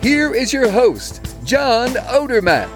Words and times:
Here 0.00 0.32
is 0.32 0.52
your 0.52 0.70
host, 0.70 1.26
John 1.42 1.88
Odermatt. 1.88 2.68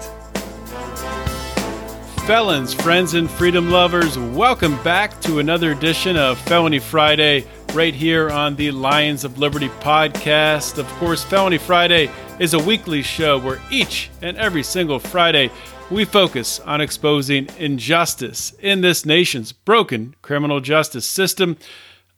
Felons, 2.27 2.73
friends, 2.73 3.13
and 3.13 3.31
freedom 3.31 3.71
lovers, 3.71 4.17
welcome 4.17 4.75
back 4.83 5.21
to 5.21 5.39
another 5.39 5.71
edition 5.71 6.17
of 6.17 6.37
Felony 6.37 6.79
Friday 6.79 7.45
right 7.73 7.93
here 7.93 8.29
on 8.29 8.57
the 8.57 8.71
Lions 8.71 9.23
of 9.23 9.37
Liberty 9.37 9.69
podcast. 9.79 10.77
Of 10.77 10.87
course, 10.95 11.23
Felony 11.23 11.57
Friday 11.57 12.11
is 12.39 12.53
a 12.53 12.59
weekly 12.59 13.01
show 13.01 13.39
where 13.39 13.61
each 13.71 14.09
and 14.21 14.35
every 14.35 14.63
single 14.63 14.99
Friday 14.99 15.49
we 15.89 16.03
focus 16.03 16.59
on 16.59 16.81
exposing 16.81 17.47
injustice 17.57 18.51
in 18.59 18.81
this 18.81 19.05
nation's 19.05 19.53
broken 19.53 20.13
criminal 20.21 20.59
justice 20.59 21.05
system. 21.07 21.55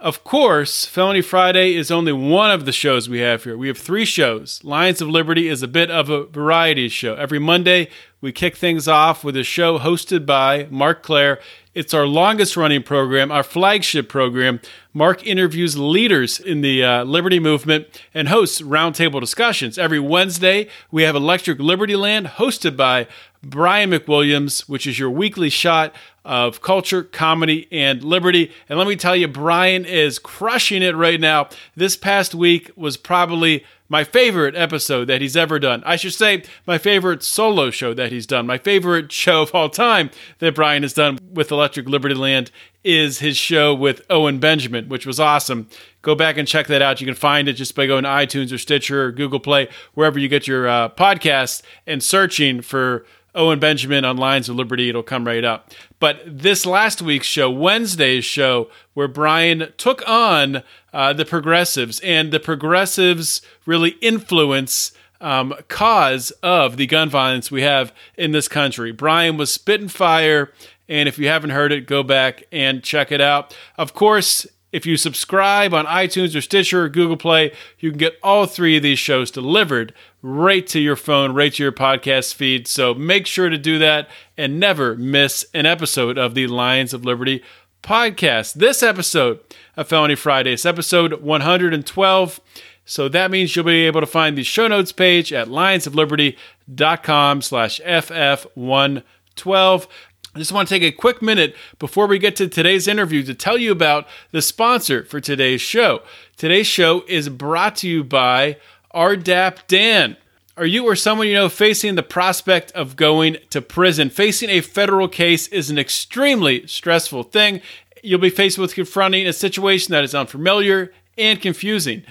Of 0.06 0.24
course, 0.24 0.86
Felony 0.86 1.24
Friday 1.24 1.74
is 1.74 1.90
only 1.90 2.14
one 2.14 2.52
of 2.52 2.66
the 2.66 2.72
shows 2.72 3.10
we 3.10 3.22
have 3.22 3.44
here. 3.44 3.58
We 3.58 3.70
have 3.70 3.80
three 3.80 4.06
shows. 4.06 4.64
Lions 4.64 5.02
of 5.02 5.10
Liberty 5.10 5.48
is 5.48 5.64
a 5.64 5.68
bit 5.68 5.90
of 5.90 6.12
a 6.12 6.28
variety 6.28 6.90
show. 6.90 7.16
Every 7.16 7.40
Monday, 7.40 7.90
we 8.22 8.32
kick 8.32 8.56
things 8.56 8.88
off 8.88 9.24
with 9.24 9.36
a 9.36 9.44
show 9.44 9.80
hosted 9.80 10.28
by 10.28 10.68
Marc 10.70 11.02
Clair. 11.02 11.40
It's 11.74 11.92
our 11.92 12.06
longest 12.06 12.56
running 12.56 12.84
program, 12.84 13.32
our 13.32 13.42
flagship 13.42 14.08
program. 14.08 14.60
Marc 14.94 15.26
interviews 15.26 15.76
leaders 15.76 16.40
in 16.40 16.62
the 16.62 16.84
uh, 16.84 17.04
Liberty 17.04 17.40
movement 17.40 17.88
and 18.14 18.28
hosts 18.28 18.62
roundtable 18.62 19.20
discussions. 19.20 19.80
Every 19.80 20.00
Wednesday, 20.00 20.70
we 20.92 21.02
have 21.02 21.16
Electric 21.16 21.58
Liberty 21.58 21.96
Land 21.96 22.28
hosted 22.28 22.78
by 22.78 23.08
Brian 23.42 23.90
McWilliams, 23.90 24.70
which 24.70 24.86
is 24.86 25.00
your 25.00 25.10
weekly 25.10 25.50
shot 25.50 25.96
of 26.26 26.62
culture, 26.62 27.04
comedy, 27.04 27.68
and 27.72 28.04
liberty. 28.04 28.52
And 28.68 28.80
let 28.80 28.88
me 28.88 28.96
tell 28.96 29.16
you, 29.16 29.28
Brian 29.28 29.86
is 29.86 30.18
crushing 30.18 30.82
it 30.82 30.96
right 30.96 31.20
now. 31.22 31.50
This 31.76 31.96
past 31.96 32.34
week 32.34 32.72
was 32.76 32.98
probably 32.98 33.64
my 33.88 34.04
favorite 34.04 34.56
episode 34.56 35.06
that 35.06 35.22
he's 35.22 35.38
ever 35.38 35.60
done. 35.60 35.84
I 35.86 35.96
should 35.96 36.14
say, 36.14 36.44
my 36.66 36.80
favorite 36.80 37.22
solo 37.22 37.70
show 37.70 37.94
that 37.94 38.12
he's 38.12 38.26
done. 38.26 38.48
My 38.48 38.58
favorite 38.58 39.12
show 39.12 39.44
of 39.44 39.54
all 39.54 39.70
time 39.70 40.10
that 40.40 40.56
Brian 40.56 40.82
has 40.82 40.94
done 40.94 41.20
with 41.32 41.52
Electric 41.52 41.88
Liberty 41.88 42.16
Land 42.16 42.50
is 42.84 43.20
his 43.20 43.38
show 43.38 43.74
with 43.74 44.02
Owen 44.10 44.40
Benjamin, 44.40 44.90
which 44.90 45.06
was 45.06 45.20
awesome. 45.20 45.70
Go 46.02 46.16
back 46.16 46.38
and 46.38 46.48
check 46.48 46.68
that 46.68 46.82
out. 46.82 47.02
You 47.02 47.06
can 47.08 47.16
find 47.16 47.48
it 47.48 47.54
just 47.54 47.76
by 47.76 47.86
going 47.86 48.04
to 48.04 48.10
iTunes 48.10 48.52
or 48.52 48.58
Stitcher 48.58 49.06
or 49.06 49.12
Google 49.12 49.40
Play, 49.40 49.70
wherever 49.94 50.18
you 50.18 50.28
get 50.28 50.48
your 50.48 50.68
uh, 50.68 50.90
podcasts, 50.90 51.62
and 51.86 52.02
searching 52.02 52.62
for 52.62 53.06
Owen 53.36 53.60
Benjamin 53.60 54.06
on 54.06 54.18
Lions 54.18 54.50
of 54.50 54.56
Liberty. 54.56 54.90
It'll 54.90 55.04
come 55.04 55.28
right 55.28 55.44
up. 55.44 55.72
But 56.00 56.22
this 56.26 56.66
last 56.66 57.02
week's 57.02 57.28
show, 57.28 57.50
Wednesday's 57.50 58.26
show, 58.26 58.70
where 58.94 59.08
Brian 59.08 59.74
took 59.78 60.08
on 60.08 60.64
uh, 60.94 61.14
the 61.14 61.26
progressives, 61.26 62.00
and 62.00 62.32
the 62.32 62.40
progressives 62.40 63.42
really 63.66 63.92
influence 64.02 64.94
um, 65.22 65.54
cause 65.68 66.32
of 66.44 66.78
the 66.78 66.88
gun 66.88 67.10
violence 67.10 67.52
we 67.52 67.62
have 67.62 67.94
in 68.18 68.32
this 68.32 68.48
country. 68.48 68.92
Brian 68.92 69.38
was 69.38 69.52
spitting 69.52 69.88
fire, 69.88 70.52
and 70.88 71.10
if 71.10 71.18
you 71.18 71.28
haven't 71.28 71.50
heard 71.52 71.72
it, 71.72 71.88
go 71.88 72.04
back 72.04 72.44
and 72.52 72.84
check 72.84 73.12
it 73.12 73.22
out. 73.22 73.56
Of 73.78 73.94
course, 73.94 74.46
if 74.76 74.86
you 74.86 74.98
subscribe 74.98 75.74
on 75.74 75.86
iTunes 75.86 76.36
or 76.36 76.42
Stitcher 76.42 76.84
or 76.84 76.90
Google 76.90 77.16
Play, 77.16 77.54
you 77.80 77.92
can 77.92 77.98
get 77.98 78.20
all 78.22 78.46
three 78.46 78.76
of 78.76 78.84
these 78.84 79.00
shows 79.00 79.32
delivered 79.32 79.94
right 80.22 80.68
to 80.68 80.82
your 80.82 80.98
phone, 80.98 81.34
right 81.34 81.54
to 81.54 81.64
your 81.64 81.72
podcast 81.72 82.34
feed. 82.34 82.68
So 82.68 82.94
make 82.94 83.26
sure 83.26 83.48
to 83.48 83.58
do 83.58 83.80
that 83.80 84.10
and 84.38 84.60
never 84.60 84.98
miss 84.98 85.46
an 85.54 85.66
episode 85.66 86.18
of 86.18 86.36
the 86.36 86.48
Lions 86.48 86.94
of 86.94 87.06
Liberty 87.06 87.42
podcast. 87.82 88.56
This 88.56 88.84
episode 88.84 89.40
of 89.78 89.88
Felony 89.88 90.16
Fridays, 90.16 90.66
episode 90.66 91.22
112. 91.22 92.42
So 92.84 93.08
that 93.08 93.32
means 93.32 93.56
you'll 93.56 93.64
be 93.64 93.86
able 93.86 94.02
to 94.02 94.08
find 94.08 94.38
the 94.38 94.44
show 94.44 94.68
notes 94.68 94.92
page 94.92 95.32
at 95.32 95.48
lionsofliberty.com 95.48 97.42
slash 97.42 97.80
FF112. 97.80 99.88
I 100.36 100.38
just 100.38 100.52
want 100.52 100.68
to 100.68 100.76
take 100.76 100.84
a 100.84 100.92
quick 100.92 101.22
minute 101.22 101.56
before 101.80 102.08
we 102.08 102.20
get 102.20 102.36
to 102.36 102.50
today's 102.50 102.90
interview 102.90 103.24
to 103.24 103.34
tell 103.34 103.58
you 103.58 103.72
about 103.72 104.06
the 104.32 104.42
sponsor 104.42 105.06
for 105.06 105.22
today's 105.22 105.62
show. 105.62 106.02
Today's 106.36 106.68
show 106.68 107.06
is 107.08 107.30
brought 107.30 107.78
to 107.78 107.88
you 107.88 108.04
by 108.04 108.58
RDAP 108.94 109.60
Dan. 109.68 110.18
Are 110.58 110.66
you 110.66 110.84
or 110.84 110.98
someone 110.98 111.28
you 111.28 111.36
know 111.36 111.48
facing 111.48 111.96
the 111.96 112.04
prospect 112.04 112.74
of 112.74 112.98
going 112.98 113.38
to 113.50 113.62
prison? 113.62 114.10
Facing 114.10 114.50
a 114.50 114.60
federal 114.60 115.08
case 115.08 115.48
is 115.48 115.70
an 115.70 115.80
extremely 115.80 116.68
stressful 116.68 117.24
thing. 117.24 117.62
You'll 118.04 118.20
be 118.20 118.30
faced 118.30 118.58
with 118.58 118.76
confronting 118.76 119.26
a 119.28 119.32
situation 119.32 119.94
that 119.94 120.04
is 120.04 120.14
unfamiliar 120.14 120.92
and 121.18 121.42
confusing. 121.42 122.04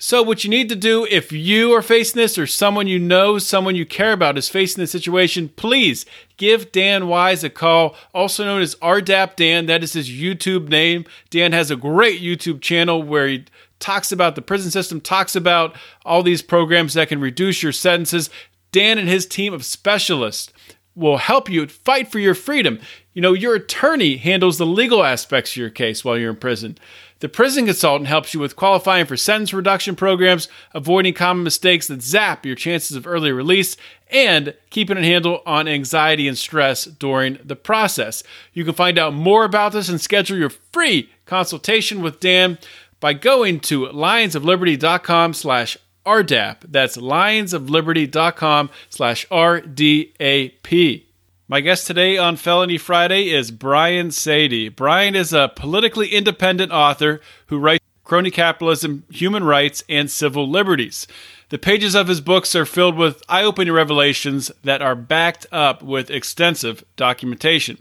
So, 0.00 0.22
what 0.22 0.44
you 0.44 0.50
need 0.50 0.68
to 0.68 0.76
do 0.76 1.08
if 1.10 1.32
you 1.32 1.72
are 1.72 1.82
facing 1.82 2.20
this 2.20 2.38
or 2.38 2.46
someone 2.46 2.86
you 2.86 3.00
know, 3.00 3.38
someone 3.38 3.74
you 3.74 3.84
care 3.84 4.12
about 4.12 4.38
is 4.38 4.48
facing 4.48 4.80
this 4.80 4.92
situation, 4.92 5.48
please 5.48 6.06
give 6.36 6.70
Dan 6.70 7.08
Wise 7.08 7.42
a 7.42 7.50
call, 7.50 7.96
also 8.14 8.44
known 8.44 8.62
as 8.62 8.76
RDAP 8.76 9.34
Dan. 9.34 9.66
That 9.66 9.82
is 9.82 9.94
his 9.94 10.08
YouTube 10.08 10.68
name. 10.68 11.04
Dan 11.30 11.50
has 11.50 11.72
a 11.72 11.76
great 11.76 12.22
YouTube 12.22 12.60
channel 12.60 13.02
where 13.02 13.26
he 13.26 13.44
talks 13.80 14.12
about 14.12 14.36
the 14.36 14.42
prison 14.42 14.70
system, 14.70 15.00
talks 15.00 15.34
about 15.34 15.74
all 16.04 16.22
these 16.22 16.42
programs 16.42 16.94
that 16.94 17.08
can 17.08 17.20
reduce 17.20 17.60
your 17.60 17.72
sentences. 17.72 18.30
Dan 18.70 18.98
and 18.98 19.08
his 19.08 19.26
team 19.26 19.52
of 19.52 19.64
specialists 19.64 20.52
will 20.94 21.16
help 21.16 21.48
you 21.48 21.66
fight 21.66 22.06
for 22.06 22.20
your 22.20 22.34
freedom. 22.34 22.78
You 23.14 23.22
know, 23.22 23.32
your 23.32 23.56
attorney 23.56 24.16
handles 24.16 24.58
the 24.58 24.66
legal 24.66 25.02
aspects 25.02 25.52
of 25.52 25.56
your 25.56 25.70
case 25.70 26.04
while 26.04 26.16
you're 26.16 26.30
in 26.30 26.36
prison. 26.36 26.78
The 27.20 27.28
prison 27.28 27.66
consultant 27.66 28.08
helps 28.08 28.32
you 28.32 28.40
with 28.40 28.54
qualifying 28.54 29.06
for 29.06 29.16
sentence 29.16 29.52
reduction 29.52 29.96
programs, 29.96 30.48
avoiding 30.72 31.14
common 31.14 31.42
mistakes 31.42 31.88
that 31.88 32.02
zap 32.02 32.46
your 32.46 32.54
chances 32.54 32.96
of 32.96 33.06
early 33.06 33.32
release, 33.32 33.76
and 34.10 34.54
keeping 34.70 34.96
a 34.96 35.02
handle 35.02 35.42
on 35.44 35.66
anxiety 35.66 36.28
and 36.28 36.38
stress 36.38 36.84
during 36.84 37.38
the 37.44 37.56
process. 37.56 38.22
You 38.52 38.64
can 38.64 38.74
find 38.74 38.98
out 38.98 39.14
more 39.14 39.44
about 39.44 39.72
this 39.72 39.88
and 39.88 40.00
schedule 40.00 40.38
your 40.38 40.50
free 40.50 41.10
consultation 41.26 42.02
with 42.02 42.20
Dan 42.20 42.58
by 43.00 43.14
going 43.14 43.60
to 43.60 43.86
lionsofliberty.com 43.86 45.34
slash 45.34 45.76
RDAP. 46.06 46.56
That's 46.68 46.96
lionsofliberty.com 46.96 48.70
slash 48.90 49.26
RDAP. 49.28 51.07
My 51.50 51.62
guest 51.62 51.86
today 51.86 52.18
on 52.18 52.36
Felony 52.36 52.76
Friday 52.76 53.30
is 53.30 53.50
Brian 53.50 54.08
Saady. 54.08 54.68
Brian 54.68 55.14
is 55.16 55.32
a 55.32 55.50
politically 55.56 56.08
independent 56.08 56.72
author 56.72 57.22
who 57.46 57.58
writes 57.58 57.82
crony 58.04 58.30
capitalism, 58.30 59.04
human 59.08 59.42
rights, 59.42 59.82
and 59.88 60.10
civil 60.10 60.46
liberties. 60.46 61.06
The 61.48 61.56
pages 61.56 61.94
of 61.94 62.08
his 62.08 62.20
books 62.20 62.54
are 62.54 62.66
filled 62.66 62.96
with 62.96 63.22
eye 63.30 63.44
opening 63.44 63.72
revelations 63.72 64.52
that 64.62 64.82
are 64.82 64.94
backed 64.94 65.46
up 65.50 65.82
with 65.82 66.10
extensive 66.10 66.84
documentation. 66.96 67.78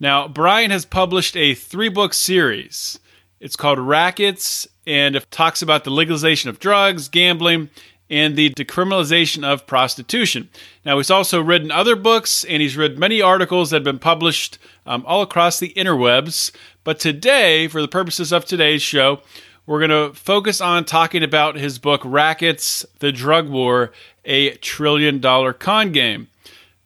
Now, 0.00 0.26
Brian 0.26 0.72
has 0.72 0.84
published 0.84 1.36
a 1.36 1.54
three 1.54 1.88
book 1.88 2.12
series. 2.12 2.98
It's 3.38 3.54
called 3.54 3.78
Rackets, 3.78 4.66
and 4.84 5.14
it 5.14 5.30
talks 5.30 5.62
about 5.62 5.84
the 5.84 5.90
legalization 5.90 6.50
of 6.50 6.58
drugs, 6.58 7.06
gambling, 7.06 7.70
and 8.08 8.36
the 8.36 8.50
decriminalization 8.50 9.44
of 9.44 9.66
prostitution. 9.66 10.48
Now, 10.84 10.96
he's 10.96 11.10
also 11.10 11.40
written 11.40 11.70
other 11.70 11.96
books 11.96 12.44
and 12.44 12.62
he's 12.62 12.76
written 12.76 12.98
many 12.98 13.20
articles 13.20 13.70
that 13.70 13.76
have 13.76 13.84
been 13.84 13.98
published 13.98 14.58
um, 14.86 15.04
all 15.06 15.22
across 15.22 15.58
the 15.58 15.72
interwebs. 15.74 16.52
But 16.84 17.00
today, 17.00 17.68
for 17.68 17.82
the 17.82 17.88
purposes 17.88 18.32
of 18.32 18.44
today's 18.44 18.82
show, 18.82 19.20
we're 19.66 19.84
going 19.84 19.90
to 19.90 20.16
focus 20.16 20.60
on 20.60 20.84
talking 20.84 21.24
about 21.24 21.56
his 21.56 21.78
book, 21.78 22.00
Rackets 22.04 22.86
The 23.00 23.10
Drug 23.10 23.48
War 23.48 23.92
A 24.24 24.52
Trillion 24.58 25.18
Dollar 25.18 25.52
Con 25.52 25.90
Game. 25.90 26.28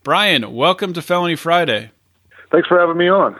Brian, 0.02 0.54
welcome 0.54 0.94
to 0.94 1.02
Felony 1.02 1.36
Friday. 1.36 1.90
Thanks 2.50 2.68
for 2.68 2.80
having 2.80 2.96
me 2.96 3.08
on. 3.08 3.38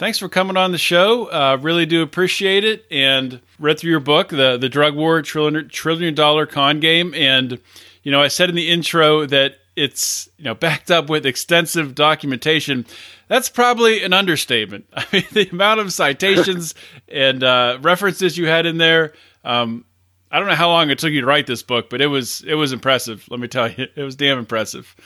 Thanks 0.00 0.18
for 0.18 0.30
coming 0.30 0.56
on 0.56 0.72
the 0.72 0.78
show. 0.78 1.26
Uh, 1.26 1.58
really 1.60 1.84
do 1.84 2.00
appreciate 2.00 2.64
it. 2.64 2.86
And 2.90 3.38
read 3.58 3.78
through 3.78 3.90
your 3.90 4.00
book, 4.00 4.30
the 4.30 4.56
the 4.56 4.70
drug 4.70 4.94
war 4.94 5.20
trillion 5.20 5.68
trillion 5.68 6.14
dollar 6.14 6.46
con 6.46 6.80
game, 6.80 7.12
and 7.12 7.60
you 8.02 8.10
know 8.10 8.22
I 8.22 8.28
said 8.28 8.48
in 8.48 8.54
the 8.54 8.70
intro 8.70 9.26
that 9.26 9.56
it's 9.76 10.30
you 10.38 10.44
know 10.44 10.54
backed 10.54 10.90
up 10.90 11.10
with 11.10 11.26
extensive 11.26 11.94
documentation. 11.94 12.86
That's 13.28 13.50
probably 13.50 14.02
an 14.02 14.14
understatement. 14.14 14.86
I 14.94 15.04
mean, 15.12 15.24
the 15.32 15.50
amount 15.50 15.80
of 15.80 15.92
citations 15.92 16.74
and 17.08 17.44
uh, 17.44 17.78
references 17.82 18.38
you 18.38 18.46
had 18.46 18.64
in 18.64 18.78
there. 18.78 19.12
Um, 19.44 19.84
I 20.30 20.38
don't 20.38 20.48
know 20.48 20.54
how 20.54 20.70
long 20.70 20.88
it 20.88 20.98
took 20.98 21.12
you 21.12 21.20
to 21.20 21.26
write 21.26 21.46
this 21.46 21.62
book, 21.62 21.90
but 21.90 22.00
it 22.00 22.06
was 22.06 22.42
it 22.46 22.54
was 22.54 22.72
impressive. 22.72 23.26
Let 23.28 23.38
me 23.38 23.48
tell 23.48 23.70
you, 23.70 23.86
it 23.94 24.02
was 24.02 24.16
damn 24.16 24.38
impressive. 24.38 24.96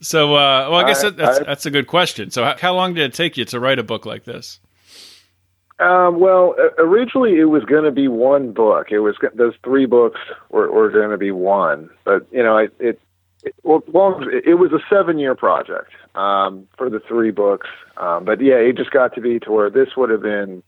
So, 0.00 0.34
uh, 0.34 0.68
well, 0.70 0.74
I 0.76 0.86
guess 0.86 1.04
I- 1.04 1.10
that's 1.10 1.40
I- 1.40 1.44
that's 1.44 1.66
a 1.66 1.70
good 1.70 1.86
question. 1.86 2.30
So, 2.30 2.44
how, 2.44 2.56
how 2.58 2.74
long 2.74 2.94
did 2.94 3.04
it 3.04 3.14
take 3.14 3.36
you 3.36 3.44
to 3.46 3.60
write 3.60 3.78
a 3.78 3.82
book 3.82 4.06
like 4.06 4.24
this? 4.24 4.60
Um, 5.80 6.18
well, 6.18 6.56
originally 6.78 7.38
it 7.38 7.44
was 7.44 7.64
going 7.64 7.84
to 7.84 7.92
be 7.92 8.08
one 8.08 8.50
book. 8.52 8.90
It 8.90 8.98
was 8.98 9.14
those 9.34 9.54
three 9.62 9.86
books 9.86 10.18
were, 10.50 10.70
were 10.72 10.90
going 10.90 11.10
to 11.10 11.18
be 11.18 11.30
one, 11.30 11.88
but 12.04 12.26
you 12.32 12.42
know, 12.42 12.56
it 12.58 12.74
it, 12.80 13.00
well, 13.62 13.82
it 14.44 14.58
was 14.58 14.72
a 14.72 14.80
seven 14.90 15.18
year 15.18 15.36
project 15.36 15.92
um, 16.16 16.66
for 16.76 16.90
the 16.90 16.98
three 16.98 17.30
books. 17.30 17.68
Um, 17.96 18.24
but 18.24 18.40
yeah, 18.40 18.56
it 18.56 18.76
just 18.76 18.90
got 18.90 19.14
to 19.14 19.20
be 19.20 19.38
to 19.40 19.52
where 19.52 19.70
this 19.70 19.90
would 19.96 20.10
have 20.10 20.22
been. 20.22 20.64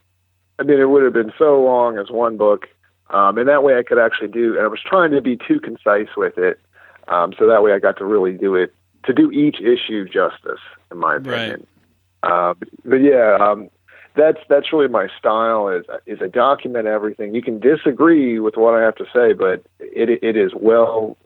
I 0.60 0.62
mean, 0.62 0.78
it 0.78 0.88
would 0.88 1.02
have 1.02 1.12
been 1.12 1.32
so 1.36 1.60
long 1.60 1.98
as 1.98 2.10
one 2.10 2.36
book, 2.36 2.68
um, 3.08 3.36
and 3.38 3.48
that 3.48 3.64
way 3.64 3.76
I 3.78 3.82
could 3.82 3.98
actually 3.98 4.28
do. 4.28 4.54
And 4.56 4.62
I 4.64 4.68
was 4.68 4.80
trying 4.84 5.10
to 5.10 5.20
be 5.20 5.36
too 5.36 5.58
concise 5.58 6.14
with 6.16 6.38
it, 6.38 6.60
um, 7.08 7.32
so 7.36 7.48
that 7.48 7.64
way 7.64 7.72
I 7.72 7.80
got 7.80 7.96
to 7.98 8.04
really 8.04 8.32
do 8.32 8.54
it 8.54 8.72
to 9.04 9.12
do 9.12 9.30
each 9.30 9.56
issue 9.60 10.04
justice, 10.06 10.60
in 10.90 10.98
my 10.98 11.16
opinion. 11.16 11.66
Uh, 12.22 12.54
but, 12.54 12.68
but 12.84 12.96
yeah, 12.96 13.38
um, 13.40 13.70
that's 14.16 14.38
that's 14.48 14.72
really 14.72 14.88
my 14.88 15.08
style. 15.18 15.68
Is 15.68 15.84
is 16.06 16.18
I 16.22 16.26
document 16.26 16.86
everything. 16.86 17.34
You 17.34 17.42
can 17.42 17.60
disagree 17.60 18.38
with 18.38 18.56
what 18.56 18.74
I 18.74 18.82
have 18.82 18.96
to 18.96 19.04
say, 19.14 19.32
but 19.32 19.64
it 19.78 20.22
it 20.22 20.36
is 20.36 20.52
well, 20.54 21.16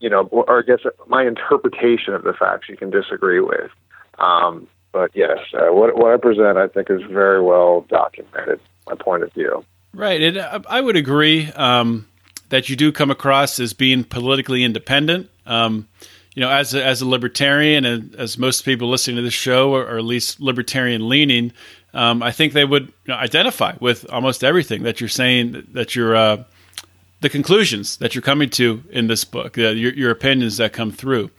you 0.00 0.10
know, 0.10 0.24
or 0.30 0.58
I 0.58 0.62
guess 0.62 0.80
my 1.06 1.26
interpretation 1.26 2.14
of 2.14 2.22
the 2.22 2.32
facts 2.32 2.68
you 2.68 2.76
can 2.76 2.90
disagree 2.90 3.40
with. 3.40 3.70
Um, 4.18 4.66
but 4.92 5.10
yes, 5.14 5.38
uh, 5.54 5.72
what 5.72 5.96
what 5.96 6.12
I 6.12 6.16
present, 6.16 6.58
I 6.58 6.68
think, 6.68 6.90
is 6.90 7.02
very 7.10 7.42
well 7.42 7.86
documented. 7.88 8.60
My 8.88 8.94
point 8.94 9.22
of 9.22 9.32
view. 9.32 9.64
Right. 9.92 10.20
It, 10.20 10.36
I 10.36 10.60
I 10.68 10.80
would 10.80 10.96
agree 10.96 11.50
um, 11.52 12.06
that 12.50 12.68
you 12.68 12.76
do 12.76 12.92
come 12.92 13.10
across 13.10 13.58
as 13.58 13.72
being 13.72 14.04
politically 14.04 14.62
independent. 14.62 15.30
Um, 15.46 15.88
you 16.36 16.42
know, 16.42 16.50
as 16.50 16.74
a, 16.74 16.84
as 16.84 17.00
a 17.00 17.08
libertarian, 17.08 17.84
and 17.84 18.14
as 18.14 18.38
most 18.38 18.64
people 18.64 18.88
listening 18.88 19.16
to 19.16 19.22
this 19.22 19.34
show 19.34 19.74
are, 19.74 19.86
are 19.86 19.98
at 19.98 20.04
least 20.04 20.38
libertarian 20.38 21.08
leaning, 21.08 21.52
um, 21.94 22.22
I 22.22 22.30
think 22.30 22.52
they 22.52 22.64
would 22.64 22.86
you 22.86 23.08
know, 23.08 23.14
identify 23.14 23.74
with 23.80 24.08
almost 24.12 24.44
everything 24.44 24.84
that 24.84 25.00
you're 25.00 25.08
saying. 25.08 25.66
That 25.72 25.96
you're 25.96 26.14
uh, 26.14 26.44
the 27.22 27.30
conclusions 27.30 27.96
that 27.96 28.14
you're 28.14 28.22
coming 28.22 28.50
to 28.50 28.84
in 28.90 29.06
this 29.06 29.24
book, 29.24 29.56
uh, 29.56 29.70
your, 29.70 29.92
your 29.94 30.10
opinions 30.10 30.58
that 30.58 30.72
come 30.72 30.92
through. 30.92 31.30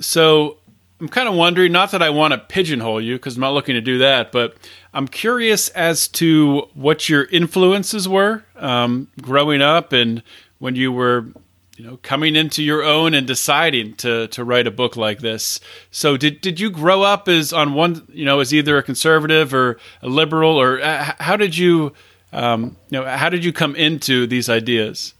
So 0.00 0.58
I'm 1.00 1.08
kind 1.08 1.28
of 1.28 1.34
wondering, 1.34 1.72
not 1.72 1.92
that 1.92 2.02
I 2.02 2.10
want 2.10 2.32
to 2.32 2.38
pigeonhole 2.38 3.00
you 3.00 3.16
because 3.16 3.36
I'm 3.36 3.40
not 3.40 3.54
looking 3.54 3.74
to 3.74 3.80
do 3.80 3.98
that, 3.98 4.32
but 4.32 4.56
I'm 4.92 5.08
curious 5.08 5.70
as 5.70 6.08
to 6.08 6.68
what 6.74 7.08
your 7.08 7.24
influences 7.24 8.06
were 8.06 8.44
um, 8.56 9.08
growing 9.22 9.62
up 9.62 9.94
and 9.94 10.22
when 10.58 10.76
you 10.76 10.92
were, 10.92 11.28
you 11.80 11.86
know, 11.86 11.98
coming 12.02 12.36
into 12.36 12.62
your 12.62 12.82
own 12.82 13.14
and 13.14 13.26
deciding 13.26 13.94
to 13.94 14.26
to 14.28 14.44
write 14.44 14.66
a 14.66 14.70
book 14.70 14.96
like 14.96 15.20
this. 15.20 15.60
So 15.90 16.18
did 16.18 16.42
did 16.42 16.60
you 16.60 16.68
grow 16.68 17.02
up 17.02 17.26
as 17.26 17.54
on 17.54 17.72
one, 17.72 18.06
you 18.12 18.26
know, 18.26 18.40
as 18.40 18.52
either 18.52 18.76
a 18.76 18.82
conservative 18.82 19.54
or 19.54 19.78
a 20.02 20.08
liberal, 20.08 20.60
or 20.60 20.82
uh, 20.82 21.14
how 21.18 21.38
did 21.38 21.56
you, 21.56 21.94
um, 22.34 22.76
you 22.90 23.00
know, 23.00 23.06
how 23.06 23.30
did 23.30 23.46
you 23.46 23.52
come 23.54 23.74
into 23.76 24.26
these 24.26 24.50
ideas? 24.50 25.14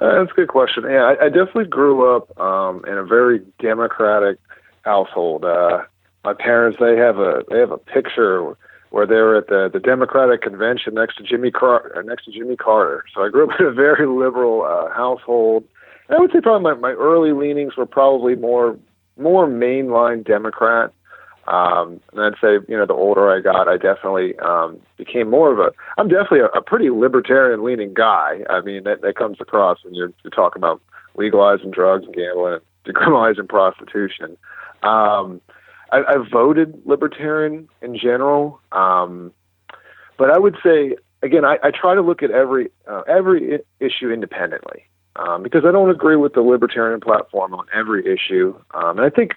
Uh, 0.00 0.18
that's 0.18 0.32
a 0.32 0.34
good 0.34 0.48
question. 0.48 0.82
Yeah, 0.82 1.04
I, 1.04 1.26
I 1.26 1.28
definitely 1.28 1.66
grew 1.66 2.16
up 2.16 2.36
um, 2.40 2.84
in 2.88 2.98
a 2.98 3.04
very 3.04 3.40
democratic 3.60 4.40
household. 4.82 5.44
Uh, 5.44 5.82
my 6.24 6.34
parents 6.34 6.78
they 6.80 6.96
have 6.96 7.18
a 7.18 7.44
they 7.48 7.60
have 7.60 7.70
a 7.70 7.78
picture 7.78 8.56
where 8.90 9.06
they 9.06 9.14
were 9.14 9.36
at 9.36 9.48
the 9.48 9.70
the 9.72 9.80
Democratic 9.80 10.42
convention 10.42 10.94
next 10.94 11.16
to 11.16 11.22
Jimmy 11.22 11.50
Car- 11.50 11.92
uh, 11.96 12.02
next 12.02 12.24
to 12.26 12.32
Jimmy 12.32 12.56
Carter. 12.56 13.04
So 13.14 13.22
I 13.24 13.28
grew 13.28 13.50
up 13.50 13.56
in 13.60 13.66
a 13.66 13.72
very 13.72 14.06
liberal 14.06 14.62
uh, 14.62 14.92
household. 14.94 15.64
And 16.08 16.18
I 16.18 16.20
would 16.20 16.32
say 16.32 16.40
probably 16.40 16.72
my, 16.72 16.74
my 16.74 16.92
early 16.92 17.32
leanings 17.32 17.76
were 17.76 17.86
probably 17.86 18.34
more 18.34 18.76
more 19.16 19.46
mainline 19.46 20.26
Democrat. 20.26 20.92
Um, 21.46 22.00
and 22.12 22.20
I'd 22.20 22.40
say, 22.40 22.64
you 22.68 22.76
know, 22.76 22.86
the 22.86 22.94
older 22.94 23.30
I 23.30 23.40
got, 23.40 23.66
I 23.66 23.76
definitely 23.76 24.38
um, 24.38 24.78
became 24.96 25.30
more 25.30 25.52
of 25.52 25.58
a. 25.58 25.72
I'm 25.98 26.08
definitely 26.08 26.40
a, 26.40 26.46
a 26.46 26.62
pretty 26.62 26.90
libertarian-leaning 26.90 27.94
guy. 27.94 28.40
I 28.48 28.60
mean, 28.60 28.84
that, 28.84 29.00
that 29.02 29.16
comes 29.16 29.38
across 29.40 29.78
when 29.82 29.94
you're, 29.94 30.12
you're 30.22 30.30
talking 30.30 30.60
about 30.60 30.80
legalizing 31.16 31.72
drugs 31.72 32.04
and 32.04 32.14
gambling, 32.14 32.60
decriminalizing 32.86 33.48
prostitution. 33.48 34.36
Um, 34.82 35.40
I, 35.92 35.98
I 35.98 36.16
voted 36.30 36.80
libertarian 36.84 37.68
in 37.82 37.96
general, 37.96 38.60
um, 38.72 39.32
but 40.16 40.30
I 40.30 40.38
would 40.38 40.56
say 40.62 40.96
again, 41.22 41.44
I, 41.44 41.58
I 41.62 41.70
try 41.70 41.94
to 41.94 42.02
look 42.02 42.22
at 42.22 42.30
every 42.30 42.70
uh, 42.86 43.02
every 43.06 43.60
issue 43.80 44.10
independently 44.10 44.84
um, 45.16 45.42
because 45.42 45.64
I 45.64 45.72
don't 45.72 45.90
agree 45.90 46.16
with 46.16 46.34
the 46.34 46.42
libertarian 46.42 47.00
platform 47.00 47.54
on 47.54 47.66
every 47.74 48.06
issue, 48.06 48.54
um, 48.72 48.98
and 48.98 49.06
I 49.06 49.10
think 49.10 49.32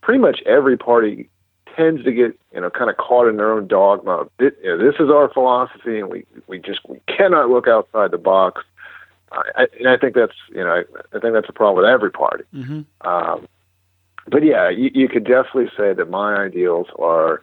pretty 0.00 0.20
much 0.20 0.40
every 0.46 0.76
party 0.76 1.28
tends 1.76 2.04
to 2.04 2.12
get 2.12 2.38
you 2.52 2.60
know 2.60 2.70
kind 2.70 2.90
of 2.90 2.96
caught 2.96 3.28
in 3.28 3.36
their 3.36 3.52
own 3.52 3.66
dogma. 3.66 4.26
This, 4.38 4.52
you 4.62 4.76
know, 4.76 4.78
this 4.78 5.00
is 5.00 5.10
our 5.10 5.32
philosophy, 5.32 5.98
and 5.98 6.08
we 6.08 6.26
we 6.46 6.58
just 6.58 6.80
we 6.88 7.00
cannot 7.06 7.50
look 7.50 7.68
outside 7.68 8.10
the 8.10 8.18
box. 8.18 8.62
Uh, 9.30 9.42
I, 9.56 9.66
and 9.78 9.88
I 9.88 9.96
think 9.96 10.14
that's 10.14 10.36
you 10.50 10.62
know 10.62 10.70
I, 10.70 11.16
I 11.16 11.20
think 11.20 11.34
that's 11.34 11.48
a 11.48 11.52
problem 11.52 11.82
with 11.82 11.90
every 11.90 12.10
party. 12.10 12.44
Um, 13.02 13.48
but 14.28 14.44
yeah, 14.44 14.68
you, 14.68 14.90
you 14.94 15.08
could 15.08 15.24
definitely 15.24 15.70
say 15.76 15.92
that 15.92 16.10
my 16.10 16.34
ideals 16.34 16.86
are 16.98 17.42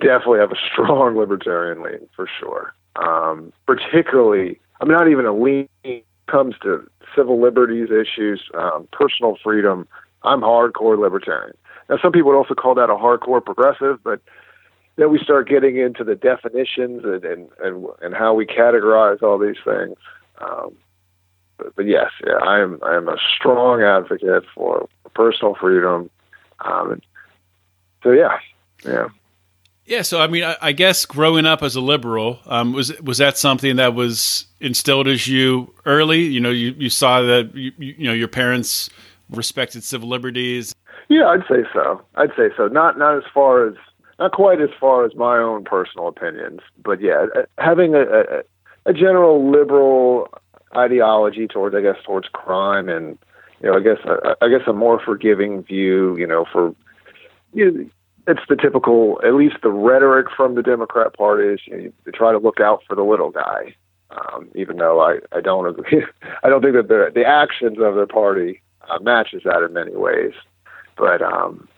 definitely 0.00 0.40
have 0.40 0.52
a 0.52 0.56
strong 0.72 1.16
libertarian 1.18 1.82
lean 1.82 2.08
for 2.14 2.28
sure. 2.38 2.74
Um, 2.96 3.52
particularly, 3.66 4.58
I'm 4.80 4.88
not 4.88 5.08
even 5.08 5.26
a 5.26 5.32
lean 5.34 5.68
comes 6.26 6.54
to 6.62 6.88
civil 7.16 7.40
liberties 7.40 7.88
issues, 7.90 8.42
um, 8.54 8.88
personal 8.92 9.36
freedom. 9.42 9.86
I'm 10.22 10.40
hardcore 10.40 10.98
libertarian. 10.98 11.56
Now, 11.88 11.98
some 12.00 12.12
people 12.12 12.30
would 12.30 12.38
also 12.38 12.54
call 12.54 12.74
that 12.76 12.90
a 12.90 12.94
hardcore 12.94 13.44
progressive, 13.44 14.02
but 14.04 14.20
then 14.96 15.10
we 15.10 15.18
start 15.18 15.48
getting 15.48 15.76
into 15.76 16.04
the 16.04 16.14
definitions 16.14 17.02
and 17.04 17.24
and 17.24 17.48
and, 17.62 17.86
and 18.02 18.14
how 18.14 18.34
we 18.34 18.46
categorize 18.46 19.22
all 19.22 19.38
these 19.38 19.56
things. 19.64 19.96
Um, 20.40 20.76
but, 21.60 21.76
but 21.76 21.86
yes, 21.86 22.10
yeah, 22.26 22.34
I 22.34 22.60
am 22.60 22.78
I 22.82 22.96
am 22.96 23.08
a 23.08 23.16
strong 23.36 23.82
advocate 23.82 24.44
for 24.54 24.88
personal 25.14 25.54
freedom. 25.54 26.10
Um, 26.60 26.92
and 26.92 27.02
so 28.02 28.12
yeah, 28.12 28.38
yeah. 28.84 29.08
Yeah, 29.86 30.02
so 30.02 30.20
I 30.20 30.28
mean, 30.28 30.44
I, 30.44 30.56
I 30.62 30.72
guess 30.72 31.04
growing 31.04 31.46
up 31.46 31.62
as 31.62 31.74
a 31.74 31.80
liberal 31.80 32.38
um, 32.46 32.72
was 32.72 32.98
was 33.00 33.18
that 33.18 33.36
something 33.38 33.76
that 33.76 33.94
was 33.94 34.46
instilled 34.60 35.08
as 35.08 35.26
you 35.26 35.74
early? 35.84 36.20
You 36.20 36.40
know, 36.40 36.50
you, 36.50 36.74
you 36.78 36.90
saw 36.90 37.22
that 37.22 37.54
you, 37.54 37.72
you 37.78 37.94
you 37.98 38.06
know 38.06 38.12
your 38.12 38.28
parents 38.28 38.88
respected 39.30 39.82
civil 39.82 40.08
liberties. 40.08 40.74
Yeah, 41.08 41.26
I'd 41.26 41.42
say 41.48 41.64
so. 41.72 42.00
I'd 42.14 42.30
say 42.36 42.50
so. 42.56 42.68
Not 42.68 42.98
not 42.98 43.16
as 43.16 43.24
far 43.34 43.66
as 43.66 43.74
not 44.20 44.32
quite 44.32 44.60
as 44.60 44.70
far 44.78 45.04
as 45.04 45.14
my 45.16 45.38
own 45.38 45.64
personal 45.64 46.06
opinions, 46.06 46.60
but 46.84 47.00
yeah, 47.00 47.26
having 47.58 47.94
a, 47.94 48.02
a, 48.02 48.42
a 48.86 48.92
general 48.92 49.50
liberal 49.50 50.28
ideology 50.76 51.46
towards, 51.46 51.74
I 51.74 51.80
guess, 51.80 51.96
towards 52.04 52.28
crime, 52.28 52.88
and 52.88 53.18
you 53.62 53.70
know, 53.70 53.76
I 53.76 53.80
guess, 53.80 53.98
I, 54.04 54.34
I 54.44 54.48
guess 54.48 54.66
a 54.66 54.72
more 54.72 55.00
forgiving 55.00 55.62
view. 55.62 56.16
You 56.16 56.26
know, 56.26 56.44
for 56.50 56.74
you 57.52 57.70
know, 57.70 57.86
it's 58.26 58.42
the 58.48 58.56
typical, 58.56 59.20
at 59.24 59.34
least 59.34 59.56
the 59.62 59.70
rhetoric 59.70 60.26
from 60.36 60.54
the 60.54 60.62
Democrat 60.62 61.14
Party 61.14 61.48
is 61.48 61.60
you 61.66 61.76
know, 61.76 61.92
they 62.04 62.12
try 62.12 62.32
to 62.32 62.38
look 62.38 62.60
out 62.60 62.82
for 62.86 62.94
the 62.94 63.02
little 63.02 63.30
guy. 63.30 63.74
Um, 64.10 64.48
even 64.56 64.78
though 64.78 65.00
I, 65.00 65.18
I 65.32 65.40
don't 65.40 65.66
agree, 65.66 66.04
I 66.42 66.48
don't 66.48 66.62
think 66.62 66.74
that 66.74 66.88
the 66.88 67.10
the 67.14 67.24
actions 67.24 67.78
of 67.78 67.94
their 67.94 68.06
party 68.06 68.60
uh, 68.88 68.98
matches 69.00 69.42
that 69.44 69.62
in 69.62 69.72
many 69.72 69.94
ways. 69.94 70.32
But 70.96 71.22
um, 71.22 71.68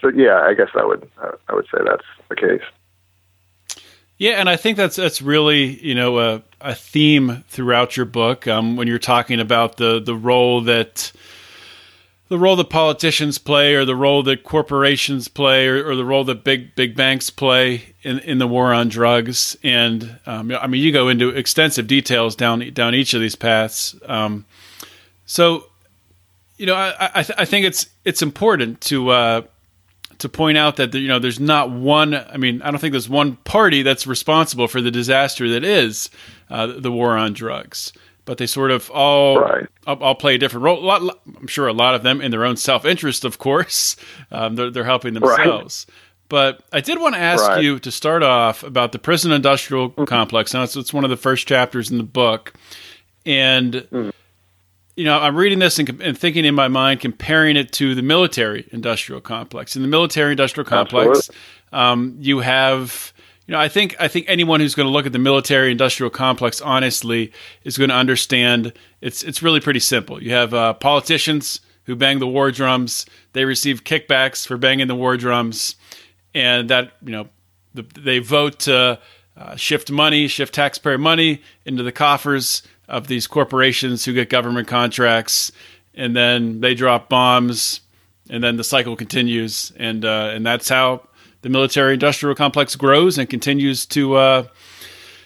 but 0.00 0.16
yeah, 0.16 0.40
I 0.42 0.54
guess 0.54 0.70
I 0.74 0.84
would 0.84 1.08
uh, 1.22 1.32
I 1.48 1.54
would 1.54 1.66
say 1.66 1.78
that's 1.84 2.04
the 2.28 2.36
case. 2.36 2.62
Yeah, 4.22 4.34
and 4.38 4.48
I 4.48 4.54
think 4.54 4.76
that's 4.76 4.94
that's 4.94 5.20
really 5.20 5.84
you 5.84 5.96
know 5.96 6.20
a, 6.20 6.42
a 6.60 6.76
theme 6.76 7.42
throughout 7.48 7.96
your 7.96 8.06
book 8.06 8.46
um, 8.46 8.76
when 8.76 8.86
you're 8.86 9.00
talking 9.00 9.40
about 9.40 9.78
the 9.78 9.98
the 9.98 10.14
role 10.14 10.60
that 10.60 11.10
the 12.28 12.38
role 12.38 12.54
that 12.54 12.70
politicians 12.70 13.38
play, 13.38 13.74
or 13.74 13.84
the 13.84 13.96
role 13.96 14.22
that 14.22 14.44
corporations 14.44 15.26
play, 15.26 15.66
or, 15.66 15.84
or 15.88 15.96
the 15.96 16.04
role 16.04 16.22
that 16.22 16.44
big 16.44 16.76
big 16.76 16.94
banks 16.94 17.30
play 17.30 17.94
in, 18.04 18.20
in 18.20 18.38
the 18.38 18.46
war 18.46 18.72
on 18.72 18.88
drugs. 18.88 19.56
And 19.64 20.20
um, 20.24 20.52
I 20.52 20.68
mean, 20.68 20.82
you 20.82 20.92
go 20.92 21.08
into 21.08 21.30
extensive 21.30 21.88
details 21.88 22.36
down 22.36 22.60
down 22.72 22.94
each 22.94 23.14
of 23.14 23.20
these 23.20 23.34
paths. 23.34 23.96
Um, 24.06 24.44
so, 25.26 25.66
you 26.58 26.66
know, 26.66 26.76
I 26.76 27.10
I, 27.12 27.22
th- 27.24 27.38
I 27.40 27.44
think 27.44 27.66
it's 27.66 27.88
it's 28.04 28.22
important 28.22 28.80
to 28.82 29.10
uh, 29.10 29.42
to 30.22 30.28
point 30.28 30.56
out 30.56 30.76
that 30.76 30.94
you 30.94 31.08
know 31.08 31.18
there's 31.18 31.40
not 31.40 31.70
one. 31.70 32.14
I 32.14 32.36
mean, 32.36 32.62
I 32.62 32.70
don't 32.70 32.80
think 32.80 32.92
there's 32.92 33.08
one 33.08 33.36
party 33.44 33.82
that's 33.82 34.06
responsible 34.06 34.68
for 34.68 34.80
the 34.80 34.90
disaster 34.90 35.48
that 35.50 35.64
is 35.64 36.10
uh, 36.48 36.66
the 36.66 36.90
war 36.90 37.16
on 37.16 37.32
drugs. 37.32 37.92
But 38.24 38.38
they 38.38 38.46
sort 38.46 38.70
of 38.70 38.88
all 38.90 39.40
Right. 39.40 39.66
all, 39.84 40.14
play 40.14 40.36
a 40.36 40.38
different 40.38 40.62
role. 40.62 40.78
A 40.78 40.86
lot, 40.86 41.18
I'm 41.40 41.48
sure 41.48 41.66
a 41.66 41.72
lot 41.72 41.96
of 41.96 42.04
them 42.04 42.20
in 42.20 42.30
their 42.30 42.44
own 42.44 42.56
self 42.56 42.84
interest, 42.84 43.24
of 43.24 43.38
course, 43.38 43.96
um, 44.30 44.54
they're 44.54 44.70
they're 44.70 44.84
helping 44.84 45.14
themselves. 45.14 45.86
But 46.28 46.62
I 46.72 46.80
did 46.80 47.00
want 47.00 47.16
to 47.16 47.20
ask 47.20 47.46
Right. 47.46 47.62
you 47.64 47.78
to 47.80 47.90
start 47.90 48.22
off 48.22 48.62
about 48.62 48.92
the 48.92 48.98
prison 49.00 49.32
industrial 49.32 49.90
complex. 49.90 50.54
Now, 50.54 50.62
it's, 50.62 50.76
it's 50.76 50.94
one 50.94 51.04
of 51.04 51.10
the 51.10 51.16
first 51.16 51.46
chapters 51.48 51.90
in 51.90 51.98
the 51.98 52.04
book. 52.04 52.54
And 53.26 53.74
mm. 53.74 54.12
You 54.96 55.04
know, 55.04 55.18
I'm 55.18 55.36
reading 55.36 55.58
this 55.58 55.78
and, 55.78 55.88
and, 56.02 56.18
thinking 56.18 56.44
in 56.44 56.54
my 56.54 56.68
mind, 56.68 57.00
comparing 57.00 57.56
it 57.56 57.72
to 57.74 57.94
the 57.94 58.02
military-industrial 58.02 59.22
complex. 59.22 59.74
In 59.74 59.82
the 59.82 59.88
military-industrial 59.88 60.66
complex, 60.66 61.30
um, 61.72 62.16
you 62.18 62.40
have 62.40 63.12
you 63.46 63.52
know, 63.52 63.58
I 63.58 63.68
think 63.68 63.96
I 63.98 64.06
think 64.06 64.26
anyone 64.28 64.60
who's 64.60 64.74
going 64.74 64.86
to 64.86 64.92
look 64.92 65.04
at 65.04 65.12
the 65.12 65.18
military 65.18 65.72
industrial 65.72 66.10
complex 66.10 66.60
honestly 66.60 67.32
is 67.64 67.76
going 67.76 67.90
to 67.90 67.96
understand 67.96 68.72
it's 69.00 69.22
it's 69.22 69.42
really 69.42 69.60
pretty 69.60 69.80
simple. 69.80 70.22
You 70.22 70.32
have 70.32 70.54
uh, 70.54 70.74
politicians 70.74 71.60
who 71.84 71.96
bang 71.96 72.20
the 72.20 72.26
war 72.26 72.52
drums; 72.52 73.04
they 73.32 73.44
receive 73.44 73.82
kickbacks 73.82 74.46
for 74.46 74.56
banging 74.56 74.86
the 74.86 74.94
war 74.94 75.16
drums, 75.16 75.74
and 76.34 76.70
that 76.70 76.92
you 77.02 77.10
know 77.10 77.28
the, 77.74 77.82
they 77.82 78.20
vote 78.20 78.60
to 78.60 79.00
uh, 79.36 79.56
shift 79.56 79.90
money, 79.90 80.28
shift 80.28 80.54
taxpayer 80.54 80.98
money 80.98 81.42
into 81.64 81.82
the 81.82 81.92
coffers 81.92 82.62
of 82.92 83.06
these 83.06 83.26
corporations 83.26 84.04
who 84.04 84.12
get 84.12 84.28
government 84.28 84.68
contracts, 84.68 85.50
and 85.94 86.14
then 86.14 86.60
they 86.60 86.74
drop 86.74 87.08
bombs, 87.08 87.80
and 88.28 88.44
then 88.44 88.56
the 88.56 88.62
cycle 88.62 88.94
continues, 88.94 89.72
and 89.78 90.04
uh, 90.04 90.30
and 90.32 90.46
that's 90.46 90.68
how 90.68 91.08
the 91.40 91.48
military 91.48 91.94
industrial 91.94 92.36
complex 92.36 92.76
grows 92.76 93.16
and 93.18 93.28
continues 93.28 93.86
to 93.86 94.14
uh, 94.14 94.46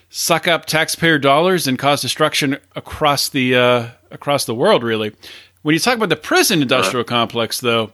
suck 0.09 0.47
up 0.47 0.67
taxpayer 0.67 1.19
dollars 1.19 1.67
and 1.67 1.77
cause 1.79 2.01
destruction 2.01 2.57
across 2.77 3.29
the 3.29 3.57
uh, 3.57 3.89
across 4.13 4.45
the 4.45 4.55
world. 4.55 4.85
Really, 4.85 5.13
when 5.63 5.75
you 5.75 5.81
talk 5.81 5.97
about 5.97 6.09
the 6.09 6.17
prison 6.17 6.63
industrial 6.63 7.05
complex, 7.05 7.61
though, 7.61 7.93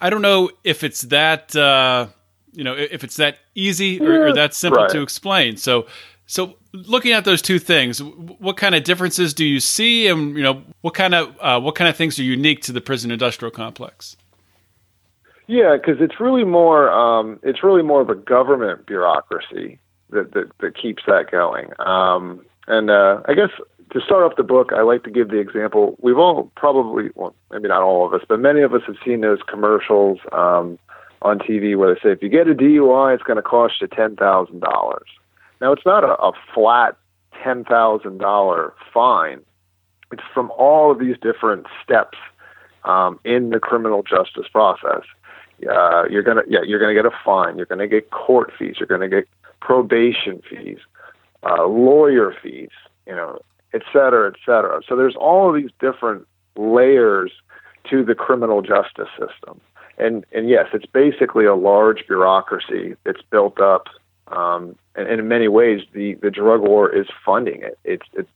I 0.00 0.10
don't 0.10 0.22
know 0.22 0.50
if 0.64 0.82
it's 0.82 1.02
that 1.02 1.54
uh, 1.54 2.08
you 2.52 2.64
know 2.64 2.74
if 2.74 3.04
it's 3.04 3.16
that 3.16 3.38
easy 3.54 4.00
or, 4.00 4.26
or 4.26 4.32
that 4.32 4.52
simple 4.52 4.82
right. 4.82 4.90
to 4.90 5.00
explain. 5.00 5.56
So. 5.56 5.86
So, 6.26 6.56
looking 6.74 7.12
at 7.12 7.24
those 7.24 7.40
two 7.40 7.58
things, 7.58 8.02
what 8.02 8.56
kind 8.56 8.74
of 8.74 8.84
differences 8.84 9.32
do 9.32 9.44
you 9.44 9.60
see, 9.60 10.08
and 10.08 10.36
you 10.36 10.42
know, 10.42 10.62
what 10.82 10.94
kind 10.94 11.14
of 11.14 11.34
uh, 11.40 11.60
what 11.60 11.74
kind 11.74 11.88
of 11.88 11.96
things 11.96 12.18
are 12.18 12.24
unique 12.24 12.62
to 12.62 12.72
the 12.72 12.80
prison 12.80 13.10
industrial 13.10 13.50
complex? 13.50 14.16
Yeah, 15.46 15.76
because 15.76 16.00
it's 16.00 16.20
really 16.20 16.44
more 16.44 16.90
um, 16.90 17.38
it's 17.42 17.62
really 17.62 17.82
more 17.82 18.00
of 18.00 18.10
a 18.10 18.14
government 18.14 18.86
bureaucracy 18.86 19.78
that 20.10 20.32
that, 20.32 20.50
that 20.60 20.76
keeps 20.76 21.04
that 21.06 21.30
going. 21.30 21.70
Um, 21.78 22.44
and 22.66 22.90
uh, 22.90 23.20
I 23.26 23.34
guess 23.34 23.50
to 23.92 24.00
start 24.00 24.24
off 24.24 24.36
the 24.36 24.42
book, 24.42 24.72
I 24.74 24.82
like 24.82 25.04
to 25.04 25.10
give 25.10 25.28
the 25.28 25.38
example. 25.38 25.96
We've 26.00 26.18
all 26.18 26.50
probably, 26.56 27.10
well, 27.14 27.34
maybe 27.52 27.68
not 27.68 27.82
all 27.82 28.06
of 28.06 28.14
us, 28.14 28.22
but 28.28 28.40
many 28.40 28.62
of 28.62 28.74
us 28.74 28.82
have 28.86 28.96
seen 29.04 29.20
those 29.20 29.38
commercials 29.46 30.18
um, 30.32 30.78
on 31.22 31.38
TV 31.38 31.76
where 31.76 31.94
they 31.94 32.00
say 32.00 32.12
if 32.12 32.22
you 32.22 32.28
get 32.28 32.48
a 32.48 32.54
DUI, 32.54 33.14
it's 33.14 33.22
going 33.22 33.36
to 33.36 33.42
cost 33.42 33.74
you 33.80 33.86
ten 33.86 34.16
thousand 34.16 34.60
dollars. 34.60 35.08
Now 35.64 35.72
it's 35.72 35.86
not 35.86 36.04
a, 36.04 36.14
a 36.22 36.32
flat 36.54 36.96
ten 37.42 37.64
thousand 37.64 38.18
dollar 38.18 38.74
fine. 38.92 39.40
It's 40.12 40.22
from 40.32 40.52
all 40.52 40.92
of 40.92 40.98
these 40.98 41.16
different 41.20 41.66
steps 41.82 42.18
um, 42.84 43.18
in 43.24 43.50
the 43.50 43.58
criminal 43.58 44.02
justice 44.02 44.46
process 44.52 45.02
uh, 45.70 46.04
you're 46.10 46.22
gonna 46.22 46.42
yeah 46.48 46.60
you're 46.64 46.80
gonna 46.80 46.94
get 46.94 47.06
a 47.06 47.10
fine. 47.24 47.56
You're 47.56 47.66
gonna 47.66 47.86
get 47.86 48.10
court 48.10 48.52
fees. 48.58 48.76
You're 48.78 48.86
gonna 48.86 49.08
get 49.08 49.28
probation 49.60 50.42
fees, 50.48 50.78
uh, 51.42 51.66
lawyer 51.66 52.34
fees, 52.42 52.70
you 53.06 53.14
know, 53.14 53.40
et 53.72 53.82
cetera, 53.92 54.28
et 54.28 54.36
cetera. 54.44 54.80
So 54.86 54.96
there's 54.96 55.16
all 55.16 55.48
of 55.48 55.60
these 55.60 55.70
different 55.80 56.26
layers 56.56 57.32
to 57.90 58.04
the 58.04 58.14
criminal 58.14 58.62
justice 58.62 59.08
system. 59.18 59.60
And 59.96 60.24
and 60.32 60.48
yes, 60.48 60.66
it's 60.72 60.86
basically 60.86 61.44
a 61.44 61.54
large 61.54 62.06
bureaucracy 62.06 62.96
that's 63.04 63.22
built 63.30 63.60
up. 63.60 63.88
Um, 64.28 64.76
and, 64.94 65.08
and 65.08 65.20
in 65.20 65.28
many 65.28 65.48
ways, 65.48 65.82
the, 65.92 66.14
the 66.14 66.30
drug 66.30 66.60
war 66.60 66.94
is 66.94 67.06
funding 67.24 67.62
it. 67.62 67.78
It's, 67.84 68.06
it's 68.14 68.30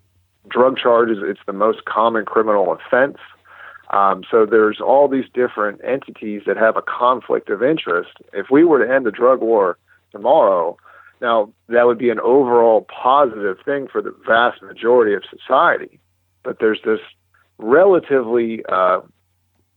drug 0.48 0.78
charges. 0.78 1.18
It's 1.22 1.40
the 1.46 1.52
most 1.52 1.84
common 1.84 2.24
criminal 2.24 2.72
offense. 2.72 3.18
Um, 3.90 4.22
so 4.30 4.44
there's 4.44 4.80
all 4.80 5.08
these 5.08 5.24
different 5.32 5.80
entities 5.82 6.42
that 6.46 6.56
have 6.56 6.76
a 6.76 6.82
conflict 6.82 7.48
of 7.48 7.62
interest. 7.62 8.10
If 8.32 8.50
we 8.50 8.64
were 8.64 8.84
to 8.84 8.92
end 8.92 9.06
the 9.06 9.10
drug 9.10 9.40
war 9.40 9.78
tomorrow, 10.12 10.76
now 11.20 11.52
that 11.68 11.86
would 11.86 11.98
be 11.98 12.10
an 12.10 12.20
overall 12.20 12.82
positive 12.82 13.56
thing 13.64 13.88
for 13.88 14.02
the 14.02 14.14
vast 14.26 14.62
majority 14.62 15.14
of 15.14 15.22
society. 15.30 15.98
But 16.42 16.58
there's 16.60 16.80
this 16.84 17.00
relatively, 17.56 18.62
uh, 18.68 19.00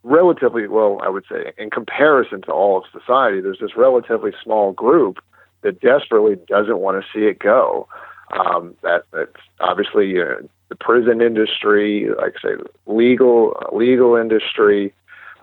relatively 0.04 0.68
well, 0.68 1.00
I 1.02 1.10
would 1.10 1.26
say, 1.30 1.54
in 1.58 1.70
comparison 1.70 2.42
to 2.44 2.52
all 2.52 2.78
of 2.78 2.84
society, 2.92 3.40
there's 3.40 3.60
this 3.60 3.78
relatively 3.78 4.32
small 4.44 4.74
group 4.74 5.20
that 5.62 5.82
desperately 5.82 6.38
doesn't 6.48 6.80
want 6.80 7.04
to 7.04 7.08
see 7.14 7.26
it 7.26 7.40
go. 7.40 7.88
Um, 8.32 8.76
that 8.82 9.04
that's 9.12 9.32
obviously 9.60 10.22
uh, 10.22 10.36
the 10.70 10.76
prison 10.76 11.22
industry, 11.22 12.08
like 12.18 12.36
I 12.44 12.50
say, 12.50 12.64
legal 12.86 13.56
legal 13.74 14.16
industry. 14.16 14.94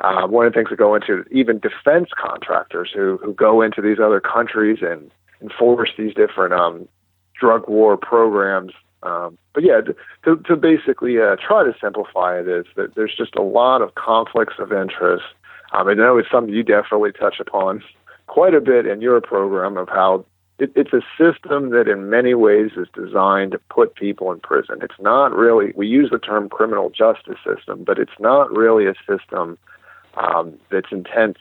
Uh, 0.00 0.26
one 0.28 0.46
of 0.46 0.52
the 0.52 0.58
things 0.58 0.70
that 0.70 0.76
go 0.76 0.94
into 0.94 1.24
even 1.30 1.58
defense 1.58 2.08
contractors 2.16 2.90
who 2.94 3.18
who 3.22 3.34
go 3.34 3.60
into 3.62 3.82
these 3.82 3.98
other 3.98 4.20
countries 4.20 4.78
and 4.80 5.10
enforce 5.42 5.90
these 5.98 6.14
different 6.14 6.54
um, 6.54 6.88
drug 7.38 7.68
war 7.68 7.96
programs. 7.96 8.72
Um, 9.02 9.38
but 9.54 9.62
yeah, 9.62 9.80
to, 10.24 10.36
to 10.36 10.56
basically 10.56 11.20
uh, 11.20 11.36
try 11.36 11.62
to 11.62 11.74
simplify 11.80 12.38
it 12.38 12.48
is 12.48 12.66
that 12.76 12.94
there's 12.94 13.14
just 13.16 13.36
a 13.36 13.42
lot 13.42 13.80
of 13.82 13.94
conflicts 13.94 14.54
of 14.58 14.72
interest. 14.72 15.24
Um, 15.72 15.88
I 15.88 15.94
know 15.94 16.16
it's 16.16 16.30
something 16.30 16.52
you 16.52 16.62
definitely 16.62 17.12
touch 17.12 17.38
upon 17.38 17.82
quite 18.38 18.54
a 18.54 18.60
bit 18.60 18.86
in 18.86 19.00
your 19.00 19.20
program 19.20 19.76
of 19.76 19.88
how 19.88 20.24
it, 20.60 20.70
it's 20.76 20.92
a 20.92 21.02
system 21.18 21.70
that 21.70 21.88
in 21.88 22.08
many 22.08 22.34
ways 22.34 22.70
is 22.76 22.86
designed 22.94 23.50
to 23.50 23.58
put 23.68 23.96
people 23.96 24.30
in 24.30 24.38
prison. 24.38 24.78
It's 24.80 25.00
not 25.00 25.34
really, 25.34 25.72
we 25.74 25.88
use 25.88 26.10
the 26.12 26.20
term 26.20 26.48
criminal 26.48 26.88
justice 26.88 27.38
system, 27.44 27.82
but 27.82 27.98
it's 27.98 28.20
not 28.20 28.48
really 28.56 28.86
a 28.86 28.94
system 29.08 29.58
um, 30.16 30.56
that's 30.70 30.92
intent, 30.92 31.36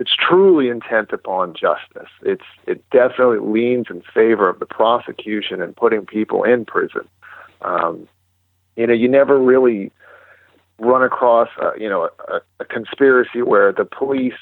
it's 0.00 0.10
truly 0.16 0.68
intent 0.68 1.12
upon 1.12 1.54
justice. 1.54 2.10
It's, 2.22 2.48
it 2.66 2.82
definitely 2.90 3.38
leans 3.38 3.86
in 3.88 4.02
favor 4.12 4.48
of 4.48 4.58
the 4.58 4.66
prosecution 4.66 5.62
and 5.62 5.76
putting 5.76 6.04
people 6.04 6.42
in 6.42 6.64
prison. 6.64 7.06
Um, 7.62 8.08
you 8.74 8.88
know, 8.88 8.94
you 8.94 9.08
never 9.08 9.38
really 9.38 9.92
run 10.80 11.04
across, 11.04 11.48
uh, 11.62 11.74
you 11.78 11.88
know, 11.88 12.10
a, 12.26 12.40
a 12.58 12.64
conspiracy 12.64 13.40
where 13.40 13.72
the 13.72 13.84
police 13.84 14.34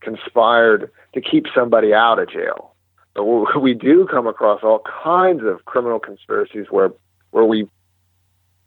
conspired 0.00 0.90
to 1.14 1.20
keep 1.20 1.46
somebody 1.54 1.92
out 1.92 2.18
of 2.18 2.30
jail 2.30 2.74
But 3.14 3.24
we 3.60 3.74
do 3.74 4.06
come 4.06 4.26
across 4.26 4.62
all 4.62 4.82
kinds 5.02 5.42
of 5.44 5.64
criminal 5.64 5.98
conspiracies 5.98 6.66
where 6.70 6.92
where 7.30 7.44
we 7.44 7.68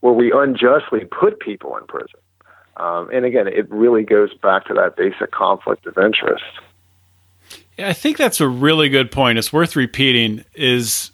where 0.01 0.13
we 0.13 0.31
unjustly 0.31 1.05
put 1.05 1.39
people 1.39 1.77
in 1.77 1.85
prison. 1.85 2.19
Um, 2.77 3.09
and 3.13 3.25
again, 3.25 3.47
it 3.47 3.69
really 3.69 4.03
goes 4.03 4.33
back 4.33 4.65
to 4.65 4.73
that 4.73 4.95
basic 4.95 5.31
conflict 5.31 5.85
of 5.85 5.97
interest. 5.97 6.43
Yeah, 7.77 7.89
I 7.89 7.93
think 7.93 8.17
that's 8.17 8.41
a 8.41 8.47
really 8.47 8.89
good 8.89 9.11
point. 9.11 9.38
It's 9.38 9.53
worth 9.53 9.75
repeating. 9.75 10.43
Is 10.55 11.11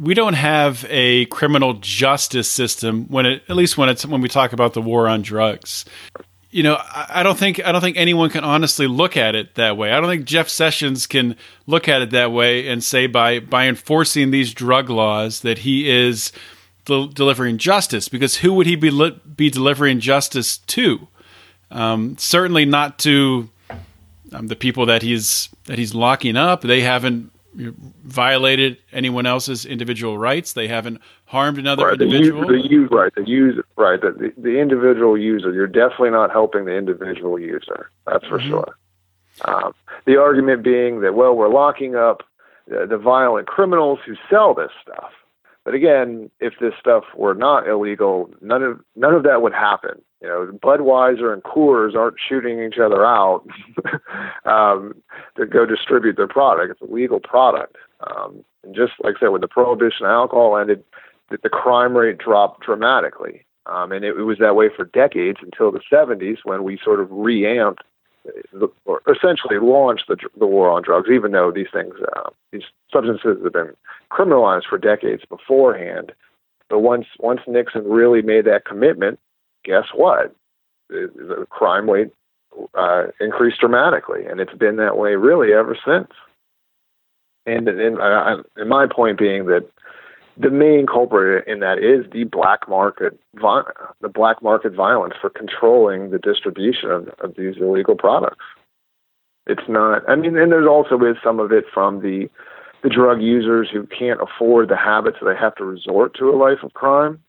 we 0.00 0.14
don't 0.14 0.34
have 0.34 0.84
a 0.88 1.26
criminal 1.26 1.74
justice 1.74 2.50
system 2.50 3.06
when 3.08 3.26
it, 3.26 3.42
at 3.48 3.56
least 3.56 3.78
when 3.78 3.88
it's 3.88 4.04
when 4.04 4.20
we 4.20 4.28
talk 4.28 4.52
about 4.52 4.74
the 4.74 4.82
war 4.82 5.06
on 5.06 5.22
drugs 5.22 5.84
you 6.52 6.62
know, 6.62 6.78
I 7.08 7.22
don't 7.22 7.38
think 7.38 7.64
I 7.64 7.72
don't 7.72 7.80
think 7.80 7.96
anyone 7.96 8.28
can 8.28 8.44
honestly 8.44 8.86
look 8.86 9.16
at 9.16 9.34
it 9.34 9.54
that 9.54 9.78
way. 9.78 9.90
I 9.90 9.98
don't 9.98 10.10
think 10.10 10.26
Jeff 10.26 10.50
Sessions 10.50 11.06
can 11.06 11.34
look 11.66 11.88
at 11.88 12.02
it 12.02 12.10
that 12.10 12.30
way 12.30 12.68
and 12.68 12.84
say 12.84 13.06
by 13.06 13.40
by 13.40 13.66
enforcing 13.66 14.30
these 14.30 14.52
drug 14.52 14.90
laws 14.90 15.40
that 15.40 15.58
he 15.58 15.88
is 15.88 16.30
del- 16.84 17.06
delivering 17.06 17.56
justice. 17.56 18.08
Because 18.10 18.36
who 18.36 18.52
would 18.52 18.66
he 18.66 18.76
be 18.76 18.90
li- 18.90 19.18
be 19.34 19.48
delivering 19.48 19.98
justice 19.98 20.58
to? 20.58 21.08
Um, 21.70 22.18
certainly 22.18 22.66
not 22.66 22.98
to 23.00 23.48
um, 24.30 24.48
the 24.48 24.56
people 24.56 24.84
that 24.84 25.00
he's 25.00 25.48
that 25.64 25.78
he's 25.78 25.94
locking 25.94 26.36
up. 26.36 26.60
They 26.60 26.82
haven't 26.82 27.31
violated 27.54 28.78
anyone 28.92 29.26
else's 29.26 29.66
individual 29.66 30.18
rights. 30.18 30.52
They 30.54 30.68
haven't 30.68 31.00
harmed 31.26 31.58
another 31.58 31.86
right, 31.86 32.00
individual. 32.00 32.46
The, 32.46 32.54
user, 32.54 32.88
the 32.88 32.96
right, 32.96 33.14
the 33.14 33.24
user, 33.26 33.64
right, 33.76 34.00
the, 34.00 34.12
the, 34.12 34.32
the 34.40 34.58
individual 34.58 35.18
user. 35.18 35.52
You're 35.52 35.66
definitely 35.66 36.10
not 36.10 36.30
helping 36.30 36.64
the 36.64 36.76
individual 36.76 37.38
user. 37.38 37.90
That's 38.06 38.26
for 38.26 38.38
mm-hmm. 38.38 38.48
sure. 38.48 38.76
Um, 39.44 39.74
the 40.06 40.18
argument 40.18 40.62
being 40.62 41.00
that 41.00 41.14
well, 41.14 41.34
we're 41.34 41.48
locking 41.48 41.96
up 41.96 42.22
the, 42.68 42.86
the 42.88 42.98
violent 42.98 43.46
criminals 43.46 43.98
who 44.06 44.14
sell 44.30 44.54
this 44.54 44.70
stuff. 44.82 45.12
But 45.64 45.74
again, 45.74 46.30
if 46.40 46.54
this 46.60 46.74
stuff 46.80 47.04
were 47.16 47.34
not 47.34 47.68
illegal, 47.68 48.30
none 48.40 48.62
of 48.62 48.80
none 48.96 49.14
of 49.14 49.22
that 49.22 49.42
would 49.42 49.52
happen. 49.52 50.02
You 50.20 50.28
know, 50.28 50.58
Budweiser 50.62 51.32
and 51.32 51.42
Coors 51.42 51.96
aren't 51.96 52.16
shooting 52.28 52.62
each 52.62 52.78
other 52.78 53.04
out 53.04 53.44
um, 54.44 54.94
to 55.36 55.46
go 55.46 55.66
distribute 55.66 56.16
their 56.16 56.28
product. 56.28 56.70
It's 56.70 56.90
a 56.90 56.92
legal 56.92 57.20
product. 57.20 57.76
Um, 58.00 58.44
and 58.64 58.74
just 58.74 58.92
like 59.02 59.16
I 59.16 59.20
said, 59.20 59.28
when 59.28 59.40
the 59.40 59.48
prohibition 59.48 60.06
of 60.06 60.10
alcohol 60.10 60.56
ended, 60.56 60.84
the, 61.30 61.38
the 61.42 61.48
crime 61.48 61.96
rate 61.96 62.18
dropped 62.18 62.64
dramatically. 62.64 63.44
Um, 63.66 63.92
and 63.92 64.04
it, 64.04 64.16
it 64.16 64.22
was 64.22 64.38
that 64.38 64.56
way 64.56 64.68
for 64.74 64.84
decades 64.84 65.38
until 65.40 65.70
the 65.70 65.80
70s 65.90 66.38
when 66.44 66.64
we 66.64 66.78
sort 66.82 67.00
of 67.00 67.08
reamped 67.10 67.82
or 68.84 69.02
essentially 69.08 69.58
launched 69.58 70.04
the, 70.08 70.16
the 70.38 70.46
war 70.46 70.70
on 70.70 70.82
drugs, 70.82 71.08
even 71.10 71.32
though 71.32 71.50
these 71.50 71.66
things, 71.72 71.94
uh, 72.16 72.30
these 72.52 72.62
substances 72.92 73.38
have 73.42 73.52
been 73.52 73.74
criminalized 74.12 74.64
for 74.68 74.78
decades 74.78 75.24
beforehand. 75.28 76.12
But 76.68 76.80
once 76.80 77.06
once 77.18 77.40
Nixon 77.46 77.84
really 77.84 78.22
made 78.22 78.44
that 78.44 78.64
commitment, 78.64 79.18
guess 79.64 79.86
what? 79.94 80.34
The, 80.88 81.10
the 81.14 81.46
crime 81.50 81.90
rate 81.90 82.12
uh, 82.74 83.04
increased 83.20 83.60
dramatically, 83.60 84.24
and 84.26 84.40
it's 84.40 84.54
been 84.54 84.76
that 84.76 84.96
way 84.96 85.14
really 85.14 85.52
ever 85.52 85.76
since. 85.84 86.08
And, 87.44 87.68
and, 87.68 88.00
uh, 88.00 88.42
and 88.56 88.68
my 88.68 88.86
point 88.86 89.18
being 89.18 89.46
that 89.46 89.68
the 90.36 90.50
main 90.50 90.86
culprit 90.86 91.46
in 91.46 91.60
that 91.60 91.78
is 91.78 92.10
the 92.12 92.24
black 92.24 92.68
market, 92.68 93.18
the 93.34 94.08
black 94.08 94.42
market 94.42 94.72
violence 94.74 95.14
for 95.20 95.28
controlling 95.28 96.10
the 96.10 96.18
distribution 96.18 96.90
of, 96.90 97.08
of 97.20 97.34
these 97.36 97.56
illegal 97.60 97.96
products. 97.96 98.44
It's 99.46 99.68
not. 99.68 100.08
I 100.08 100.14
mean, 100.14 100.36
and 100.36 100.52
there's 100.52 100.68
also 100.68 100.98
is 101.04 101.16
some 101.22 101.40
of 101.40 101.52
it 101.52 101.64
from 101.72 102.00
the 102.00 102.30
the 102.82 102.88
drug 102.88 103.20
users 103.22 103.68
who 103.72 103.86
can't 103.86 104.20
afford 104.20 104.68
the 104.68 104.76
habits, 104.76 105.18
so 105.20 105.26
they 105.26 105.36
have 105.36 105.54
to 105.56 105.64
resort 105.64 106.14
to 106.18 106.30
a 106.30 106.36
life 106.36 106.62
of 106.62 106.74
crime. 106.74 107.20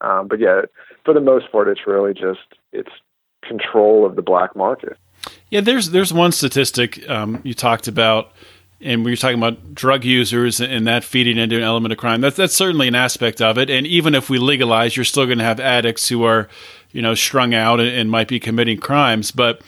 Um, 0.00 0.28
but 0.28 0.38
yeah, 0.38 0.62
for 1.04 1.14
the 1.14 1.20
most 1.20 1.50
part, 1.50 1.68
it's 1.68 1.86
really 1.86 2.12
just 2.12 2.40
it's 2.72 2.90
control 3.42 4.04
of 4.04 4.16
the 4.16 4.22
black 4.22 4.54
market. 4.54 4.96
Yeah, 5.50 5.60
there's 5.60 5.90
there's 5.90 6.12
one 6.12 6.32
statistic 6.32 7.08
um, 7.08 7.40
you 7.44 7.54
talked 7.54 7.88
about 7.88 8.32
and 8.80 9.04
we 9.04 9.10
were 9.10 9.16
talking 9.16 9.38
about 9.38 9.74
drug 9.74 10.04
users 10.04 10.60
and 10.60 10.86
that 10.86 11.04
feeding 11.04 11.36
into 11.36 11.56
an 11.56 11.62
element 11.62 11.92
of 11.92 11.98
crime. 11.98 12.20
That's 12.20 12.36
that's 12.36 12.54
certainly 12.54 12.88
an 12.88 12.94
aspect 12.94 13.40
of 13.42 13.58
it. 13.58 13.68
And 13.68 13.86
even 13.86 14.14
if 14.14 14.30
we 14.30 14.38
legalize, 14.38 14.96
you're 14.96 15.04
still 15.04 15.26
going 15.26 15.38
to 15.38 15.44
have 15.44 15.60
addicts 15.60 16.08
who 16.08 16.24
are, 16.24 16.48
you 16.92 17.02
know, 17.02 17.14
strung 17.14 17.54
out 17.54 17.80
and, 17.80 17.90
and 17.90 18.10
might 18.10 18.28
be 18.28 18.40
committing 18.40 18.78
crimes. 18.78 19.30
But 19.30 19.60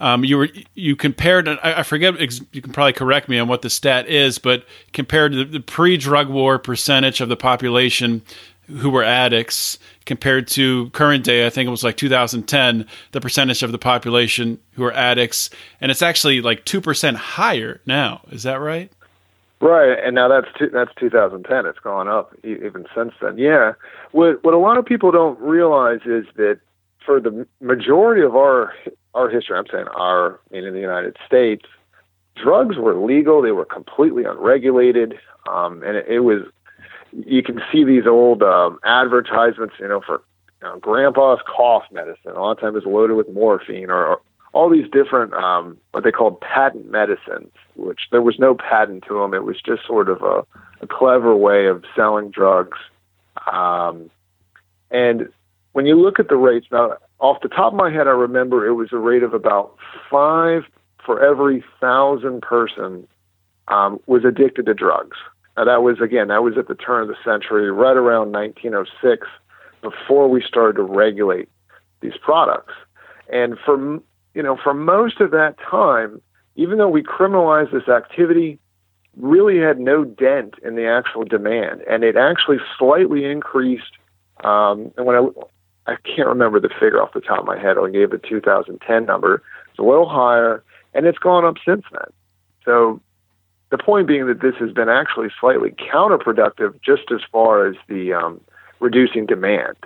um, 0.00 0.24
you 0.24 0.36
were 0.36 0.48
you 0.74 0.96
compared. 0.96 1.48
I, 1.48 1.82
forget. 1.82 2.20
You 2.52 2.62
can 2.62 2.72
probably 2.72 2.92
correct 2.92 3.28
me 3.28 3.38
on 3.38 3.48
what 3.48 3.62
the 3.62 3.70
stat 3.70 4.06
is, 4.06 4.38
but 4.38 4.64
compared 4.92 5.32
to 5.32 5.38
the, 5.38 5.44
the 5.44 5.60
pre-drug 5.60 6.28
war 6.28 6.58
percentage 6.58 7.20
of 7.20 7.28
the 7.28 7.36
population 7.36 8.22
who 8.66 8.90
were 8.90 9.02
addicts 9.02 9.78
compared 10.08 10.48
to 10.48 10.88
current 10.90 11.22
day, 11.22 11.46
I 11.46 11.50
think 11.50 11.68
it 11.68 11.70
was 11.70 11.84
like 11.84 11.98
2010, 11.98 12.86
the 13.12 13.20
percentage 13.20 13.62
of 13.62 13.70
the 13.70 13.78
population 13.78 14.58
who 14.72 14.82
are 14.82 14.92
addicts, 14.92 15.50
and 15.82 15.90
it's 15.90 16.02
actually 16.02 16.40
like 16.40 16.64
two 16.64 16.80
percent 16.80 17.18
higher 17.18 17.80
now. 17.86 18.22
Is 18.30 18.42
that 18.42 18.56
right? 18.56 18.90
Right, 19.60 19.98
and 20.02 20.14
now 20.14 20.28
that's 20.28 20.48
that's 20.72 20.90
2010. 20.98 21.66
It's 21.66 21.78
gone 21.80 22.08
up 22.08 22.34
even 22.42 22.86
since 22.96 23.12
then. 23.20 23.36
Yeah, 23.36 23.74
what 24.12 24.42
what 24.42 24.54
a 24.54 24.58
lot 24.58 24.78
of 24.78 24.86
people 24.86 25.12
don't 25.12 25.38
realize 25.38 26.00
is 26.06 26.24
that 26.36 26.58
for 27.04 27.20
the 27.20 27.46
majority 27.60 28.22
of 28.22 28.34
our 28.34 28.72
our 29.14 29.28
history, 29.28 29.58
I'm 29.58 29.66
saying 29.70 29.88
our, 29.94 30.40
meaning 30.50 30.72
the 30.72 30.80
United 30.80 31.16
States, 31.26 31.66
drugs 32.42 32.76
were 32.76 32.94
legal. 32.94 33.42
They 33.42 33.52
were 33.52 33.66
completely 33.66 34.24
unregulated, 34.24 35.18
um, 35.46 35.82
and 35.82 35.98
it, 35.98 36.06
it 36.08 36.20
was 36.20 36.44
you 37.12 37.42
can 37.42 37.60
see 37.72 37.84
these 37.84 38.06
old 38.06 38.42
um, 38.42 38.78
advertisements, 38.84 39.74
you 39.78 39.88
know, 39.88 40.00
for 40.00 40.22
you 40.62 40.68
know, 40.68 40.78
grandpa's 40.78 41.40
cough 41.46 41.84
medicine. 41.92 42.32
A 42.32 42.40
lot 42.40 42.52
of 42.52 42.60
times 42.60 42.76
it's 42.76 42.86
loaded 42.86 43.14
with 43.14 43.28
morphine 43.30 43.90
or, 43.90 44.06
or 44.06 44.20
all 44.52 44.70
these 44.70 44.88
different 44.90 45.32
um, 45.34 45.76
what 45.92 46.04
they 46.04 46.10
called 46.10 46.40
patent 46.40 46.90
medicines, 46.90 47.52
which 47.76 48.00
there 48.10 48.22
was 48.22 48.38
no 48.38 48.54
patent 48.54 49.04
to 49.08 49.20
them. 49.20 49.34
It 49.34 49.44
was 49.44 49.60
just 49.60 49.86
sort 49.86 50.08
of 50.08 50.22
a, 50.22 50.44
a 50.80 50.86
clever 50.86 51.36
way 51.36 51.66
of 51.66 51.84
selling 51.94 52.30
drugs. 52.30 52.78
Um, 53.50 54.10
and 54.90 55.28
when 55.72 55.86
you 55.86 56.00
look 56.00 56.18
at 56.18 56.28
the 56.28 56.36
rates 56.36 56.66
now, 56.72 56.96
off 57.20 57.42
the 57.42 57.48
top 57.48 57.72
of 57.72 57.78
my 57.78 57.90
head, 57.90 58.06
I 58.06 58.12
remember 58.12 58.66
it 58.66 58.74
was 58.74 58.92
a 58.92 58.98
rate 58.98 59.22
of 59.22 59.34
about 59.34 59.76
five 60.10 60.62
for 61.04 61.24
every 61.24 61.64
thousand 61.80 62.42
person 62.42 63.06
um, 63.68 64.00
was 64.06 64.24
addicted 64.24 64.66
to 64.66 64.74
drugs. 64.74 65.16
Now 65.58 65.64
that 65.64 65.82
was 65.82 66.00
again 66.00 66.28
that 66.28 66.44
was 66.44 66.56
at 66.56 66.68
the 66.68 66.76
turn 66.76 67.02
of 67.02 67.08
the 67.08 67.16
century, 67.24 67.68
right 67.72 67.96
around 67.96 68.30
1906, 68.30 69.26
before 69.82 70.28
we 70.28 70.40
started 70.40 70.76
to 70.76 70.84
regulate 70.84 71.48
these 72.00 72.16
products. 72.22 72.74
And 73.28 73.58
for 73.64 74.00
you 74.34 74.42
know 74.42 74.56
for 74.62 74.72
most 74.72 75.20
of 75.20 75.32
that 75.32 75.56
time, 75.58 76.22
even 76.54 76.78
though 76.78 76.88
we 76.88 77.02
criminalized 77.02 77.72
this 77.72 77.88
activity, 77.88 78.60
really 79.16 79.58
had 79.58 79.80
no 79.80 80.04
dent 80.04 80.54
in 80.64 80.76
the 80.76 80.86
actual 80.86 81.24
demand, 81.24 81.80
and 81.90 82.04
it 82.04 82.16
actually 82.16 82.58
slightly 82.78 83.24
increased. 83.24 83.98
Um, 84.44 84.92
and 84.96 85.06
when 85.06 85.16
I 85.16 85.92
I 85.92 85.96
can't 86.04 86.28
remember 86.28 86.60
the 86.60 86.68
figure 86.68 87.02
off 87.02 87.14
the 87.14 87.20
top 87.20 87.40
of 87.40 87.46
my 87.46 87.58
head, 87.58 87.78
I 87.78 87.90
gave 87.90 88.10
the 88.10 88.18
2010 88.18 89.06
number. 89.06 89.42
It's 89.70 89.80
a 89.80 89.82
little 89.82 90.08
higher, 90.08 90.62
and 90.94 91.04
it's 91.04 91.18
gone 91.18 91.44
up 91.44 91.56
since 91.66 91.82
then. 91.90 92.12
So 92.64 93.00
the 93.70 93.78
point 93.78 94.06
being 94.06 94.26
that 94.26 94.40
this 94.40 94.54
has 94.56 94.72
been 94.72 94.88
actually 94.88 95.28
slightly 95.40 95.70
counterproductive 95.70 96.80
just 96.82 97.10
as 97.12 97.20
far 97.30 97.66
as 97.66 97.76
the 97.88 98.14
um, 98.14 98.40
reducing 98.80 99.26
demand. 99.26 99.76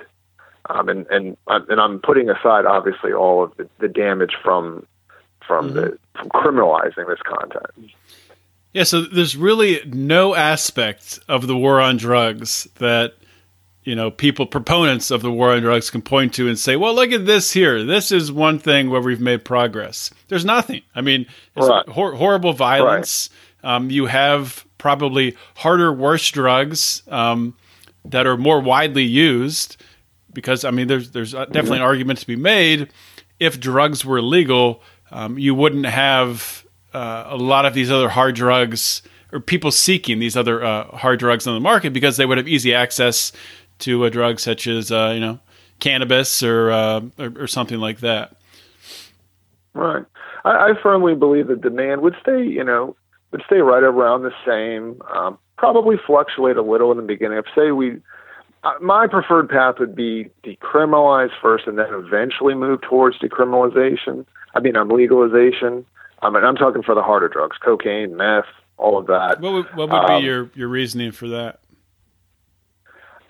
Um, 0.70 0.88
and 0.88 1.06
and 1.08 1.36
and 1.48 1.80
I'm 1.80 1.98
putting 1.98 2.30
aside 2.30 2.66
obviously 2.66 3.12
all 3.12 3.42
of 3.42 3.56
the, 3.56 3.68
the 3.80 3.88
damage 3.88 4.36
from 4.42 4.86
from 5.44 5.70
mm-hmm. 5.70 5.74
the 5.74 5.98
from 6.16 6.28
criminalizing 6.28 7.08
this 7.08 7.20
content. 7.22 7.92
Yeah, 8.72 8.84
so 8.84 9.02
there's 9.02 9.36
really 9.36 9.80
no 9.86 10.34
aspect 10.34 11.18
of 11.28 11.46
the 11.46 11.56
war 11.56 11.80
on 11.80 11.96
drugs 11.96 12.68
that 12.76 13.14
you 13.82 13.96
know 13.96 14.12
people 14.12 14.46
proponents 14.46 15.10
of 15.10 15.20
the 15.20 15.32
war 15.32 15.50
on 15.50 15.62
drugs 15.62 15.90
can 15.90 16.00
point 16.00 16.32
to 16.34 16.46
and 16.48 16.56
say, 16.56 16.76
"Well, 16.76 16.94
look 16.94 17.10
at 17.10 17.26
this 17.26 17.52
here. 17.52 17.84
This 17.84 18.12
is 18.12 18.30
one 18.30 18.60
thing 18.60 18.88
where 18.88 19.00
we've 19.00 19.20
made 19.20 19.44
progress." 19.44 20.10
There's 20.28 20.44
nothing. 20.44 20.82
I 20.94 21.00
mean, 21.00 21.26
right. 21.56 21.88
hor- 21.88 22.14
horrible 22.14 22.52
violence. 22.52 23.30
Right 23.32 23.38
um, 23.62 23.90
you 23.90 24.06
have 24.06 24.66
probably 24.78 25.36
harder, 25.56 25.92
worse 25.92 26.28
drugs 26.30 27.02
um, 27.08 27.56
that 28.04 28.26
are 28.26 28.36
more 28.36 28.60
widely 28.60 29.04
used 29.04 29.76
because 30.32 30.64
I 30.64 30.70
mean, 30.70 30.88
there's 30.88 31.10
there's 31.10 31.32
definitely 31.32 31.78
an 31.78 31.82
argument 31.82 32.18
to 32.20 32.26
be 32.26 32.36
made. 32.36 32.88
If 33.38 33.60
drugs 33.60 34.04
were 34.04 34.22
legal, 34.22 34.82
um, 35.10 35.38
you 35.38 35.54
wouldn't 35.54 35.86
have 35.86 36.66
uh, 36.94 37.24
a 37.26 37.36
lot 37.36 37.66
of 37.66 37.74
these 37.74 37.90
other 37.90 38.08
hard 38.08 38.34
drugs 38.34 39.02
or 39.32 39.40
people 39.40 39.70
seeking 39.70 40.18
these 40.18 40.36
other 40.36 40.62
uh, 40.64 40.84
hard 40.96 41.18
drugs 41.18 41.46
on 41.46 41.54
the 41.54 41.60
market 41.60 41.92
because 41.92 42.16
they 42.16 42.26
would 42.26 42.38
have 42.38 42.48
easy 42.48 42.74
access 42.74 43.32
to 43.80 44.04
a 44.04 44.10
drug 44.10 44.40
such 44.40 44.66
as 44.66 44.90
uh, 44.90 45.12
you 45.14 45.20
know 45.20 45.40
cannabis 45.80 46.42
or, 46.42 46.70
uh, 46.70 47.00
or, 47.18 47.32
or 47.40 47.46
something 47.46 47.78
like 47.78 48.00
that. 48.00 48.36
Right. 49.74 50.04
I 50.44 50.72
firmly 50.82 51.14
believe 51.14 51.48
that 51.48 51.60
demand 51.60 52.02
would 52.02 52.14
stay, 52.20 52.44
you 52.44 52.64
know, 52.64 52.96
would 53.32 53.42
stay 53.46 53.58
right 53.58 53.82
around 53.82 54.22
the 54.22 54.32
same. 54.46 55.02
Um, 55.14 55.38
probably 55.58 55.96
fluctuate 56.06 56.56
a 56.56 56.62
little 56.62 56.90
in 56.90 56.98
the 56.98 57.02
beginning. 57.02 57.38
If 57.38 57.46
say 57.56 57.72
we, 57.72 58.00
uh, 58.62 58.74
my 58.80 59.06
preferred 59.06 59.48
path 59.48 59.76
would 59.80 59.96
be 59.96 60.30
decriminalize 60.44 61.30
first, 61.40 61.66
and 61.66 61.78
then 61.78 61.86
eventually 61.90 62.54
move 62.54 62.80
towards 62.82 63.18
decriminalization. 63.18 64.26
I 64.54 64.60
mean, 64.60 64.76
I'm 64.76 64.88
legalization. 64.88 65.84
I 66.20 66.30
mean, 66.30 66.44
I'm 66.44 66.56
talking 66.56 66.82
for 66.82 66.94
the 66.94 67.02
harder 67.02 67.28
drugs, 67.28 67.56
cocaine, 67.58 68.16
meth, 68.16 68.44
all 68.76 68.98
of 68.98 69.06
that. 69.06 69.40
What 69.40 69.52
would, 69.52 69.66
what 69.74 69.90
would 69.90 70.10
um, 70.10 70.20
be 70.20 70.26
your 70.26 70.50
your 70.54 70.68
reasoning 70.68 71.12
for 71.12 71.28
that? 71.28 71.60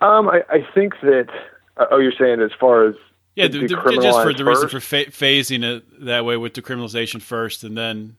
Um, 0.01 0.29
I, 0.29 0.43
I 0.49 0.67
think 0.73 0.93
that. 1.01 1.29
Uh, 1.75 1.85
oh, 1.89 1.97
you're 1.97 2.13
saying 2.19 2.39
as 2.39 2.51
far 2.59 2.87
as 2.87 2.93
yeah, 3.35 3.47
the, 3.47 3.61
the, 3.61 3.67
just 3.67 4.21
for 4.21 4.31
the 4.31 4.45
reason 4.45 4.69
for 4.69 4.79
fa- 4.79 5.05
phasing 5.05 5.63
it 5.63 6.05
that 6.05 6.23
way 6.23 6.37
with 6.37 6.53
decriminalization 6.53 7.19
first, 7.19 7.63
and 7.63 7.75
then 7.75 8.15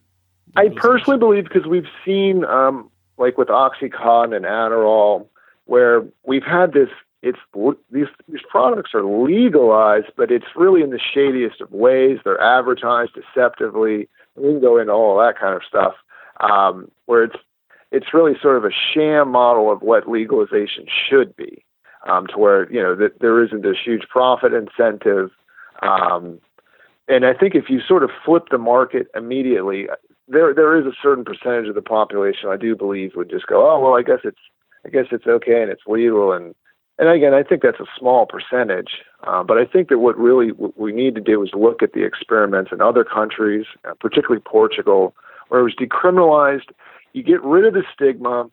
I 0.55 0.69
personally 0.69 1.19
believe 1.19 1.43
because 1.45 1.67
we've 1.67 1.87
seen, 2.05 2.45
um, 2.45 2.89
like 3.17 3.37
with 3.37 3.49
OxyContin 3.49 4.35
and 4.35 4.45
Adderall, 4.45 5.27
where 5.65 6.03
we've 6.23 6.43
had 6.43 6.73
this. 6.73 6.89
It's 7.21 7.39
these 7.91 8.05
these 8.29 8.41
products 8.47 8.91
are 8.93 9.03
legalized, 9.03 10.11
but 10.15 10.29
it's 10.29 10.45
really 10.55 10.83
in 10.83 10.91
the 10.91 10.99
shadiest 10.99 11.59
of 11.59 11.71
ways. 11.71 12.19
They're 12.23 12.39
advertised 12.39 13.13
deceptively. 13.15 14.07
We 14.35 14.43
can 14.43 14.61
go 14.61 14.77
into 14.77 14.93
all 14.93 15.17
that 15.17 15.39
kind 15.39 15.55
of 15.55 15.63
stuff, 15.67 15.95
um, 16.39 16.91
where 17.07 17.23
it's 17.23 17.37
it's 17.91 18.13
really 18.13 18.33
sort 18.39 18.57
of 18.57 18.65
a 18.65 18.71
sham 18.93 19.31
model 19.31 19.71
of 19.71 19.81
what 19.81 20.07
legalization 20.07 20.85
should 21.09 21.35
be, 21.35 21.65
um, 22.05 22.27
to 22.27 22.37
where 22.37 22.71
you 22.71 22.81
know 22.81 22.95
that 22.95 23.19
there 23.21 23.43
isn't 23.43 23.63
this 23.63 23.77
huge 23.83 24.07
profit 24.07 24.53
incentive. 24.53 25.31
Um, 25.81 26.39
and 27.07 27.25
I 27.25 27.33
think 27.33 27.55
if 27.55 27.69
you 27.69 27.81
sort 27.81 28.03
of 28.03 28.11
flip 28.23 28.49
the 28.51 28.57
market 28.57 29.07
immediately, 29.15 29.87
there 30.27 30.53
there 30.53 30.77
is 30.77 30.85
a 30.85 30.95
certain 31.01 31.23
percentage 31.23 31.67
of 31.67 31.75
the 31.75 31.81
population 31.81 32.49
I 32.49 32.57
do 32.57 32.75
believe 32.75 33.15
would 33.15 33.29
just 33.29 33.47
go, 33.47 33.69
oh 33.69 33.79
well, 33.79 33.95
I 33.95 34.01
guess 34.01 34.19
it's 34.23 34.39
I 34.85 34.89
guess 34.89 35.05
it's 35.11 35.27
okay 35.27 35.61
and 35.61 35.71
it's 35.71 35.83
legal 35.87 36.31
and 36.31 36.55
and 36.97 37.09
again 37.09 37.33
I 37.33 37.43
think 37.43 37.61
that's 37.61 37.79
a 37.79 37.85
small 37.97 38.25
percentage, 38.25 39.01
uh, 39.23 39.43
but 39.43 39.57
I 39.57 39.65
think 39.65 39.89
that 39.89 39.99
what 39.99 40.17
really 40.17 40.51
what 40.51 40.77
we 40.77 40.91
need 40.91 41.15
to 41.15 41.21
do 41.21 41.43
is 41.43 41.49
look 41.53 41.83
at 41.83 41.93
the 41.93 42.03
experiments 42.03 42.71
in 42.71 42.81
other 42.81 43.03
countries, 43.03 43.65
uh, 43.87 43.93
particularly 43.99 44.41
Portugal, 44.41 45.15
where 45.49 45.61
it 45.61 45.63
was 45.63 45.75
decriminalized. 45.75 46.71
You 47.13 47.23
get 47.23 47.43
rid 47.43 47.65
of 47.65 47.73
the 47.73 47.83
stigma. 47.93 48.49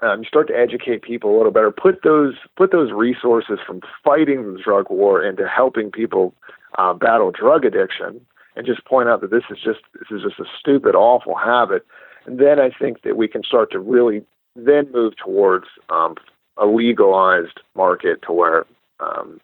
Um, 0.00 0.20
you 0.20 0.26
start 0.26 0.46
to 0.46 0.54
educate 0.56 1.02
people 1.02 1.34
a 1.34 1.36
little 1.36 1.50
better. 1.50 1.72
Put 1.72 2.02
those 2.04 2.34
put 2.56 2.72
those 2.72 2.92
resources 2.92 3.58
from 3.64 3.80
fighting 4.04 4.54
the 4.54 4.60
drug 4.60 4.90
war 4.90 5.24
into 5.24 5.46
helping 5.46 5.90
people 5.90 6.34
uh, 6.76 6.92
battle 6.92 7.30
drug 7.30 7.64
addiction 7.64 8.20
and 8.58 8.66
just 8.66 8.84
point 8.84 9.08
out 9.08 9.20
that 9.20 9.30
this 9.30 9.44
is 9.50 9.56
just 9.56 9.78
this 9.94 10.10
is 10.10 10.22
just 10.22 10.40
a 10.40 10.44
stupid, 10.58 10.96
awful 10.96 11.36
habit. 11.36 11.86
And 12.26 12.40
then 12.40 12.58
I 12.58 12.70
think 12.70 13.02
that 13.02 13.16
we 13.16 13.28
can 13.28 13.44
start 13.44 13.70
to 13.70 13.78
really 13.78 14.24
then 14.56 14.90
move 14.92 15.14
towards 15.16 15.66
um, 15.90 16.16
a 16.56 16.66
legalized 16.66 17.60
market 17.76 18.20
to 18.26 18.32
where 18.32 18.66
um, 18.98 19.40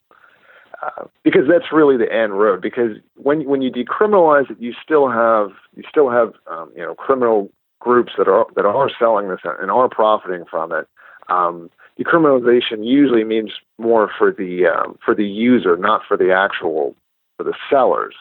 uh, 0.83 1.05
because 1.23 1.43
that's 1.49 1.73
really 1.73 1.97
the 1.97 2.13
end 2.13 2.37
road. 2.39 2.61
Because 2.61 2.97
when 3.15 3.49
when 3.49 3.63
you 3.63 3.71
decriminalize 3.71 4.51
it, 4.51 4.61
you 4.61 4.75
still 4.83 5.09
have 5.09 5.51
you 5.77 5.85
still 5.89 6.11
have 6.11 6.33
um, 6.51 6.73
you 6.75 6.83
know 6.83 6.97
criminal 6.97 7.49
groups 7.79 8.15
that 8.19 8.27
are 8.27 8.47
that 8.57 8.67
are 8.67 8.91
selling 8.99 9.29
this 9.29 9.41
and 9.45 9.71
are 9.71 9.89
profiting 9.89 10.45
from 10.51 10.73
it. 10.73 10.89
Um, 11.29 11.71
decriminalization 12.01 12.85
usually 12.85 13.23
means 13.23 13.53
more 13.79 14.11
for 14.19 14.33
the 14.33 14.67
um, 14.67 14.99
for 15.05 15.15
the 15.15 15.25
user, 15.25 15.77
not 15.77 16.03
for 16.07 16.17
the 16.17 16.33
actual 16.33 16.97
for 17.37 17.45
the 17.45 17.55
sellers, 17.71 18.17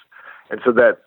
and 0.54 0.62
so 0.64 0.72
that 0.72 1.00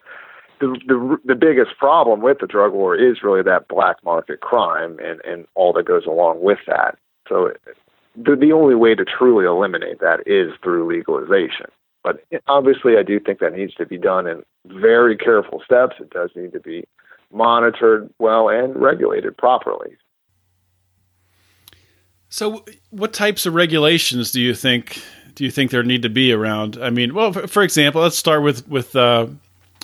the, 0.59 0.77
the 0.89 1.19
the 1.25 1.35
biggest 1.37 1.79
problem 1.79 2.21
with 2.21 2.39
the 2.41 2.49
drug 2.49 2.73
war 2.73 2.97
is 2.97 3.23
really 3.23 3.43
that 3.43 3.69
black 3.69 3.97
market 4.05 4.41
crime 4.41 4.99
and 4.99 5.21
and 5.25 5.47
all 5.55 5.73
that 5.73 5.87
goes 5.87 6.05
along 6.05 6.43
with 6.43 6.59
that. 6.67 6.99
So 7.29 7.53
the 8.17 8.35
the 8.35 8.53
only 8.53 8.75
way 8.75 8.97
to 8.97 9.05
truly 9.05 9.45
eliminate 9.47 10.01
that 10.01 10.27
is 10.27 10.51
through 10.63 10.89
legalization. 10.89 11.67
But 12.03 12.25
obviously, 12.49 12.97
I 12.97 13.05
do 13.05 13.21
think 13.21 13.39
that 13.39 13.53
needs 13.53 13.75
to 13.75 13.87
be 13.87 13.99
done 13.99 14.27
in 14.27 14.43
very 14.67 15.17
careful 15.17 15.63
steps. 15.65 15.97
It 16.01 16.11
does 16.11 16.31
need 16.35 16.53
to 16.53 16.61
be 16.61 16.85
monitored 17.33 18.11
well 18.19 18.49
and 18.49 18.77
regulated 18.77 19.37
properly. 19.37 19.97
So, 22.29 22.65
what 22.91 23.13
types 23.13 23.47
of 23.47 23.55
regulations 23.55 24.33
do 24.33 24.41
you 24.41 24.55
think 24.55 25.01
do 25.37 25.45
you 25.45 25.51
think 25.51 25.71
there 25.71 25.85
need 25.85 26.03
to 26.03 26.09
be 26.09 26.33
around? 26.33 26.79
I 26.83 26.91
mean, 26.91 27.15
well, 27.15 27.33
for, 27.33 27.47
for 27.47 27.63
example, 27.63 28.03
let's 28.03 28.17
start 28.17 28.43
with 28.43 28.67
with 28.67 28.97
uh, 28.97 29.29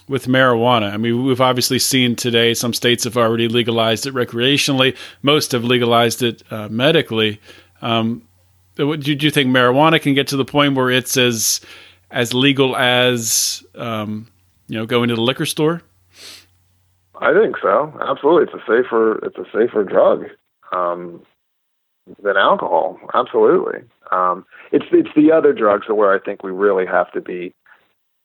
with 0.09 0.27
marijuana. 0.27 0.93
I 0.93 0.97
mean, 0.97 1.25
we've 1.25 1.41
obviously 1.41 1.79
seen 1.79 2.17
today 2.17 2.55
some 2.55 2.75
states 2.75 3.05
have 3.05 3.17
already 3.17 3.49
legalized 3.49 4.07
it 4.07 4.15
recreationally. 4.15 4.97
Most 5.21 5.53
have 5.53 5.63
legalized 5.63 6.23
it 6.23 6.43
uh, 6.51 6.69
medically. 6.69 7.41
Um, 7.83 8.23
do, 8.75 8.97
do 8.97 9.13
you 9.13 9.31
think 9.31 9.55
marijuana 9.55 10.01
can 10.01 10.15
get 10.15 10.29
to 10.29 10.37
the 10.37 10.45
point 10.45 10.75
where 10.75 10.91
it's 10.91 11.17
as 11.17 11.61
as 12.11 12.35
legal 12.35 12.75
as 12.75 13.63
um, 13.75 14.29
you 14.69 14.79
know 14.79 14.87
going 14.87 15.11
to 15.11 15.15
the 15.15 15.21
liquor 15.21 15.47
store? 15.47 15.83
I 17.21 17.33
think 17.35 17.57
so. 17.63 17.93
Absolutely, 18.01 18.45
it's 18.45 18.55
a 18.55 18.67
safer 18.67 19.25
it's 19.27 19.37
a 19.37 19.45
safer 19.53 19.85
drug. 19.85 20.25
Um, 20.73 21.23
than 22.23 22.37
alcohol. 22.37 22.99
Absolutely. 23.15 23.81
Um, 24.11 24.45
it's 24.73 24.87
it's 24.93 25.15
the 25.17 25.33
other 25.33 25.53
drugs 25.53 25.87
where 25.89 26.15
I 26.15 26.19
think 26.19 26.43
we 26.43 26.51
really 26.51 26.87
have 26.87 27.11
to 27.13 27.21
be 27.21 27.55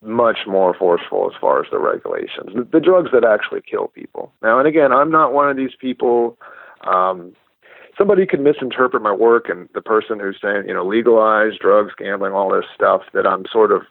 much 0.01 0.39
more 0.47 0.75
forceful 0.77 1.29
as 1.33 1.39
far 1.39 1.59
as 1.63 1.67
the 1.71 1.79
regulations. 1.79 2.51
The, 2.53 2.67
the 2.71 2.79
drugs 2.79 3.09
that 3.13 3.23
actually 3.23 3.61
kill 3.61 3.87
people. 3.87 4.31
Now, 4.41 4.59
and 4.59 4.67
again, 4.67 4.91
I'm 4.91 5.11
not 5.11 5.33
one 5.33 5.49
of 5.49 5.57
these 5.57 5.75
people. 5.79 6.37
Um, 6.85 7.35
somebody 7.97 8.25
could 8.25 8.39
misinterpret 8.39 9.01
my 9.01 9.13
work, 9.13 9.49
and 9.49 9.67
the 9.73 9.81
person 9.81 10.19
who's 10.19 10.37
saying, 10.41 10.63
you 10.67 10.73
know, 10.73 10.85
legalize 10.85 11.53
drugs, 11.59 11.93
gambling, 11.97 12.33
all 12.33 12.51
this 12.51 12.65
stuff, 12.75 13.01
that 13.13 13.25
I'm 13.25 13.45
sort 13.51 13.71
of 13.71 13.81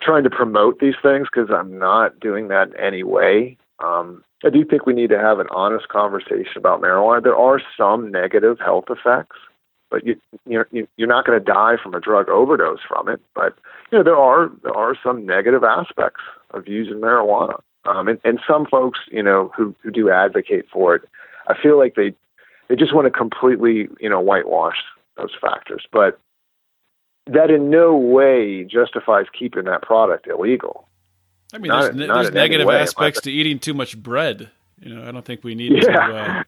trying 0.00 0.24
to 0.24 0.30
promote 0.30 0.80
these 0.80 0.94
things 1.02 1.28
because 1.32 1.50
I'm 1.50 1.78
not 1.78 2.20
doing 2.20 2.48
that 2.48 2.68
anyway. 2.78 3.56
Um, 3.80 4.24
I 4.44 4.50
do 4.50 4.64
think 4.64 4.84
we 4.86 4.92
need 4.92 5.10
to 5.10 5.18
have 5.18 5.38
an 5.38 5.46
honest 5.50 5.88
conversation 5.88 6.56
about 6.56 6.82
marijuana. 6.82 7.22
There 7.22 7.36
are 7.36 7.60
some 7.76 8.10
negative 8.10 8.58
health 8.58 8.84
effects, 8.90 9.36
but 9.90 10.04
you 10.06 10.20
you're 10.46 10.68
you're 10.96 11.08
not 11.08 11.24
going 11.24 11.38
to 11.38 11.44
die 11.44 11.76
from 11.82 11.94
a 11.94 12.00
drug 12.00 12.28
overdose 12.28 12.80
from 12.86 13.08
it. 13.08 13.20
But 13.34 13.56
you 13.90 13.98
know 13.98 14.04
there 14.04 14.16
are 14.16 14.50
there 14.62 14.76
are 14.76 14.96
some 15.02 15.24
negative 15.24 15.64
aspects 15.64 16.20
of 16.50 16.68
using 16.68 17.00
marijuana, 17.00 17.60
um, 17.86 18.08
and 18.08 18.20
and 18.24 18.40
some 18.46 18.66
folks 18.66 19.00
you 19.10 19.22
know 19.22 19.50
who 19.56 19.74
who 19.82 19.90
do 19.90 20.10
advocate 20.10 20.66
for 20.70 20.94
it, 20.94 21.02
I 21.48 21.54
feel 21.60 21.78
like 21.78 21.94
they 21.94 22.14
they 22.68 22.76
just 22.76 22.94
want 22.94 23.06
to 23.06 23.10
completely 23.10 23.88
you 24.00 24.10
know 24.10 24.20
whitewash 24.20 24.78
those 25.16 25.32
factors, 25.40 25.86
but 25.92 26.18
that 27.26 27.50
in 27.50 27.70
no 27.70 27.96
way 27.96 28.64
justifies 28.64 29.26
keeping 29.36 29.64
that 29.64 29.82
product 29.82 30.26
illegal. 30.26 30.86
I 31.54 31.58
mean, 31.58 31.68
not, 31.68 31.94
there's, 31.94 32.08
there's 32.08 32.32
negative 32.32 32.68
aspects 32.68 33.20
to 33.22 33.32
eating 33.32 33.60
too 33.60 33.74
much 33.74 33.96
bread. 33.96 34.50
You 34.80 34.96
know, 34.96 35.08
I 35.08 35.12
don't 35.12 35.24
think 35.24 35.44
we 35.44 35.54
need 35.54 35.72
yeah. 35.72 35.82
to. 35.82 36.16
Uh, 36.16 36.42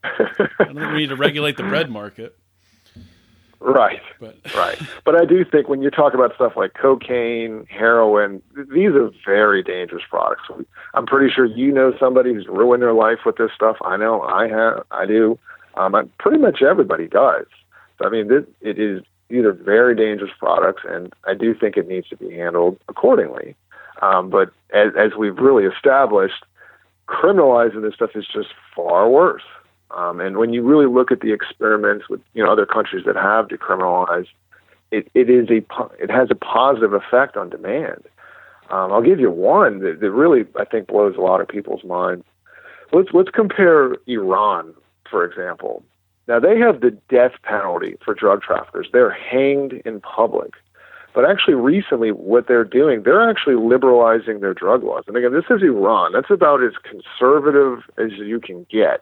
I 0.59 0.63
don't 0.65 0.75
think 0.75 0.91
we 0.91 0.97
need 0.97 1.09
to 1.09 1.15
regulate 1.15 1.55
the 1.55 1.63
bread 1.63 1.89
market. 1.89 2.37
Right. 3.61 4.01
But. 4.19 4.35
right. 4.55 4.77
But 5.05 5.19
I 5.19 5.23
do 5.23 5.45
think 5.45 5.69
when 5.69 5.81
you 5.81 5.89
talk 5.89 6.13
about 6.13 6.35
stuff 6.35 6.53
like 6.57 6.73
cocaine, 6.73 7.65
heroin, 7.69 8.41
these 8.71 8.89
are 8.89 9.09
very 9.25 9.63
dangerous 9.63 10.03
products. 10.09 10.43
I'm 10.93 11.05
pretty 11.05 11.33
sure 11.33 11.45
you 11.45 11.71
know 11.71 11.93
somebody 11.97 12.33
who's 12.33 12.47
ruined 12.47 12.83
their 12.83 12.93
life 12.93 13.19
with 13.25 13.37
this 13.37 13.51
stuff. 13.55 13.77
I 13.85 13.95
know 13.95 14.21
I 14.21 14.49
have. 14.49 14.83
I 14.91 15.05
do. 15.05 15.39
Um, 15.75 15.95
I, 15.95 16.03
pretty 16.19 16.37
much 16.37 16.61
everybody 16.61 17.07
does. 17.07 17.45
So, 17.97 18.05
I 18.05 18.09
mean, 18.09 18.27
this, 18.27 18.43
it 18.61 18.77
is. 18.77 19.03
These 19.29 19.43
are 19.43 19.51
very 19.51 19.93
dangerous 19.93 20.31
products, 20.39 20.83
and 20.87 21.13
I 21.25 21.33
do 21.33 21.53
think 21.53 21.75
it 21.75 21.87
needs 21.87 22.07
to 22.09 22.15
be 22.15 22.31
handled 22.31 22.79
accordingly. 22.87 23.55
Um, 24.01 24.29
but 24.29 24.51
as, 24.73 24.91
as 24.97 25.11
we've 25.17 25.37
really 25.37 25.65
established, 25.65 26.45
criminalizing 27.07 27.81
this 27.81 27.95
stuff 27.95 28.11
is 28.15 28.25
just 28.31 28.49
far 28.75 29.09
worse. 29.09 29.43
Um, 29.91 30.19
and 30.19 30.37
when 30.37 30.53
you 30.53 30.63
really 30.63 30.85
look 30.85 31.11
at 31.11 31.21
the 31.21 31.31
experiments 31.31 32.09
with 32.09 32.21
you 32.33 32.43
know 32.43 32.51
other 32.51 32.65
countries 32.65 33.05
that 33.05 33.15
have 33.15 33.47
decriminalized, 33.47 34.27
it, 34.91 35.09
it 35.13 35.29
is 35.29 35.49
a 35.49 35.61
it 36.01 36.11
has 36.11 36.29
a 36.29 36.35
positive 36.35 36.93
effect 36.93 37.37
on 37.37 37.49
demand. 37.49 38.03
Um, 38.69 38.91
I'll 38.91 39.01
give 39.01 39.19
you 39.19 39.31
one 39.31 39.79
that, 39.79 40.01
that 40.01 40.11
really 40.11 40.45
I 40.59 40.65
think 40.65 40.87
blows 40.87 41.15
a 41.15 41.21
lot 41.21 41.39
of 41.39 41.47
people's 41.47 41.83
minds. 41.85 42.25
Let's 42.91 43.09
let's 43.13 43.29
compare 43.29 43.95
Iran, 44.07 44.73
for 45.09 45.23
example. 45.23 45.83
Now 46.27 46.39
they 46.39 46.59
have 46.59 46.81
the 46.81 46.91
death 47.09 47.33
penalty 47.43 47.95
for 48.03 48.13
drug 48.13 48.41
traffickers. 48.41 48.89
They're 48.91 49.09
hanged 49.11 49.73
in 49.85 50.01
public. 50.01 50.51
But 51.17 51.25
actually, 51.27 51.55
recently, 51.55 52.11
what 52.11 52.45
they're 52.47 52.63
doing, 52.63 53.01
they're 53.01 53.27
actually 53.27 53.55
liberalizing 53.55 54.39
their 54.39 54.53
drug 54.53 54.83
laws. 54.83 55.05
And 55.07 55.17
again, 55.17 55.33
this 55.33 55.45
is 55.49 55.63
Iran. 55.63 56.11
That's 56.11 56.29
about 56.29 56.61
as 56.61 56.73
conservative 56.83 57.79
as 57.97 58.11
you 58.19 58.39
can 58.39 58.67
get. 58.69 59.01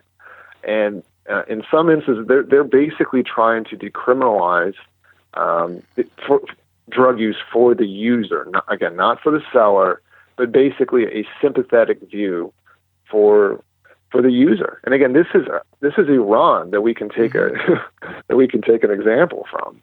And 0.64 1.04
uh, 1.30 1.44
in 1.50 1.64
some 1.70 1.90
instances, 1.90 2.26
they're, 2.26 2.44
they're 2.44 2.64
basically 2.64 3.22
trying 3.22 3.66
to 3.66 3.76
decriminalize 3.76 4.76
um, 5.34 5.84
for, 6.26 6.40
drug 6.88 7.20
use 7.20 7.36
for 7.52 7.76
the 7.76 7.86
user. 7.86 8.48
Not, 8.50 8.64
again, 8.70 8.96
not 8.96 9.20
for 9.20 9.34
the 9.34 9.42
seller, 9.52 10.02
but 10.38 10.54
basically 10.54 11.04
a 11.08 11.28
sympathetic 11.42 12.00
view 12.10 12.54
for 13.12 13.62
for 14.10 14.22
the 14.22 14.32
user. 14.32 14.80
And 14.86 14.94
again, 14.94 15.12
this 15.12 15.28
is 15.34 15.48
this 15.82 15.96
is 15.98 16.08
Iran 16.08 16.72
that 16.72 16.80
we 16.80 16.94
can 16.94 17.10
take 17.10 17.36
a 17.36 17.50
that 18.30 18.38
we 18.38 18.48
can 18.48 18.62
take 18.62 18.86
an 18.86 18.92
example 18.92 19.46
from. 19.52 19.82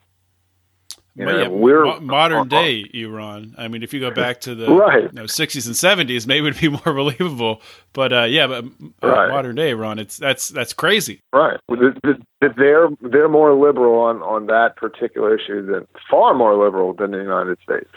You 1.15 1.25
know, 1.25 1.41
yeah, 1.41 1.47
we're 1.47 1.85
mo- 1.85 1.99
modern 1.99 2.47
day 2.47 2.89
Iran. 2.91 3.53
I 3.57 3.67
mean, 3.67 3.83
if 3.83 3.93
you 3.93 3.99
go 3.99 4.09
back 4.15 4.41
to 4.41 4.55
the 4.55 4.71
right. 4.73 5.03
you 5.03 5.11
know, 5.11 5.23
60s 5.23 5.67
and 5.67 6.09
70s, 6.09 6.25
maybe 6.25 6.47
it'd 6.47 6.59
be 6.59 6.69
more 6.85 6.93
believable. 6.93 7.61
But 7.93 8.11
uh, 8.11 8.23
yeah, 8.23 8.47
but 8.47 8.65
uh, 9.03 9.07
right. 9.07 9.29
modern 9.29 9.55
day 9.55 9.69
Iran, 9.69 9.99
it's 9.99 10.17
that's 10.17 10.49
that's 10.49 10.73
crazy. 10.73 11.21
Right. 11.31 11.59
They're 11.69 12.89
they're 13.01 13.29
more 13.29 13.53
liberal 13.53 13.99
on 13.99 14.23
on 14.23 14.47
that 14.47 14.75
particular 14.75 15.37
issue 15.37 15.65
than 15.65 15.87
far 16.09 16.33
more 16.33 16.55
liberal 16.63 16.93
than 16.93 17.11
the 17.11 17.19
United 17.19 17.59
States. 17.63 17.89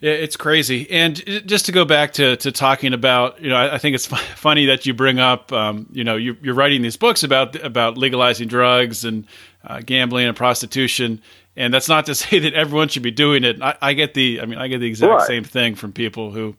Yeah, 0.00 0.12
it's 0.12 0.36
crazy. 0.36 0.90
And 0.90 1.14
just 1.46 1.66
to 1.66 1.72
go 1.72 1.84
back 1.84 2.14
to, 2.14 2.36
to 2.38 2.50
talking 2.50 2.94
about, 2.94 3.40
you 3.42 3.50
know, 3.50 3.56
I, 3.56 3.74
I 3.74 3.78
think 3.78 3.94
it's 3.94 4.06
funny 4.34 4.66
that 4.66 4.86
you 4.86 4.94
bring 4.94 5.18
up, 5.18 5.52
um, 5.52 5.86
you 5.92 6.04
know, 6.04 6.16
you, 6.16 6.36
are 6.46 6.54
writing 6.54 6.80
these 6.80 6.96
books 6.96 7.22
about 7.22 7.54
about 7.56 7.98
legalizing 7.98 8.48
drugs 8.48 9.04
and 9.04 9.26
uh, 9.64 9.80
gambling 9.84 10.26
and 10.26 10.36
prostitution. 10.36 11.22
And 11.56 11.72
that's 11.72 11.88
not 11.88 12.06
to 12.06 12.14
say 12.14 12.38
that 12.40 12.54
everyone 12.54 12.88
should 12.88 13.02
be 13.02 13.10
doing 13.10 13.44
it. 13.44 13.60
I, 13.62 13.76
I 13.80 13.92
get 13.92 14.14
the, 14.14 14.40
I 14.40 14.46
mean, 14.46 14.58
I 14.58 14.68
get 14.68 14.78
the 14.78 14.86
exact 14.86 15.10
right. 15.12 15.26
same 15.26 15.44
thing 15.44 15.74
from 15.74 15.92
people 15.92 16.30
who, 16.30 16.56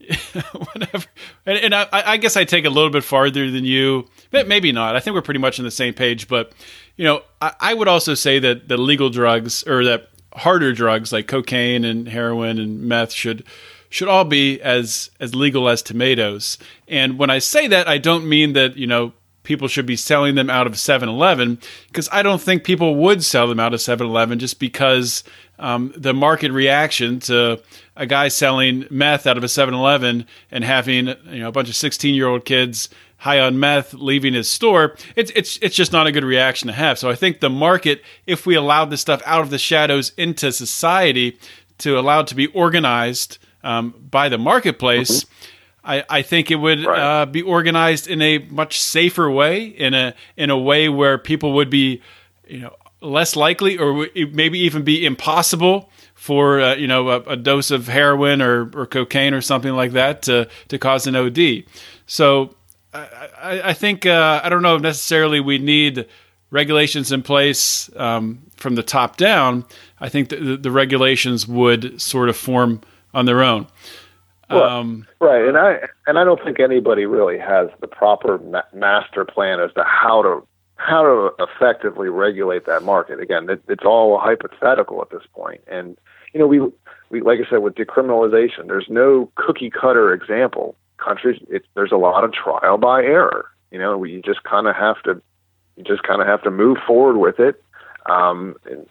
whatever. 0.72 1.06
And, 1.46 1.58
and 1.58 1.74
I, 1.74 1.86
I, 1.92 2.16
guess 2.16 2.36
I 2.36 2.44
take 2.44 2.64
a 2.64 2.70
little 2.70 2.90
bit 2.90 3.04
farther 3.04 3.50
than 3.50 3.64
you, 3.64 4.08
but 4.30 4.46
maybe 4.46 4.72
not. 4.72 4.96
I 4.96 5.00
think 5.00 5.14
we're 5.14 5.22
pretty 5.22 5.40
much 5.40 5.58
on 5.58 5.64
the 5.64 5.70
same 5.70 5.94
page. 5.94 6.28
But 6.28 6.52
you 6.96 7.04
know, 7.04 7.22
I, 7.40 7.54
I 7.60 7.74
would 7.74 7.88
also 7.88 8.14
say 8.14 8.38
that 8.38 8.68
the 8.68 8.76
legal 8.76 9.10
drugs 9.10 9.62
or 9.64 9.84
that 9.84 10.08
harder 10.34 10.72
drugs 10.72 11.12
like 11.12 11.28
cocaine 11.28 11.84
and 11.84 12.08
heroin 12.08 12.58
and 12.58 12.82
meth 12.82 13.12
should 13.12 13.44
should 13.88 14.08
all 14.08 14.24
be 14.24 14.60
as 14.60 15.10
as 15.20 15.34
legal 15.34 15.68
as 15.68 15.82
tomatoes. 15.82 16.58
And 16.88 17.18
when 17.18 17.30
I 17.30 17.38
say 17.38 17.68
that, 17.68 17.88
I 17.88 17.98
don't 17.98 18.28
mean 18.28 18.52
that 18.54 18.76
you 18.76 18.86
know 18.86 19.12
people 19.44 19.68
should 19.68 19.86
be 19.86 19.94
selling 19.94 20.34
them 20.34 20.50
out 20.50 20.66
of 20.66 20.72
7-Eleven 20.72 21.60
because 21.86 22.08
I 22.10 22.22
don't 22.22 22.40
think 22.40 22.64
people 22.64 22.96
would 22.96 23.22
sell 23.22 23.46
them 23.46 23.60
out 23.60 23.72
of 23.72 23.80
7-Eleven 23.80 24.40
just 24.40 24.58
because 24.58 25.22
um, 25.60 25.92
the 25.96 26.12
market 26.12 26.50
reaction 26.50 27.20
to 27.20 27.62
a 27.96 28.06
guy 28.06 28.26
selling 28.28 28.86
meth 28.90 29.26
out 29.26 29.38
of 29.38 29.44
a 29.44 29.46
7-Eleven 29.46 30.26
and 30.50 30.64
having 30.64 31.08
you 31.08 31.38
know 31.38 31.48
a 31.48 31.52
bunch 31.52 31.68
of 31.68 31.76
16 31.76 32.14
year 32.14 32.26
old 32.26 32.44
kids 32.44 32.88
high 33.18 33.38
on 33.38 33.60
meth 33.60 33.94
leaving 33.94 34.34
his 34.34 34.50
store 34.50 34.96
it's 35.14 35.30
it's 35.36 35.58
it's 35.62 35.76
just 35.76 35.92
not 35.92 36.06
a 36.06 36.12
good 36.12 36.24
reaction 36.24 36.66
to 36.66 36.74
have. 36.74 36.98
So 36.98 37.08
i 37.08 37.14
think 37.14 37.40
the 37.40 37.50
market 37.50 38.02
if 38.26 38.44
we 38.44 38.54
allowed 38.54 38.86
this 38.86 39.00
stuff 39.00 39.22
out 39.24 39.42
of 39.42 39.50
the 39.50 39.58
shadows 39.58 40.12
into 40.16 40.50
society 40.50 41.38
to 41.78 41.98
allow 41.98 42.20
it 42.20 42.26
to 42.28 42.34
be 42.34 42.48
organized 42.48 43.38
um, 43.62 43.94
by 44.10 44.28
the 44.28 44.38
marketplace 44.38 45.24
mm-hmm 45.24 45.50
I, 45.84 46.04
I 46.08 46.22
think 46.22 46.50
it 46.50 46.56
would 46.56 46.84
right. 46.84 47.22
uh, 47.22 47.26
be 47.26 47.42
organized 47.42 48.08
in 48.08 48.22
a 48.22 48.38
much 48.38 48.80
safer 48.80 49.30
way, 49.30 49.64
in 49.64 49.94
a 49.94 50.14
in 50.36 50.50
a 50.50 50.58
way 50.58 50.88
where 50.88 51.18
people 51.18 51.52
would 51.54 51.70
be, 51.70 52.00
you 52.46 52.60
know, 52.60 52.74
less 53.00 53.36
likely, 53.36 53.76
or 53.76 54.08
maybe 54.32 54.58
even 54.60 54.82
be 54.82 55.04
impossible 55.04 55.90
for 56.14 56.60
uh, 56.60 56.74
you 56.74 56.86
know 56.86 57.10
a, 57.10 57.20
a, 57.22 57.36
dose 57.36 57.70
of 57.70 57.86
heroin 57.86 58.40
or, 58.40 58.70
or 58.74 58.86
cocaine 58.86 59.34
or 59.34 59.42
something 59.42 59.74
like 59.74 59.92
that 59.92 60.22
to 60.22 60.48
to 60.68 60.78
cause 60.78 61.06
an 61.06 61.14
OD. 61.14 61.64
So 62.06 62.54
I, 62.94 63.28
I, 63.38 63.68
I 63.70 63.72
think 63.74 64.06
uh, 64.06 64.40
I 64.42 64.48
don't 64.48 64.62
know 64.62 64.76
if 64.76 64.82
necessarily 64.82 65.40
we 65.40 65.58
need 65.58 66.06
regulations 66.50 67.12
in 67.12 67.22
place 67.22 67.90
um, 67.96 68.42
from 68.56 68.76
the 68.76 68.82
top 68.82 69.16
down. 69.16 69.64
I 70.00 70.08
think 70.08 70.28
the, 70.28 70.56
the, 70.56 70.70
regulations 70.70 71.48
would 71.48 72.00
sort 72.00 72.28
of 72.28 72.36
form 72.36 72.80
on 73.12 73.26
their 73.26 73.42
own. 73.42 73.66
Um, 74.62 75.06
right, 75.20 75.46
and 75.46 75.56
I 75.56 75.80
and 76.06 76.18
I 76.18 76.24
don't 76.24 76.42
think 76.42 76.60
anybody 76.60 77.06
really 77.06 77.38
has 77.38 77.68
the 77.80 77.86
proper 77.86 78.38
ma- 78.38 78.62
master 78.72 79.24
plan 79.24 79.60
as 79.60 79.72
to 79.74 79.84
how 79.84 80.22
to 80.22 80.46
how 80.76 81.02
to 81.02 81.44
effectively 81.44 82.08
regulate 82.08 82.66
that 82.66 82.82
market. 82.82 83.20
Again, 83.20 83.48
it, 83.48 83.62
it's 83.68 83.84
all 83.84 84.18
hypothetical 84.18 85.00
at 85.02 85.10
this 85.10 85.22
point, 85.32 85.60
and 85.66 85.96
you 86.32 86.40
know 86.40 86.46
we 86.46 86.60
we 87.10 87.20
like 87.20 87.38
I 87.44 87.48
said 87.48 87.58
with 87.58 87.74
decriminalization, 87.74 88.66
there's 88.66 88.88
no 88.88 89.30
cookie 89.36 89.70
cutter 89.70 90.12
example. 90.12 90.76
Countries, 90.96 91.40
it, 91.48 91.64
there's 91.74 91.92
a 91.92 91.96
lot 91.96 92.24
of 92.24 92.32
trial 92.32 92.78
by 92.78 93.02
error. 93.02 93.50
You 93.70 93.78
know, 93.78 93.98
we 93.98 94.22
just 94.24 94.42
kind 94.44 94.66
of 94.66 94.76
have 94.76 95.02
to 95.02 95.20
you 95.76 95.84
just 95.84 96.02
kind 96.02 96.20
of 96.20 96.26
have 96.26 96.42
to 96.42 96.50
move 96.50 96.78
forward 96.86 97.18
with 97.18 97.40
it, 97.40 97.62
um, 98.06 98.56
and 98.70 98.86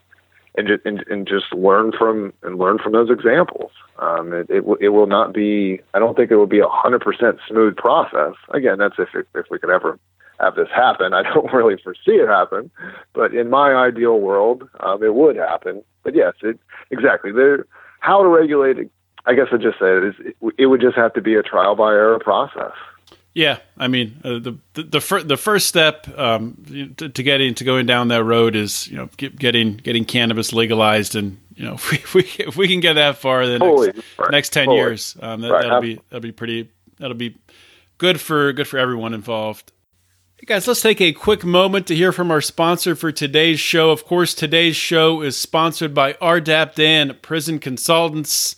and, 0.56 0.68
just, 0.68 0.86
and, 0.86 1.04
and 1.10 1.28
just 1.28 1.52
learn 1.54 1.92
from 1.98 2.34
and 2.44 2.58
learn 2.58 2.78
from 2.78 2.94
those 2.94 3.10
examples. 3.10 3.72
Um, 4.00 4.34
it, 4.34 4.50
it, 4.50 4.64
it 4.80 4.90
will 4.90 5.08
not 5.08 5.34
be. 5.34 5.80
I 5.94 6.00
don't 6.00 6.16
think 6.16 6.32
it 6.32 6.36
will 6.36 6.48
be 6.48 6.60
a 6.60 6.68
hundred 6.68 7.02
percent 7.02 7.38
smooth 7.48 7.76
process. 7.76 8.34
Again, 8.54 8.78
that's 8.78 8.96
if 8.98 9.10
it, 9.14 9.28
if 9.36 9.46
we 9.50 9.60
could 9.60 9.70
ever 9.70 10.00
have 10.40 10.56
this 10.56 10.70
happen. 10.74 11.14
I 11.14 11.24
don't 11.24 11.52
really 11.54 11.82
foresee 11.82 12.20
it 12.22 12.28
happen, 12.28 12.70
but 13.14 13.34
in 13.34 13.50
my 13.50 13.74
ideal 13.74 14.20
world, 14.20 14.68
um, 14.80 15.04
it 15.04 15.16
would 15.16 15.36
happen. 15.36 15.84
But 16.04 16.16
yes, 16.16 16.34
it 16.42 16.60
exactly. 16.92 17.32
There, 17.32 17.66
how 18.00 18.22
to 18.22 18.28
regulate 18.28 18.78
it. 18.78 18.92
I 19.26 19.34
guess 19.36 19.48
I 19.54 19.58
just 19.58 19.80
say 19.80 19.98
it 19.98 20.04
is. 20.04 20.16
It, 20.20 20.54
it 20.58 20.66
would 20.68 20.82
just 20.82 20.98
have 20.98 21.14
to 21.14 21.22
be 21.22 21.36
a 21.36 21.44
trial 21.44 21.76
by 21.76 21.92
error 21.92 22.20
process. 22.20 22.74
Yeah, 23.34 23.58
I 23.78 23.88
mean 23.88 24.20
uh, 24.24 24.40
the 24.40 24.58
the 24.74 24.84
the, 24.84 25.02
fir- 25.02 25.24
the 25.24 25.38
first 25.38 25.68
step 25.68 26.08
um, 26.18 26.94
to, 26.98 27.10
to, 27.10 27.24
getting 27.24 27.56
to 27.56 27.64
going 27.64 27.88
down 27.88 28.10
that 28.10 28.24
road 28.24 28.56
is 28.56 28.88
you 28.88 28.98
know 28.98 29.10
get, 29.18 29.38
getting 29.38 29.78
getting 29.78 30.06
cannabis 30.06 30.54
legalized, 30.54 31.16
and 31.16 31.40
you 31.56 31.66
know 31.66 31.74
if 31.74 31.92
we 31.92 31.98
if 31.98 32.14
we, 32.14 32.22
if 32.44 32.56
we 32.56 32.68
can 32.68 32.80
get 32.80 32.94
that 32.94 33.18
far 33.18 33.48
the 33.48 33.58
next, 33.58 34.04
right. 34.20 34.32
next 34.32 34.54
ten 34.54 34.70
years, 34.70 35.18
um, 35.20 35.42
that, 35.42 35.52
will 35.52 35.82
be 35.82 36.00
that'll 36.10 36.22
be 36.22 36.32
pretty 36.32 36.70
that'll 37.00 37.18
be 37.18 37.36
good 37.98 38.22
for 38.22 38.54
good 38.54 38.68
for 38.68 38.78
everyone 38.78 39.16
involved. 39.16 39.72
Hey 40.38 40.46
guys, 40.46 40.68
let's 40.68 40.82
take 40.82 41.02
a 41.02 41.12
quick 41.12 41.44
moment 41.44 41.88
to 41.88 41.96
hear 41.96 42.12
from 42.12 42.30
our 42.30 42.42
sponsor 42.42 42.96
for 42.96 43.12
today's 43.12 43.60
show. 43.60 43.90
Of 43.90 44.06
course, 44.06 44.36
today's 44.36 44.76
show 44.76 45.22
is 45.24 45.38
sponsored 45.38 45.96
by 45.96 46.14
RDAP 46.14 46.76
Dan 46.76 47.18
Prison 47.24 47.58
Consultants. 47.58 48.58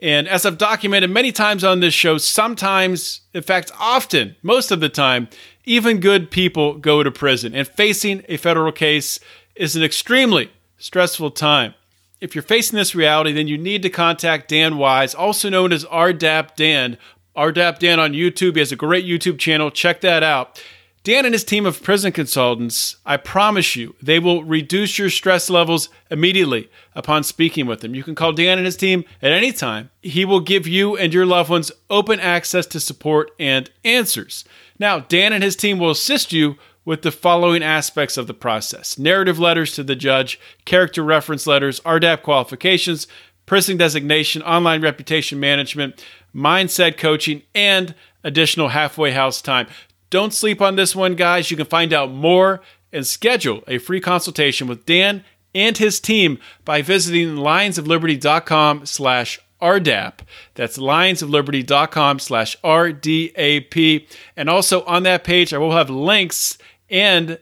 And 0.00 0.28
as 0.28 0.46
I've 0.46 0.58
documented 0.58 1.10
many 1.10 1.32
times 1.32 1.64
on 1.64 1.80
this 1.80 1.94
show, 1.94 2.18
sometimes, 2.18 3.22
in 3.34 3.42
fact, 3.42 3.72
often, 3.78 4.36
most 4.42 4.70
of 4.70 4.80
the 4.80 4.88
time, 4.88 5.28
even 5.64 5.98
good 5.98 6.30
people 6.30 6.74
go 6.74 7.02
to 7.02 7.10
prison. 7.10 7.54
And 7.54 7.66
facing 7.66 8.24
a 8.28 8.36
federal 8.36 8.72
case 8.72 9.18
is 9.56 9.74
an 9.74 9.82
extremely 9.82 10.50
stressful 10.78 11.32
time. 11.32 11.74
If 12.20 12.34
you're 12.34 12.42
facing 12.42 12.76
this 12.76 12.94
reality, 12.94 13.32
then 13.32 13.48
you 13.48 13.58
need 13.58 13.82
to 13.82 13.90
contact 13.90 14.48
Dan 14.48 14.76
Wise, 14.78 15.14
also 15.14 15.48
known 15.48 15.72
as 15.72 15.84
RDAP 15.84 16.54
Dan. 16.56 16.96
RDAP 17.36 17.78
Dan 17.78 18.00
on 18.00 18.12
YouTube. 18.12 18.54
He 18.54 18.60
has 18.60 18.72
a 18.72 18.76
great 18.76 19.04
YouTube 19.04 19.38
channel. 19.38 19.70
Check 19.70 20.00
that 20.00 20.22
out. 20.22 20.62
Dan 21.04 21.24
and 21.24 21.34
his 21.34 21.44
team 21.44 21.64
of 21.64 21.82
prison 21.82 22.12
consultants, 22.12 22.96
I 23.06 23.16
promise 23.16 23.76
you, 23.76 23.94
they 24.02 24.18
will 24.18 24.44
reduce 24.44 24.98
your 24.98 25.10
stress 25.10 25.48
levels 25.48 25.88
immediately 26.10 26.68
upon 26.94 27.24
speaking 27.24 27.66
with 27.66 27.80
them. 27.80 27.94
You 27.94 28.02
can 28.02 28.14
call 28.14 28.32
Dan 28.32 28.58
and 28.58 28.66
his 28.66 28.76
team 28.76 29.04
at 29.22 29.32
any 29.32 29.52
time. 29.52 29.90
He 30.02 30.24
will 30.24 30.40
give 30.40 30.66
you 30.66 30.96
and 30.96 31.14
your 31.14 31.24
loved 31.24 31.50
ones 31.50 31.72
open 31.88 32.20
access 32.20 32.66
to 32.66 32.80
support 32.80 33.30
and 33.38 33.70
answers. 33.84 34.44
Now, 34.78 35.00
Dan 35.00 35.32
and 35.32 35.42
his 35.42 35.56
team 35.56 35.78
will 35.78 35.90
assist 35.90 36.32
you 36.32 36.56
with 36.84 37.02
the 37.02 37.12
following 37.12 37.62
aspects 37.62 38.16
of 38.16 38.26
the 38.26 38.34
process 38.34 38.98
narrative 38.98 39.38
letters 39.38 39.74
to 39.74 39.82
the 39.82 39.96
judge, 39.96 40.40
character 40.64 41.02
reference 41.02 41.46
letters, 41.46 41.80
RDAP 41.80 42.22
qualifications, 42.22 43.06
prison 43.44 43.76
designation, 43.76 44.42
online 44.42 44.80
reputation 44.80 45.38
management, 45.38 46.04
mindset 46.34 46.96
coaching, 46.96 47.42
and 47.54 47.94
additional 48.24 48.68
halfway 48.68 49.12
house 49.12 49.40
time. 49.40 49.66
Don't 50.10 50.32
sleep 50.32 50.60
on 50.60 50.76
this 50.76 50.96
one, 50.96 51.14
guys. 51.14 51.50
You 51.50 51.56
can 51.56 51.66
find 51.66 51.92
out 51.92 52.10
more 52.10 52.60
and 52.92 53.06
schedule 53.06 53.62
a 53.66 53.78
free 53.78 54.00
consultation 54.00 54.66
with 54.66 54.86
Dan 54.86 55.24
and 55.54 55.76
his 55.76 56.00
team 56.00 56.38
by 56.64 56.82
visiting 56.82 57.36
lionsofliberty.com 57.36 58.86
slash 58.86 59.40
RDAP. 59.60 60.20
That's 60.54 60.78
lionsofliberty.com 60.78 62.18
slash 62.20 62.56
RDAP. 62.62 64.08
And 64.36 64.48
also 64.48 64.84
on 64.84 65.02
that 65.02 65.24
page, 65.24 65.52
I 65.52 65.58
will 65.58 65.72
have 65.72 65.90
links 65.90 66.58
and 66.88 67.38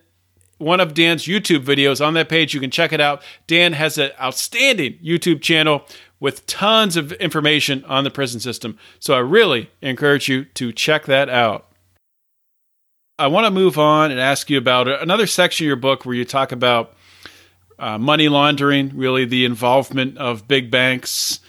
one 0.59 0.81
of 0.81 0.95
Dan's 0.95 1.25
YouTube 1.25 1.65
videos 1.65 2.05
on 2.05 2.15
that 2.15 2.29
page. 2.29 2.55
You 2.55 2.61
can 2.61 2.71
check 2.71 2.93
it 2.93 3.01
out. 3.01 3.23
Dan 3.47 3.75
has 3.75 3.99
an 3.99 4.11
outstanding 4.21 4.99
YouTube 5.05 5.43
channel 5.43 5.85
with 6.19 6.47
tons 6.47 6.97
of 6.97 7.13
information 7.13 7.85
on 7.85 8.05
the 8.05 8.11
prison 8.11 8.41
system. 8.41 8.79
So 8.99 9.15
I 9.15 9.19
really 9.19 9.71
encourage 9.83 10.29
you 10.29 10.47
to 10.55 10.73
check 10.73 11.05
that 11.07 11.29
out. 11.29 11.67
I 13.19 13.29
want 13.29 13.47
to 13.47 13.51
move 13.51 13.79
on 13.79 14.11
and 14.11 14.21
ask 14.21 14.51
you 14.51 14.59
about 14.59 14.89
another 14.89 15.27
section 15.27 15.65
of 15.65 15.69
your 15.69 15.77
book 15.77 16.05
where 16.05 16.15
you 16.15 16.27
talk 16.27 16.53
about 16.53 16.95
uh, 17.79 17.97
money 17.97 18.29
laundering, 18.29 18.93
really 18.95 19.25
the 19.25 19.47
involvement 19.47 20.19
of 20.19 20.47
big 20.47 20.71
banks, 20.71 21.41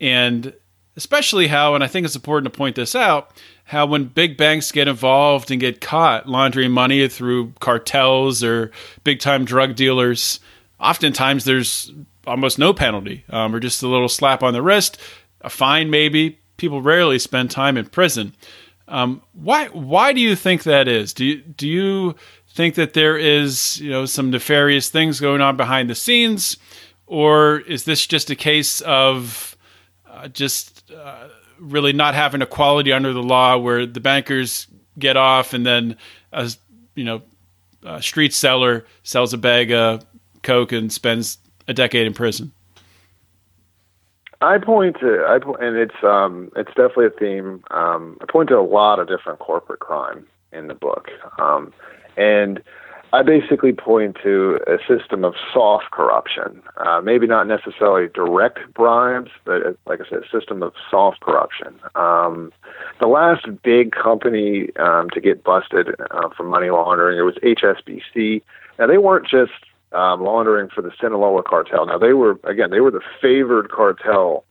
and 0.00 0.52
especially 0.96 1.46
how, 1.46 1.76
and 1.76 1.84
I 1.84 1.86
think 1.86 2.04
it's 2.04 2.16
important 2.16 2.52
to 2.52 2.56
point 2.56 2.74
this 2.74 2.96
out, 2.96 3.30
how 3.62 3.86
when 3.86 4.06
big 4.06 4.36
banks 4.36 4.72
get 4.72 4.88
involved 4.88 5.52
and 5.52 5.60
get 5.60 5.80
caught 5.80 6.28
laundering 6.28 6.72
money 6.72 7.06
through 7.08 7.52
cartels 7.60 8.42
or 8.42 8.72
big 9.04 9.20
time 9.20 9.44
drug 9.44 9.76
dealers, 9.76 10.40
oftentimes 10.80 11.44
there's 11.44 11.92
almost 12.26 12.58
no 12.58 12.74
penalty 12.74 13.24
um, 13.30 13.54
or 13.54 13.60
just 13.60 13.84
a 13.84 13.88
little 13.88 14.08
slap 14.08 14.42
on 14.42 14.52
the 14.52 14.62
wrist, 14.62 14.98
a 15.42 15.50
fine 15.50 15.90
maybe. 15.90 16.40
People 16.56 16.82
rarely 16.82 17.18
spend 17.18 17.50
time 17.50 17.76
in 17.76 17.86
prison. 17.86 18.32
Um, 18.86 19.22
why 19.32 19.66
why 19.68 20.12
do 20.12 20.20
you 20.20 20.36
think 20.36 20.64
that 20.64 20.88
is? 20.88 21.14
Do 21.14 21.24
you 21.24 21.36
do 21.38 21.68
you 21.68 22.14
think 22.48 22.74
that 22.74 22.92
there 22.92 23.16
is 23.16 23.80
you 23.80 23.90
know 23.90 24.06
some 24.06 24.30
nefarious 24.30 24.90
things 24.90 25.20
going 25.20 25.40
on 25.40 25.56
behind 25.56 25.88
the 25.88 25.94
scenes, 25.94 26.56
or 27.06 27.60
is 27.60 27.84
this 27.84 28.06
just 28.06 28.30
a 28.30 28.36
case 28.36 28.80
of 28.82 29.56
uh, 30.08 30.28
just 30.28 30.90
uh, 30.92 31.28
really 31.58 31.92
not 31.92 32.14
having 32.14 32.42
equality 32.42 32.92
under 32.92 33.12
the 33.12 33.22
law 33.22 33.56
where 33.56 33.86
the 33.86 34.00
bankers 34.00 34.66
get 34.98 35.16
off 35.16 35.54
and 35.54 35.64
then 35.64 35.96
a 36.32 36.50
you 36.94 37.04
know 37.04 37.22
a 37.82 38.02
street 38.02 38.32
seller 38.34 38.84
sells 39.02 39.32
a 39.32 39.38
bag 39.38 39.72
of 39.72 40.04
coke 40.42 40.72
and 40.72 40.92
spends 40.92 41.38
a 41.66 41.72
decade 41.72 42.06
in 42.06 42.12
prison? 42.12 42.52
I 44.40 44.58
point 44.58 44.96
to 45.00 45.24
I 45.26 45.36
and 45.64 45.76
it's 45.76 46.02
um 46.02 46.50
it's 46.56 46.70
definitely 46.70 47.06
a 47.06 47.10
theme. 47.10 47.62
Um, 47.70 48.18
I 48.20 48.26
point 48.30 48.48
to 48.50 48.58
a 48.58 48.62
lot 48.62 48.98
of 48.98 49.08
different 49.08 49.38
corporate 49.38 49.80
crime 49.80 50.26
in 50.52 50.68
the 50.68 50.74
book, 50.74 51.08
um, 51.38 51.72
and 52.16 52.62
I 53.12 53.22
basically 53.22 53.72
point 53.72 54.16
to 54.24 54.58
a 54.66 54.78
system 54.88 55.24
of 55.24 55.34
soft 55.52 55.92
corruption. 55.92 56.60
Uh, 56.76 57.00
maybe 57.00 57.28
not 57.28 57.46
necessarily 57.46 58.08
direct 58.12 58.58
bribes, 58.74 59.30
but 59.44 59.64
uh, 59.64 59.72
like 59.86 60.00
I 60.00 60.08
said, 60.08 60.24
a 60.24 60.28
system 60.36 60.64
of 60.64 60.72
soft 60.90 61.20
corruption. 61.20 61.78
Um, 61.94 62.52
the 63.00 63.06
last 63.06 63.46
big 63.62 63.92
company 63.92 64.70
um, 64.80 65.10
to 65.10 65.20
get 65.20 65.44
busted 65.44 65.94
uh, 66.10 66.28
for 66.36 66.42
money 66.42 66.70
laundering 66.70 67.16
it 67.16 67.22
was 67.22 67.36
HSBC. 67.36 68.42
Now 68.80 68.88
they 68.88 68.98
weren't 68.98 69.28
just 69.28 69.52
um, 69.94 70.22
laundering 70.22 70.68
for 70.68 70.82
the 70.82 70.90
Sinaloa 71.00 71.42
cartel. 71.42 71.86
Now 71.86 71.98
they 71.98 72.12
were 72.12 72.38
again 72.44 72.70
they 72.70 72.80
were 72.80 72.90
the 72.90 73.02
favored 73.20 73.70
cartel. 73.70 74.44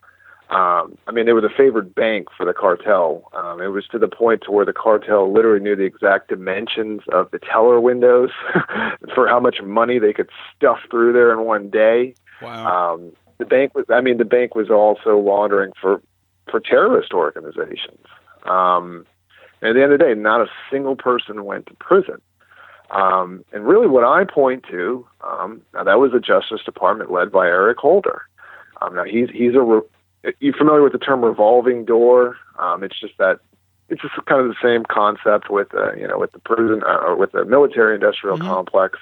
Um, 0.49 0.97
I 1.07 1.11
mean 1.11 1.25
they 1.25 1.33
were 1.33 1.41
the 1.41 1.49
favored 1.55 1.93
bank 1.95 2.27
for 2.35 2.45
the 2.45 2.53
cartel. 2.53 3.29
Um, 3.33 3.61
it 3.61 3.67
was 3.67 3.85
to 3.91 3.99
the 3.99 4.07
point 4.07 4.43
to 4.45 4.51
where 4.51 4.65
the 4.65 4.73
cartel 4.73 5.31
literally 5.31 5.63
knew 5.63 5.75
the 5.75 5.83
exact 5.83 6.29
dimensions 6.29 7.01
of 7.11 7.29
the 7.31 7.39
teller 7.39 7.79
windows 7.79 8.29
for 9.15 9.27
how 9.27 9.39
much 9.39 9.57
money 9.63 9.99
they 9.99 10.13
could 10.13 10.29
stuff 10.55 10.79
through 10.89 11.13
there 11.13 11.31
in 11.33 11.45
one 11.45 11.69
day. 11.69 12.15
Wow. 12.41 12.93
Um, 12.93 13.11
the 13.37 13.45
bank 13.45 13.75
was 13.75 13.85
I 13.89 14.01
mean 14.01 14.17
the 14.17 14.25
bank 14.25 14.55
was 14.55 14.69
also 14.69 15.17
laundering 15.17 15.71
for 15.79 16.01
for 16.49 16.59
terrorist 16.59 17.13
organizations. 17.13 18.05
Um, 18.45 19.05
and 19.61 19.69
at 19.69 19.73
the 19.73 19.83
end 19.83 19.93
of 19.93 19.99
the 19.99 20.05
day, 20.05 20.13
not 20.13 20.41
a 20.41 20.47
single 20.69 20.97
person 20.97 21.45
went 21.45 21.67
to 21.67 21.73
prison. 21.75 22.21
Um, 22.93 23.43
and 23.51 23.67
really, 23.67 23.87
what 23.87 24.03
I 24.03 24.23
point 24.23 24.63
to, 24.69 25.05
um, 25.27 25.61
now 25.73 25.83
that 25.83 25.99
was 25.99 26.11
the 26.11 26.19
Justice 26.19 26.61
Department 26.63 27.11
led 27.11 27.31
by 27.31 27.47
Eric 27.47 27.79
Holder. 27.79 28.21
Um, 28.81 28.95
now 28.95 29.03
he's 29.03 29.29
he's 29.31 29.55
a 29.55 29.61
re- 29.61 30.33
you 30.39 30.53
familiar 30.53 30.83
with 30.83 30.93
the 30.93 30.99
term 30.99 31.25
revolving 31.25 31.85
door? 31.85 32.37
Um, 32.59 32.83
it's 32.83 32.99
just 32.99 33.17
that 33.17 33.39
it's 33.89 34.01
just 34.01 34.13
kind 34.25 34.41
of 34.41 34.47
the 34.47 34.55
same 34.61 34.83
concept 34.85 35.49
with 35.49 35.73
uh, 35.73 35.93
you 35.93 36.07
know 36.07 36.19
with 36.19 36.31
the 36.33 36.39
prison 36.39 36.83
uh, 36.87 36.97
or 36.97 37.15
with 37.15 37.31
the 37.31 37.45
military 37.45 37.95
industrial 37.95 38.37
mm-hmm. 38.37 38.47
complex. 38.47 38.99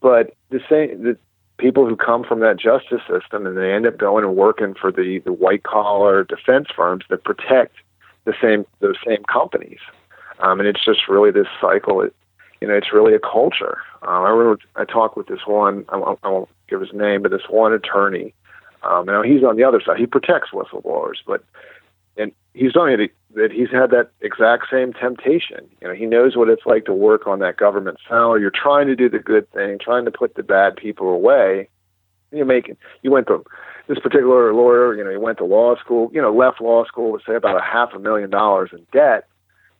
But 0.00 0.34
the 0.50 0.60
same 0.68 1.02
the 1.02 1.16
people 1.58 1.88
who 1.88 1.96
come 1.96 2.24
from 2.24 2.40
that 2.40 2.58
justice 2.58 3.00
system 3.08 3.46
and 3.46 3.56
they 3.56 3.72
end 3.72 3.86
up 3.86 3.98
going 3.98 4.24
and 4.24 4.36
working 4.36 4.74
for 4.74 4.90
the 4.90 5.20
the 5.20 5.32
white 5.32 5.62
collar 5.62 6.24
defense 6.24 6.66
firms 6.74 7.04
that 7.08 7.22
protect 7.22 7.76
the 8.24 8.34
same 8.42 8.66
those 8.80 8.96
same 9.06 9.22
companies. 9.32 9.78
Um, 10.40 10.60
and 10.60 10.68
it's 10.68 10.84
just 10.84 11.08
really 11.08 11.30
this 11.30 11.46
cycle. 11.60 12.02
It, 12.02 12.14
you 12.60 12.68
know, 12.68 12.74
it's 12.74 12.92
really 12.92 13.14
a 13.14 13.18
culture. 13.18 13.78
Um, 14.02 14.24
I 14.24 14.30
remember 14.30 14.62
I 14.76 14.84
talked 14.84 15.16
with 15.16 15.26
this 15.26 15.46
one. 15.46 15.84
I 15.88 15.96
won't, 15.96 16.18
I 16.22 16.28
won't 16.28 16.48
give 16.68 16.80
his 16.80 16.92
name, 16.92 17.22
but 17.22 17.30
this 17.30 17.48
one 17.48 17.72
attorney. 17.72 18.34
Um, 18.82 19.06
now 19.06 19.22
he's 19.22 19.42
on 19.42 19.56
the 19.56 19.64
other 19.64 19.80
side. 19.84 19.98
He 19.98 20.06
protects 20.06 20.50
whistleblowers, 20.50 21.16
but 21.26 21.44
and 22.16 22.32
he's 22.54 22.72
telling 22.72 22.96
me 22.96 23.10
that 23.34 23.52
he's 23.52 23.70
had 23.70 23.90
that 23.90 24.10
exact 24.20 24.66
same 24.70 24.92
temptation. 24.92 25.68
You 25.80 25.88
know, 25.88 25.94
he 25.94 26.06
knows 26.06 26.36
what 26.36 26.48
it's 26.48 26.64
like 26.64 26.86
to 26.86 26.94
work 26.94 27.26
on 27.26 27.40
that 27.40 27.56
government 27.56 27.98
salary. 28.08 28.40
You're 28.40 28.50
trying 28.50 28.86
to 28.86 28.96
do 28.96 29.08
the 29.08 29.18
good 29.18 29.50
thing, 29.52 29.78
trying 29.78 30.06
to 30.06 30.10
put 30.10 30.34
the 30.34 30.42
bad 30.42 30.76
people 30.76 31.08
away. 31.08 31.68
You're 32.32 32.46
making. 32.46 32.76
You 33.02 33.10
went 33.10 33.26
to 33.28 33.44
this 33.88 33.98
particular 33.98 34.52
lawyer. 34.54 34.94
You 34.94 35.04
know, 35.04 35.10
he 35.10 35.16
went 35.16 35.38
to 35.38 35.44
law 35.44 35.76
school. 35.76 36.10
You 36.12 36.22
know, 36.22 36.34
left 36.34 36.60
law 36.60 36.84
school 36.84 37.12
with 37.12 37.22
say 37.26 37.36
about 37.36 37.56
a 37.56 37.64
half 37.64 37.90
a 37.94 37.98
million 37.98 38.30
dollars 38.30 38.70
in 38.72 38.86
debt. 38.92 39.26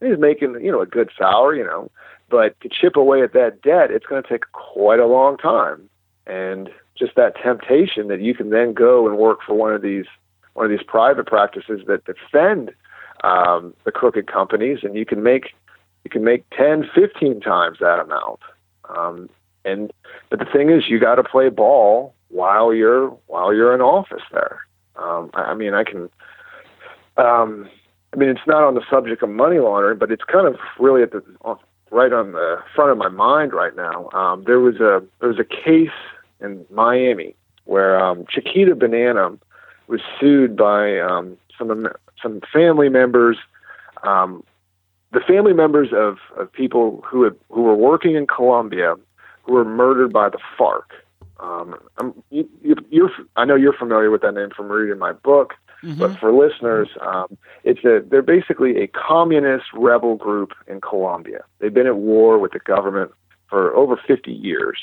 He's 0.01 0.19
making 0.19 0.59
you 0.63 0.71
know 0.71 0.83
a 0.83 0.87
good 0.87 1.11
salary. 1.17 1.59
You 1.59 1.65
know, 1.65 1.91
but 2.29 2.59
to 2.61 2.69
chip 2.69 2.97
away 2.97 3.23
at 3.23 3.33
that 3.33 3.63
debt, 3.63 3.91
it's 3.91 4.07
going 4.07 4.23
to 4.23 4.29
take 4.29 4.51
quite 4.53 5.01
a 5.01 5.07
long 5.07 5.37
time. 5.37 5.89
And 6.27 6.71
just 6.99 7.15
that 7.15 7.35
temptation 7.41 8.09
that 8.09 8.21
you 8.21 8.35
can 8.35 8.51
then 8.51 8.73
go 8.73 9.07
and 9.07 9.17
work 9.17 9.41
for 9.47 9.55
one 9.55 9.73
of 9.73 9.83
these 9.83 10.07
one 10.55 10.65
of 10.65 10.71
these 10.71 10.87
private 10.87 11.27
practices 11.27 11.83
that 11.87 12.03
defend 12.07 12.73
um, 13.23 13.75
the 13.85 13.93
crooked 13.93 14.27
companies, 14.27 14.79
and 14.83 14.97
you 14.97 15.05
can 15.05 15.23
make 15.23 15.55
you 16.05 16.11
can 16.11 16.25
make 16.25 16.49
10, 16.51 16.89
15 16.95 17.41
times 17.41 17.79
that 17.81 17.99
amount. 17.99 18.39
Um, 18.89 19.29
and 19.65 19.93
but 20.31 20.39
the 20.39 20.45
thing 20.45 20.71
is, 20.71 20.89
you 20.89 21.01
got 21.01 21.17
to 21.17 21.25
play 21.25 21.49
ball 21.49 22.15
while 22.29 22.73
you're 22.73 23.09
while 23.27 23.53
you're 23.53 23.75
in 23.75 23.81
office 23.81 24.23
there. 24.33 24.61
Um, 24.97 25.31
I, 25.35 25.43
I 25.43 25.55
mean, 25.55 25.75
I 25.75 25.85
can. 25.85 26.09
Um, 27.17 27.69
I 28.13 28.17
mean, 28.17 28.29
it's 28.29 28.47
not 28.47 28.63
on 28.63 28.75
the 28.75 28.85
subject 28.89 29.23
of 29.23 29.29
money 29.29 29.59
laundering, 29.59 29.99
but 29.99 30.11
it's 30.11 30.25
kind 30.25 30.47
of 30.47 30.57
really 30.79 31.03
at 31.03 31.11
the 31.11 31.23
right 31.91 32.13
on 32.13 32.33
the 32.33 32.59
front 32.75 32.91
of 32.91 32.99
my 32.99 33.09
mind 33.09 33.53
right 33.53 33.75
now. 33.77 34.11
Um, 34.11 34.45
there 34.45 34.61
was 34.61 34.77
a 34.77 35.03
there 35.21 35.29
was 35.29 35.39
a 35.39 35.45
case 35.45 35.97
in 36.41 36.65
Miami 36.71 37.35
where 37.65 37.99
um, 37.99 38.25
Chiquita 38.29 38.75
Banana 38.75 39.37
was 39.89 40.01
sued 40.19 40.57
by 40.57 40.99
um, 40.99 41.37
some 41.59 41.89
some 42.23 42.41
family 42.53 42.89
members, 42.89 43.37
um, 44.03 44.43
the 45.13 45.21
family 45.21 45.53
members 45.53 45.89
of, 45.93 46.19
of 46.37 46.53
people 46.53 47.03
who 47.07 47.23
had, 47.25 47.37
who 47.51 47.63
were 47.63 47.75
working 47.77 48.17
in 48.17 48.27
Colombia, 48.27 48.95
who 49.43 49.53
were 49.53 49.65
murdered 49.65 50.13
by 50.13 50.29
the 50.29 50.39
FARC. 50.59 50.85
Um, 51.39 51.77
you, 52.31 52.49
you, 52.91 53.11
I 53.37 53.45
know 53.45 53.57
you're 53.57 53.75
familiar 53.75 54.11
with 54.11 54.23
that 54.23 54.33
name 54.33 54.51
from 54.57 54.69
reading 54.69 54.99
my 54.99 55.13
book, 55.13 55.55
mm-hmm. 55.83 55.99
but 55.99 56.19
for 56.19 56.33
listeners, 56.33 56.89
um, 57.01 57.37
it's 57.65 57.85
a 57.85 58.03
they're 58.09 58.23
basically 58.23 58.83
a 58.83 58.87
communist 58.89 59.67
rebel 59.75 60.17
group 60.17 60.53
in 60.67 60.81
Colombia. 60.81 61.45
They've 61.59 61.75
been 61.75 61.87
at 61.87 61.97
war 61.97 62.39
with 62.39 62.53
the 62.53 62.61
government 62.61 63.13
for 63.49 63.75
over 63.75 63.97
50 63.97 64.33
years, 64.33 64.79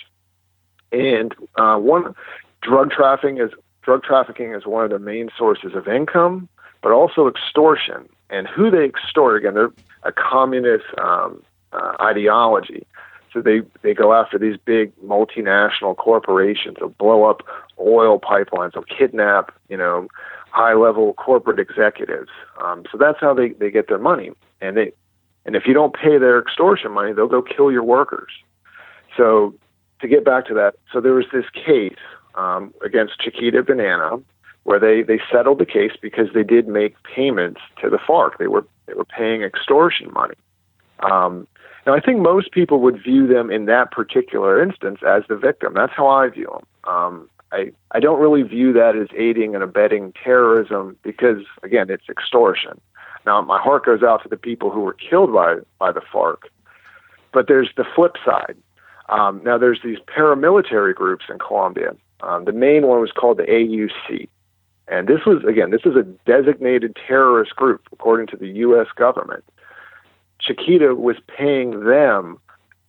and 0.91 1.33
uh, 1.55 1.77
one 1.77 2.15
drug 2.61 2.91
trafficking 2.91 3.39
is 3.39 3.51
drug 3.83 4.03
trafficking 4.03 4.53
is 4.53 4.65
one 4.65 4.83
of 4.83 4.89
the 4.89 4.99
main 4.99 5.29
sources 5.37 5.73
of 5.75 5.87
income, 5.87 6.47
but 6.81 6.91
also 6.91 7.27
extortion. 7.27 8.09
And 8.29 8.47
who 8.47 8.71
they 8.71 8.85
extort 8.85 9.37
again, 9.37 9.53
they're 9.53 9.71
a 10.03 10.11
communist 10.11 10.85
um, 10.97 11.43
uh, 11.71 11.95
ideology. 12.01 12.85
So 13.31 13.41
they, 13.41 13.61
they 13.81 13.93
go 13.93 14.13
after 14.13 14.37
these 14.37 14.57
big 14.63 14.95
multinational 15.03 15.97
corporations. 15.97 16.77
They'll 16.79 16.89
blow 16.89 17.25
up 17.25 17.41
oil 17.79 18.19
pipelines. 18.19 18.73
They'll 18.73 18.83
kidnap, 18.83 19.53
you 19.69 19.77
know, 19.77 20.07
high 20.53 20.75
level 20.75 21.13
corporate 21.15 21.59
executives. 21.59 22.29
Um, 22.63 22.83
so 22.91 22.97
that's 22.97 23.19
how 23.19 23.33
they, 23.33 23.49
they 23.49 23.71
get 23.71 23.87
their 23.87 23.97
money. 23.97 24.31
And 24.61 24.77
they 24.77 24.93
and 25.45 25.55
if 25.55 25.63
you 25.65 25.73
don't 25.73 25.93
pay 25.93 26.17
their 26.17 26.39
extortion 26.39 26.91
money, 26.91 27.11
they'll 27.11 27.27
go 27.27 27.41
kill 27.41 27.71
your 27.71 27.83
workers. 27.83 28.31
So 29.17 29.53
to 29.99 30.07
get 30.07 30.23
back 30.23 30.45
to 30.47 30.53
that, 30.53 30.75
so 30.91 31.01
there 31.01 31.13
was 31.13 31.25
this 31.33 31.45
case 31.53 31.97
um, 32.35 32.73
against 32.85 33.19
Chiquita 33.19 33.61
Banana, 33.63 34.17
where 34.63 34.79
they, 34.79 35.01
they 35.01 35.19
settled 35.29 35.59
the 35.59 35.65
case 35.65 35.91
because 36.01 36.27
they 36.33 36.43
did 36.43 36.67
make 36.67 36.95
payments 37.03 37.59
to 37.81 37.89
the 37.89 37.97
FARC. 37.97 38.37
They 38.37 38.47
were 38.47 38.65
they 38.85 38.93
were 38.93 39.05
paying 39.05 39.41
extortion 39.41 40.11
money. 40.13 40.35
Um, 40.99 41.47
now, 41.85 41.93
I 41.93 41.99
think 41.99 42.19
most 42.19 42.51
people 42.51 42.79
would 42.79 43.03
view 43.03 43.27
them 43.27 43.51
in 43.51 43.65
that 43.65 43.91
particular 43.91 44.61
instance 44.61 44.99
as 45.05 45.23
the 45.27 45.35
victim. 45.35 45.73
That's 45.73 45.91
how 45.93 46.07
I 46.07 46.29
view 46.29 46.49
them. 46.53 46.93
Um, 46.93 47.29
I 47.53 47.71
I 47.91 47.99
don't 47.99 48.19
really 48.19 48.43
view 48.43 48.73
that 48.73 48.95
as 48.95 49.07
aiding 49.17 49.55
and 49.55 49.63
abetting 49.63 50.13
terrorism 50.21 50.97
because 51.03 51.43
again, 51.63 51.89
it's 51.89 52.09
extortion. 52.09 52.81
Now, 53.25 53.41
my 53.41 53.61
heart 53.61 53.85
goes 53.85 54.03
out 54.03 54.21
to 54.23 54.29
the 54.29 54.37
people 54.37 54.69
who 54.69 54.81
were 54.81 54.93
killed 54.93 55.31
by 55.33 55.57
by 55.79 55.91
the 55.91 56.01
FARC, 56.01 56.49
but 57.31 57.47
there's 57.47 57.69
the 57.77 57.85
flip 57.95 58.15
side. 58.25 58.57
Um, 59.09 59.41
now, 59.43 59.57
there's 59.57 59.81
these 59.83 59.99
paramilitary 59.99 60.95
groups 60.95 61.25
in 61.29 61.37
Colombia 61.37 61.95
um, 62.23 62.45
the 62.45 62.53
main 62.53 62.87
one 62.87 63.01
was 63.01 63.11
called 63.11 63.37
the 63.37 63.43
AUC. 63.43 64.27
And 64.87 65.07
this 65.07 65.25
was, 65.25 65.43
again, 65.47 65.71
this 65.71 65.81
is 65.85 65.95
a 65.95 66.03
designated 66.25 66.97
terrorist 67.07 67.55
group, 67.55 67.81
according 67.91 68.27
to 68.27 68.37
the 68.37 68.47
U.S. 68.47 68.87
government. 68.95 69.43
Chiquita 70.39 70.95
was 70.95 71.17
paying 71.37 71.85
them 71.85 72.39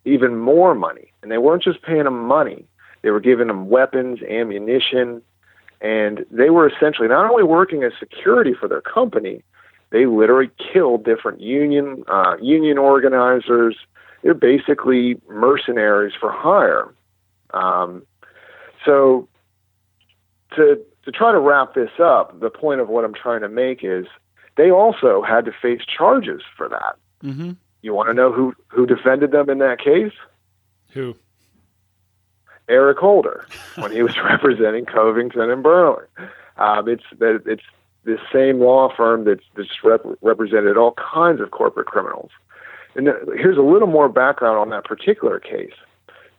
even 0.04 0.38
more 0.38 0.74
money. 0.74 1.12
And 1.22 1.30
they 1.30 1.38
weren't 1.38 1.62
just 1.62 1.82
paying 1.82 2.04
them 2.04 2.26
money, 2.26 2.64
they 3.04 3.10
were 3.10 3.20
giving 3.20 3.48
them 3.48 3.68
weapons, 3.68 4.20
ammunition, 4.22 5.20
and 5.82 6.24
they 6.30 6.48
were 6.48 6.66
essentially 6.66 7.06
not 7.06 7.30
only 7.30 7.44
working 7.44 7.84
as 7.84 7.92
security 8.00 8.54
for 8.58 8.66
their 8.66 8.80
company, 8.80 9.42
they 9.90 10.06
literally 10.06 10.50
killed 10.72 11.04
different 11.04 11.38
union 11.38 12.02
uh, 12.08 12.36
union 12.40 12.78
organizers. 12.78 13.76
They're 14.22 14.32
basically 14.32 15.20
mercenaries 15.28 16.14
for 16.18 16.32
hire. 16.32 16.94
Um, 17.52 18.06
so 18.86 19.28
to 20.56 20.80
to 21.04 21.12
try 21.12 21.30
to 21.30 21.38
wrap 21.38 21.74
this 21.74 21.90
up, 22.02 22.40
the 22.40 22.48
point 22.48 22.80
of 22.80 22.88
what 22.88 23.04
I'm 23.04 23.12
trying 23.12 23.42
to 23.42 23.50
make 23.50 23.84
is 23.84 24.06
they 24.56 24.70
also 24.70 25.20
had 25.20 25.44
to 25.44 25.52
face 25.52 25.82
charges 25.84 26.40
for 26.56 26.70
that. 26.70 26.96
Mm-hmm. 27.22 27.52
You 27.82 27.92
want 27.92 28.08
to 28.08 28.14
know 28.14 28.32
who 28.32 28.54
who 28.68 28.86
defended 28.86 29.30
them 29.30 29.50
in 29.50 29.58
that 29.58 29.78
case? 29.78 30.14
Who? 30.92 31.14
Eric 32.68 32.98
Holder 32.98 33.46
when 33.76 33.92
he 33.92 34.02
was 34.02 34.16
representing 34.24 34.84
Covington 34.84 35.50
and 35.50 35.62
Burling. 35.62 36.06
Um, 36.56 36.88
it's 36.88 37.04
it's 37.20 37.62
the 38.04 38.18
same 38.32 38.60
law 38.60 38.94
firm 38.94 39.24
that's, 39.24 39.44
that's 39.56 39.82
rep- 39.82 40.04
represented 40.20 40.76
all 40.76 40.92
kinds 40.92 41.40
of 41.40 41.50
corporate 41.50 41.86
criminals. 41.86 42.30
And 42.94 43.08
here's 43.36 43.56
a 43.56 43.62
little 43.62 43.88
more 43.88 44.08
background 44.08 44.58
on 44.58 44.70
that 44.70 44.84
particular 44.84 45.40
case. 45.40 45.72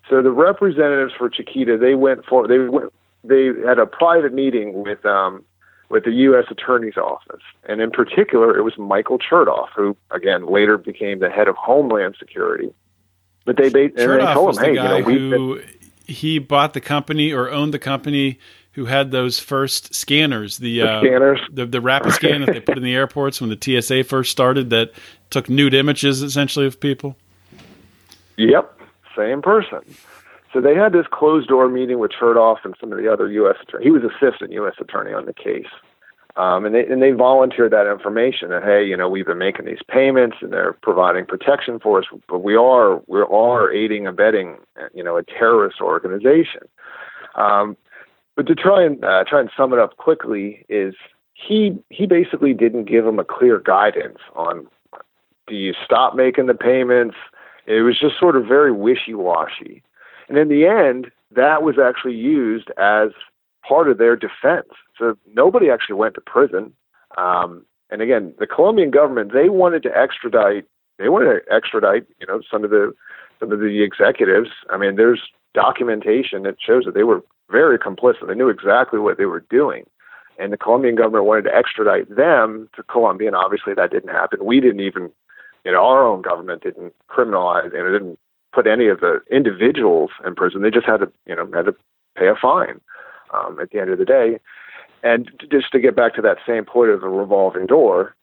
So 0.10 0.22
the 0.22 0.32
representatives 0.32 1.14
for 1.18 1.30
Chiquita, 1.30 1.78
they 1.78 1.96
went 1.96 2.26
for 2.26 2.48
they 2.48 2.60
went 2.60 2.94
they 3.24 3.48
had 3.66 3.80
a 3.80 3.86
private 3.86 4.34
meeting 4.34 4.84
with 4.84 5.04
um, 5.06 5.44
with 5.90 6.06
the 6.06 6.12
U.S. 6.12 6.46
Attorney's 6.50 6.98
Office, 6.98 7.42
and 7.68 7.82
in 7.82 7.92
particular, 7.92 8.58
it 8.58 8.62
was 8.62 8.78
Michael 8.78 9.20
Chertoff, 9.20 9.70
who 9.76 9.98
again 10.12 10.46
later 10.46 10.78
became 10.78 11.20
the 11.20 11.30
head 11.30 11.48
of 11.48 11.56
Homeland 11.56 12.16
Security. 12.20 12.74
But 13.46 13.58
they, 13.58 13.70
they 13.70 13.86
and 13.86 13.96
they 13.96 14.34
told 14.34 14.58
him, 14.58 14.64
"Hey, 14.64 14.70
you 14.72 14.76
know, 14.76 15.02
who 15.02 15.62
he 16.08 16.40
bought 16.40 16.74
the 16.74 16.82
company 16.82 17.32
or 17.32 17.50
owned 17.50 17.74
the 17.74 17.80
company 17.80 18.40
who 18.74 18.86
had 18.86 19.12
those 19.12 19.40
first 19.40 19.96
scanners, 19.96 20.58
the, 20.58 20.80
the 20.80 20.90
uh, 20.90 21.00
scanners, 21.02 21.40
the, 21.52 21.66
the 21.66 21.80
Rapiscan 21.80 22.46
that 22.46 22.54
they 22.54 22.60
put 22.60 22.78
in 22.78 22.84
the 22.84 22.94
airports 22.94 23.40
when 23.40 23.50
the 23.50 23.82
TSA 23.82 24.04
first 24.04 24.32
started, 24.32 24.70
that 24.72 24.92
took 25.30 25.50
nude 25.50 25.74
images 25.74 26.22
essentially 26.22 26.66
of 26.66 26.80
people." 26.80 27.16
Yep, 28.38 28.80
same 29.16 29.42
person. 29.42 29.80
So 30.52 30.62
they 30.62 30.76
had 30.76 30.94
this 30.94 31.06
closed 31.12 31.50
door 31.50 31.68
meeting 31.68 32.00
with 32.00 32.12
Chertoff 32.12 32.60
and 32.64 32.76
some 32.80 32.92
of 32.92 32.98
the 32.98 33.12
other 33.12 33.30
U.S. 33.30 33.58
attorneys. 33.62 33.86
He 33.86 33.92
was 33.92 34.04
assistant 34.04 34.52
U.S. 34.54 34.76
attorney 34.80 35.14
on 35.14 35.26
the 35.26 35.34
case. 35.34 35.68
Um, 36.38 36.66
and 36.66 36.76
they 36.76 36.86
and 36.86 37.02
they 37.02 37.12
volunteered 37.12 37.72
that 37.72 37.90
information 37.90 38.50
that 38.50 38.64
hey, 38.64 38.86
you 38.86 38.98
know, 38.98 39.08
we've 39.08 39.26
been 39.26 39.38
making 39.38 39.66
these 39.66 39.80
payments 39.88 40.38
and 40.42 40.52
they're 40.52 40.74
providing 40.82 41.26
protection 41.26 41.80
for 41.80 42.00
us, 42.00 42.06
but 42.28 42.40
we 42.40 42.56
are 42.56 43.02
we 43.08 43.22
are 43.22 43.72
aiding 43.72 44.06
abetting 44.06 44.58
you 44.94 45.04
know 45.04 45.18
a 45.18 45.24
terrorist 45.24 45.80
organization. 45.80 46.64
Um, 47.36 47.78
but 48.36 48.48
to 48.48 48.56
try 48.56 48.84
and 48.84 49.04
uh, 49.04 49.24
try 49.26 49.40
and 49.40 49.50
sum 49.56 49.72
it 49.72 49.80
up 49.80 49.96
quickly 49.96 50.66
is 50.68 50.94
he 51.34 51.78
he 51.90 52.06
basically 52.06 52.54
didn't 52.54 52.86
give 52.86 53.06
them 53.06 53.20
a 53.20 53.24
clear 53.24 53.60
guidance 53.60 54.20
on 54.36 54.68
do 55.48 55.56
you 55.56 55.74
stop 55.86 56.16
making 56.16 56.48
the 56.48 56.54
payments 56.54 57.16
it 57.66 57.82
was 57.82 58.00
just 58.00 58.20
sort 58.20 58.36
of 58.36 58.46
very 58.46 58.72
wishy-washy. 58.72 59.82
And 60.30 60.38
in 60.38 60.50
the 60.50 60.66
end, 60.66 61.12
that 61.32 61.64
was 61.64 61.78
actually 61.80 62.16
used 62.16 62.70
as 62.78 63.10
part 63.68 63.90
of 63.90 63.98
their 63.98 64.16
defense. 64.16 64.70
So 64.98 65.18
nobody 65.34 65.70
actually 65.70 65.96
went 65.96 66.16
to 66.16 66.22
prison. 66.22 66.74
Um, 67.18 67.66
and 67.90 68.02
again, 68.02 68.34
the 68.40 68.48
Colombian 68.48 68.92
government 68.92 69.34
they 69.34 69.50
wanted 69.50 69.84
to 69.84 69.98
extradite. 69.98 70.66
They 70.98 71.10
wanted 71.10 71.26
to 71.26 71.54
extradite, 71.54 72.06
you 72.20 72.28
know, 72.28 72.42
some 72.50 72.64
of 72.64 72.70
the 72.70 72.94
some 73.40 73.52
of 73.52 73.60
the 73.60 73.84
executives. 73.84 74.50
I 74.70 74.78
mean, 74.78 74.96
there's 74.96 75.22
documentation 75.54 76.44
that 76.44 76.56
shows 76.60 76.86
that 76.86 76.94
they 76.94 77.04
were 77.04 77.24
very 77.50 77.78
complicit. 77.78 78.28
They 78.28 78.36
knew 78.36 78.50
exactly 78.50 79.00
what 79.00 79.18
they 79.18 79.26
were 79.26 79.46
doing. 79.50 79.86
And 80.38 80.52
the 80.52 80.58
Colombian 80.58 80.96
government 80.96 81.26
wanted 81.26 81.44
to 81.44 81.56
extradite 81.56 82.14
them 82.14 82.70
to 82.76 82.84
Colombia, 82.84 83.28
and 83.28 83.36
obviously 83.36 83.74
that 83.74 83.92
didn't 83.92 84.10
happen. 84.10 84.44
We 84.44 84.60
didn't 84.60 84.82
even, 84.82 85.12
you 85.64 85.72
know, 85.72 85.86
our 85.86 86.06
own 86.06 86.22
government 86.22 86.64
didn't 86.64 86.94
criminalize 87.10 87.74
and 87.74 87.88
it 87.88 87.92
didn't 87.92 88.20
put 88.54 88.68
any 88.68 88.88
of 88.88 89.00
the 89.00 89.22
individuals 89.32 90.12
in 90.26 90.36
prison. 90.36 90.62
They 90.62 90.72
just 90.72 90.86
had 90.86 90.98
to, 90.98 91.12
you 91.26 91.36
know, 91.36 91.50
had 91.54 91.66
to 91.66 91.76
pay 92.18 92.28
a 92.28 92.36
fine 92.36 92.82
um, 93.34 93.60
at 93.62 93.72
the 93.72 93.80
end 93.80 93.90
of 93.90 93.98
the 93.98 94.06
day. 94.06 94.40
And 95.06 95.30
just 95.52 95.72
to 95.72 95.80
get 95.80 95.96
back 95.96 96.16
to 96.16 96.22
that 96.24 96.40
same 96.48 96.66
point 96.66 96.90
of 96.90 97.02
the 97.02 97.08
revolving 97.08 97.68
door, 97.68 98.16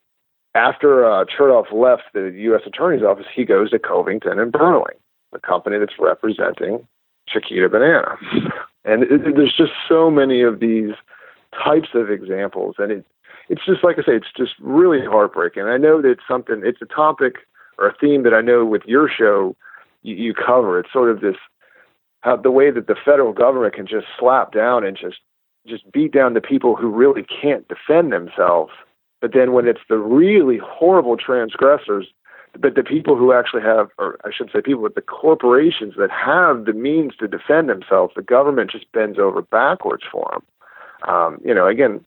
after 0.55 1.09
uh, 1.09 1.25
Chertoff 1.25 1.73
left 1.73 2.13
the 2.13 2.33
U.S. 2.37 2.63
Attorney's 2.67 3.05
Office, 3.05 3.27
he 3.33 3.45
goes 3.45 3.71
to 3.71 3.79
Covington 3.79 4.41
and 4.41 4.51
Burling, 4.51 4.97
the 5.33 5.39
company 5.39 5.79
that's 5.79 5.95
representing 5.99 6.87
Chiquita 7.29 7.69
Banana. 7.69 8.17
And 8.85 9.05
it, 9.05 9.37
there's 9.37 9.55
just 9.57 9.71
so 9.89 10.11
many 10.11 10.43
of 10.43 10.59
these 10.59 10.91
types 11.55 11.91
of 11.95 12.11
examples, 12.11 12.75
and 12.79 12.91
it 12.91 13.07
it's 13.49 13.65
just 13.65 13.85
like 13.85 13.97
I 13.97 14.03
say, 14.03 14.17
it's 14.17 14.33
just 14.37 14.55
really 14.61 15.05
heartbreaking. 15.07 15.63
I 15.63 15.77
know 15.77 16.03
that 16.03 16.11
it's 16.11 16.23
something, 16.27 16.63
it's 16.65 16.83
a 16.83 16.87
topic 16.87 17.35
or 17.79 17.89
a 17.89 17.95
theme 18.01 18.25
that 18.25 18.35
I 18.35 18.41
know 18.41 18.65
with 18.65 18.83
your 18.87 19.09
show 19.09 19.55
you, 20.03 20.17
you 20.17 20.35
cover. 20.35 20.81
It's 20.81 20.93
sort 20.93 21.11
of 21.11 21.21
this 21.21 21.37
how 22.23 22.37
the 22.37 22.51
way 22.51 22.71
that 22.71 22.89
the 22.89 22.97
federal 23.05 23.33
government 23.33 23.75
can 23.75 23.87
just 23.87 24.07
slap 24.19 24.53
down 24.53 24.85
and 24.85 24.97
just 24.97 25.19
just 25.67 25.91
beat 25.93 26.13
down 26.13 26.35
the 26.35 26.41
people 26.41 26.77
who 26.77 26.89
really 26.89 27.25
can't 27.25 27.67
defend 27.69 28.13
themselves. 28.13 28.73
But 29.21 29.33
then 29.33 29.53
when 29.53 29.69
it's 29.69 29.81
the 29.89 29.99
really 29.99 30.59
horrible 30.59 31.17
transgressors, 31.17 32.09
but 32.59 32.75
the 32.75 32.83
people 32.83 33.17
who 33.17 33.33
actually 33.33 33.63
have, 33.63 33.89
or 33.99 34.19
I 34.25 34.31
should 34.37 34.51
say, 34.53 34.61
people 34.61 34.83
with 34.83 34.95
the 34.95 35.01
corporations 35.01 35.95
that 35.97 36.11
have 36.11 36.65
the 36.65 36.73
means 36.73 37.17
to 37.17 37.29
defend 37.29 37.69
themselves, 37.69 38.13
the 38.15 38.23
government 38.23 38.71
just 38.71 38.91
bends 38.93 39.19
over 39.19 39.41
backwards 39.43 40.03
for 40.11 40.29
them. 40.33 40.43
Um, 41.09 41.39
you 41.45 41.55
know, 41.55 41.67
again, 41.67 42.05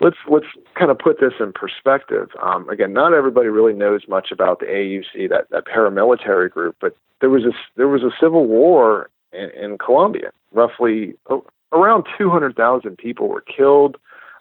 let's 0.00 0.16
let's 0.30 0.46
kind 0.74 0.90
of 0.90 0.98
put 0.98 1.20
this 1.20 1.34
in 1.40 1.52
perspective. 1.52 2.28
Um, 2.42 2.68
again, 2.68 2.92
not 2.92 3.12
everybody 3.12 3.48
really 3.48 3.72
knows 3.72 4.02
much 4.08 4.30
about 4.30 4.60
the 4.60 4.66
AUC, 4.66 5.28
that 5.30 5.50
that 5.50 5.66
paramilitary 5.66 6.50
group, 6.50 6.76
but 6.80 6.96
there 7.20 7.30
was 7.30 7.44
a 7.44 7.52
there 7.76 7.88
was 7.88 8.02
a 8.02 8.10
civil 8.20 8.46
war 8.46 9.10
in, 9.32 9.50
in 9.50 9.78
Colombia. 9.78 10.30
Roughly 10.52 11.14
oh, 11.28 11.44
around 11.72 12.06
200,000 12.16 12.96
people 12.96 13.28
were 13.28 13.42
killed. 13.42 13.96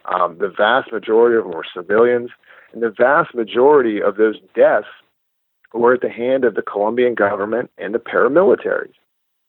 Um, 0.05 0.37
the 0.37 0.49
vast 0.49 0.91
majority 0.91 1.37
of 1.37 1.43
them 1.43 1.53
were 1.53 1.65
civilians, 1.73 2.29
and 2.73 2.81
the 2.81 2.93
vast 2.95 3.35
majority 3.35 4.01
of 4.01 4.17
those 4.17 4.37
deaths 4.55 4.87
were 5.73 5.93
at 5.93 6.01
the 6.01 6.09
hand 6.09 6.45
of 6.45 6.55
the 6.55 6.61
Colombian 6.61 7.13
government 7.13 7.69
and 7.77 7.93
the 7.93 7.99
paramilitaries. 7.99 8.93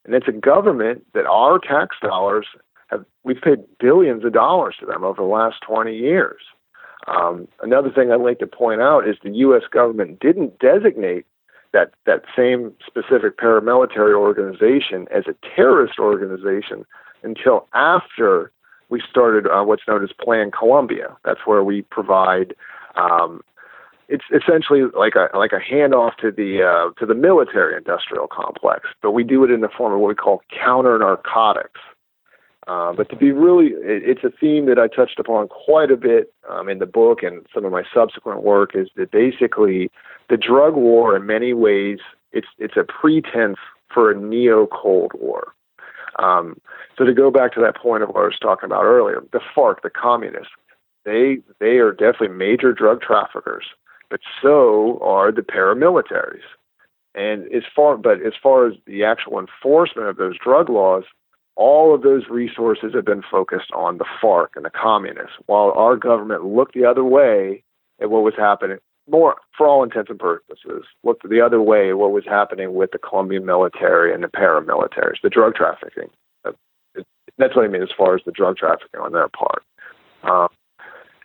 And 0.04 0.14
it's 0.14 0.28
a 0.28 0.32
government 0.32 1.04
that 1.14 1.26
our 1.26 1.58
tax 1.58 1.96
dollars 2.02 2.46
have, 2.88 3.04
we've 3.24 3.40
paid 3.40 3.60
billions 3.78 4.24
of 4.24 4.32
dollars 4.32 4.76
to 4.80 4.86
them 4.86 5.04
over 5.04 5.22
the 5.22 5.28
last 5.28 5.56
20 5.66 5.94
years. 5.94 6.40
Um, 7.06 7.46
another 7.62 7.90
thing 7.90 8.10
I'd 8.10 8.20
like 8.20 8.38
to 8.40 8.46
point 8.46 8.80
out 8.80 9.08
is 9.08 9.16
the 9.22 9.30
U.S. 9.30 9.62
government 9.70 10.20
didn't 10.20 10.58
designate 10.58 11.26
that, 11.72 11.92
that 12.06 12.24
same 12.36 12.72
specific 12.86 13.38
paramilitary 13.38 14.14
organization 14.14 15.06
as 15.14 15.24
a 15.26 15.34
terrorist 15.54 15.98
organization 15.98 16.84
until 17.22 17.66
after 17.74 18.52
we 18.88 19.02
started 19.08 19.46
uh, 19.46 19.62
what's 19.62 19.82
known 19.86 20.02
as 20.02 20.10
Plan 20.12 20.50
Colombia. 20.50 21.16
That's 21.24 21.40
where 21.44 21.62
we 21.62 21.82
provide. 21.82 22.54
Um, 22.96 23.42
it's 24.08 24.24
essentially 24.32 24.82
like 24.96 25.14
a 25.14 25.36
like 25.36 25.52
a 25.52 25.60
handoff 25.60 26.16
to 26.16 26.30
the 26.30 26.62
uh, 26.62 26.98
to 26.98 27.06
the 27.06 27.14
military 27.14 27.76
industrial 27.76 28.26
complex, 28.26 28.88
but 29.02 29.12
we 29.12 29.22
do 29.22 29.44
it 29.44 29.50
in 29.50 29.60
the 29.60 29.68
form 29.68 29.92
of 29.92 30.00
what 30.00 30.08
we 30.08 30.14
call 30.14 30.42
counter 30.64 30.98
narcotics. 30.98 31.80
Uh, 32.66 32.92
but 32.92 33.08
to 33.08 33.16
be 33.16 33.32
really, 33.32 33.68
it, 33.68 34.02
it's 34.04 34.24
a 34.24 34.30
theme 34.38 34.66
that 34.66 34.78
I 34.78 34.88
touched 34.88 35.18
upon 35.18 35.48
quite 35.48 35.90
a 35.90 35.96
bit 35.96 36.32
um, 36.50 36.68
in 36.68 36.78
the 36.78 36.86
book 36.86 37.22
and 37.22 37.46
some 37.54 37.64
of 37.64 37.72
my 37.72 37.82
subsequent 37.94 38.42
work. 38.42 38.74
Is 38.74 38.88
that 38.96 39.10
basically 39.10 39.90
the 40.30 40.36
drug 40.38 40.74
war 40.74 41.14
in 41.16 41.26
many 41.26 41.52
ways 41.52 41.98
it's 42.32 42.48
it's 42.58 42.76
a 42.76 42.84
pretense 42.84 43.58
for 43.92 44.10
a 44.10 44.18
neo 44.18 44.66
Cold 44.66 45.12
War. 45.14 45.54
Um, 46.18 46.60
so 46.96 47.04
to 47.04 47.14
go 47.14 47.30
back 47.30 47.52
to 47.54 47.60
that 47.60 47.76
point 47.76 48.02
of 48.02 48.10
what 48.10 48.22
I 48.22 48.26
was 48.26 48.38
talking 48.40 48.66
about 48.66 48.84
earlier, 48.84 49.22
the 49.32 49.40
FARC, 49.54 49.82
the 49.82 49.90
communists, 49.90 50.52
they 51.04 51.38
they 51.60 51.78
are 51.78 51.92
definitely 51.92 52.28
major 52.28 52.72
drug 52.72 53.00
traffickers, 53.00 53.64
but 54.10 54.20
so 54.42 54.98
are 55.02 55.32
the 55.32 55.42
paramilitaries. 55.42 56.46
And 57.14 57.52
as 57.54 57.62
far 57.74 57.96
but 57.96 58.20
as 58.20 58.34
far 58.42 58.66
as 58.66 58.74
the 58.86 59.04
actual 59.04 59.38
enforcement 59.38 60.08
of 60.08 60.16
those 60.16 60.36
drug 60.38 60.68
laws, 60.68 61.04
all 61.56 61.94
of 61.94 62.02
those 62.02 62.24
resources 62.28 62.94
have 62.94 63.04
been 63.04 63.22
focused 63.22 63.70
on 63.72 63.98
the 63.98 64.06
FARC 64.22 64.48
and 64.56 64.64
the 64.64 64.70
communists, 64.70 65.36
while 65.46 65.72
our 65.72 65.96
government 65.96 66.44
looked 66.44 66.74
the 66.74 66.84
other 66.84 67.04
way 67.04 67.62
at 68.00 68.10
what 68.10 68.22
was 68.22 68.34
happening 68.36 68.78
more 69.08 69.36
for 69.56 69.66
all 69.66 69.82
intents 69.82 70.10
and 70.10 70.18
purposes, 70.18 70.84
looked 71.02 71.28
the 71.28 71.40
other 71.40 71.60
way 71.62 71.92
what 71.92 72.12
was 72.12 72.24
happening 72.24 72.74
with 72.74 72.92
the 72.92 72.98
Colombian 72.98 73.44
military 73.44 74.12
and 74.14 74.22
the 74.22 74.28
paramilitaries, 74.28 75.20
the 75.22 75.30
drug 75.30 75.54
trafficking. 75.54 76.10
That's 77.36 77.54
what 77.54 77.64
I 77.64 77.68
mean 77.68 77.82
as 77.82 77.90
far 77.96 78.16
as 78.16 78.22
the 78.26 78.32
drug 78.32 78.56
trafficking 78.56 79.00
on 79.00 79.12
their 79.12 79.28
part. 79.28 79.62
Um, 80.24 80.48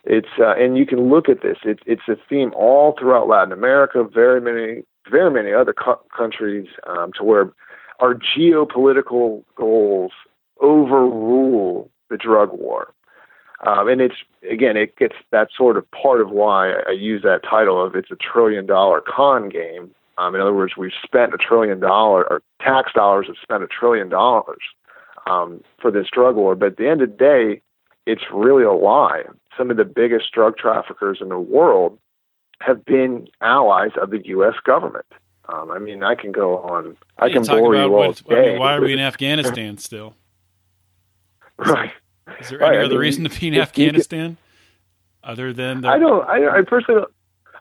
it's 0.04 0.28
uh, 0.38 0.54
and 0.54 0.76
you 0.76 0.86
can 0.86 1.10
look 1.10 1.28
at 1.28 1.42
this. 1.42 1.58
It's 1.64 1.82
it's 1.86 2.08
a 2.08 2.16
theme 2.28 2.52
all 2.54 2.94
throughout 2.98 3.26
Latin 3.26 3.52
America. 3.52 4.04
Very 4.04 4.40
many, 4.40 4.82
very 5.10 5.30
many 5.30 5.52
other 5.52 5.72
co- 5.72 6.02
countries 6.16 6.68
um, 6.86 7.10
to 7.18 7.24
where 7.24 7.52
our 8.00 8.14
geopolitical 8.14 9.42
goals 9.56 10.12
overrule 10.60 11.90
the 12.10 12.16
drug 12.16 12.50
war. 12.52 12.93
Um, 13.64 13.88
and 13.88 14.00
it's 14.00 14.16
again, 14.50 14.76
it 14.76 14.96
gets 14.96 15.16
that 15.30 15.48
sort 15.56 15.76
of 15.76 15.90
part 15.90 16.20
of 16.20 16.30
why 16.30 16.72
I 16.86 16.92
use 16.92 17.22
that 17.22 17.42
title 17.42 17.84
of 17.84 17.96
it's 17.96 18.10
a 18.10 18.16
trillion 18.16 18.66
dollar 18.66 19.00
con 19.00 19.48
game. 19.48 19.90
Um, 20.18 20.34
in 20.34 20.40
other 20.40 20.54
words, 20.54 20.74
we've 20.76 20.92
spent 21.02 21.34
a 21.34 21.38
trillion 21.38 21.80
dollar, 21.80 22.30
or 22.30 22.42
tax 22.60 22.92
dollars 22.92 23.26
have 23.26 23.36
spent 23.42 23.62
a 23.64 23.66
trillion 23.66 24.08
dollars 24.08 24.62
um, 25.26 25.62
for 25.80 25.90
this 25.90 26.06
drug 26.12 26.36
war. 26.36 26.54
But 26.54 26.66
at 26.66 26.76
the 26.76 26.88
end 26.88 27.02
of 27.02 27.10
the 27.10 27.16
day, 27.16 27.62
it's 28.06 28.22
really 28.32 28.64
a 28.64 28.72
lie. 28.72 29.22
Some 29.56 29.70
of 29.70 29.76
the 29.76 29.84
biggest 29.84 30.30
drug 30.32 30.56
traffickers 30.56 31.18
in 31.20 31.30
the 31.30 31.38
world 31.38 31.98
have 32.60 32.84
been 32.84 33.28
allies 33.40 33.90
of 34.00 34.10
the 34.10 34.24
U.S. 34.26 34.54
government. 34.64 35.06
Um, 35.48 35.70
I 35.70 35.78
mean, 35.78 36.02
I 36.02 36.14
can 36.14 36.32
go 36.32 36.58
on. 36.58 36.96
I 37.18 37.30
can 37.30 37.42
bore 37.42 37.74
you 37.74 37.82
all 37.82 37.90
what, 37.90 38.24
day. 38.28 38.36
I 38.36 38.50
mean, 38.50 38.58
why 38.58 38.74
are 38.74 38.80
we 38.80 38.92
in 38.92 38.98
Afghanistan 38.98 39.78
still? 39.78 40.14
right. 41.58 41.92
Is 42.40 42.48
there 42.48 42.62
any 42.62 42.76
right, 42.76 42.84
other 42.84 42.94
I 42.94 42.98
mean, 42.98 43.00
reason 43.00 43.24
to 43.28 43.40
be 43.40 43.48
in 43.48 43.54
Afghanistan 43.56 44.36
other 45.22 45.52
than? 45.52 45.82
The... 45.82 45.88
I 45.88 45.98
don't. 45.98 46.26
I, 46.28 46.58
I 46.58 46.62
personally, 46.62 47.00
don't, 47.00 47.12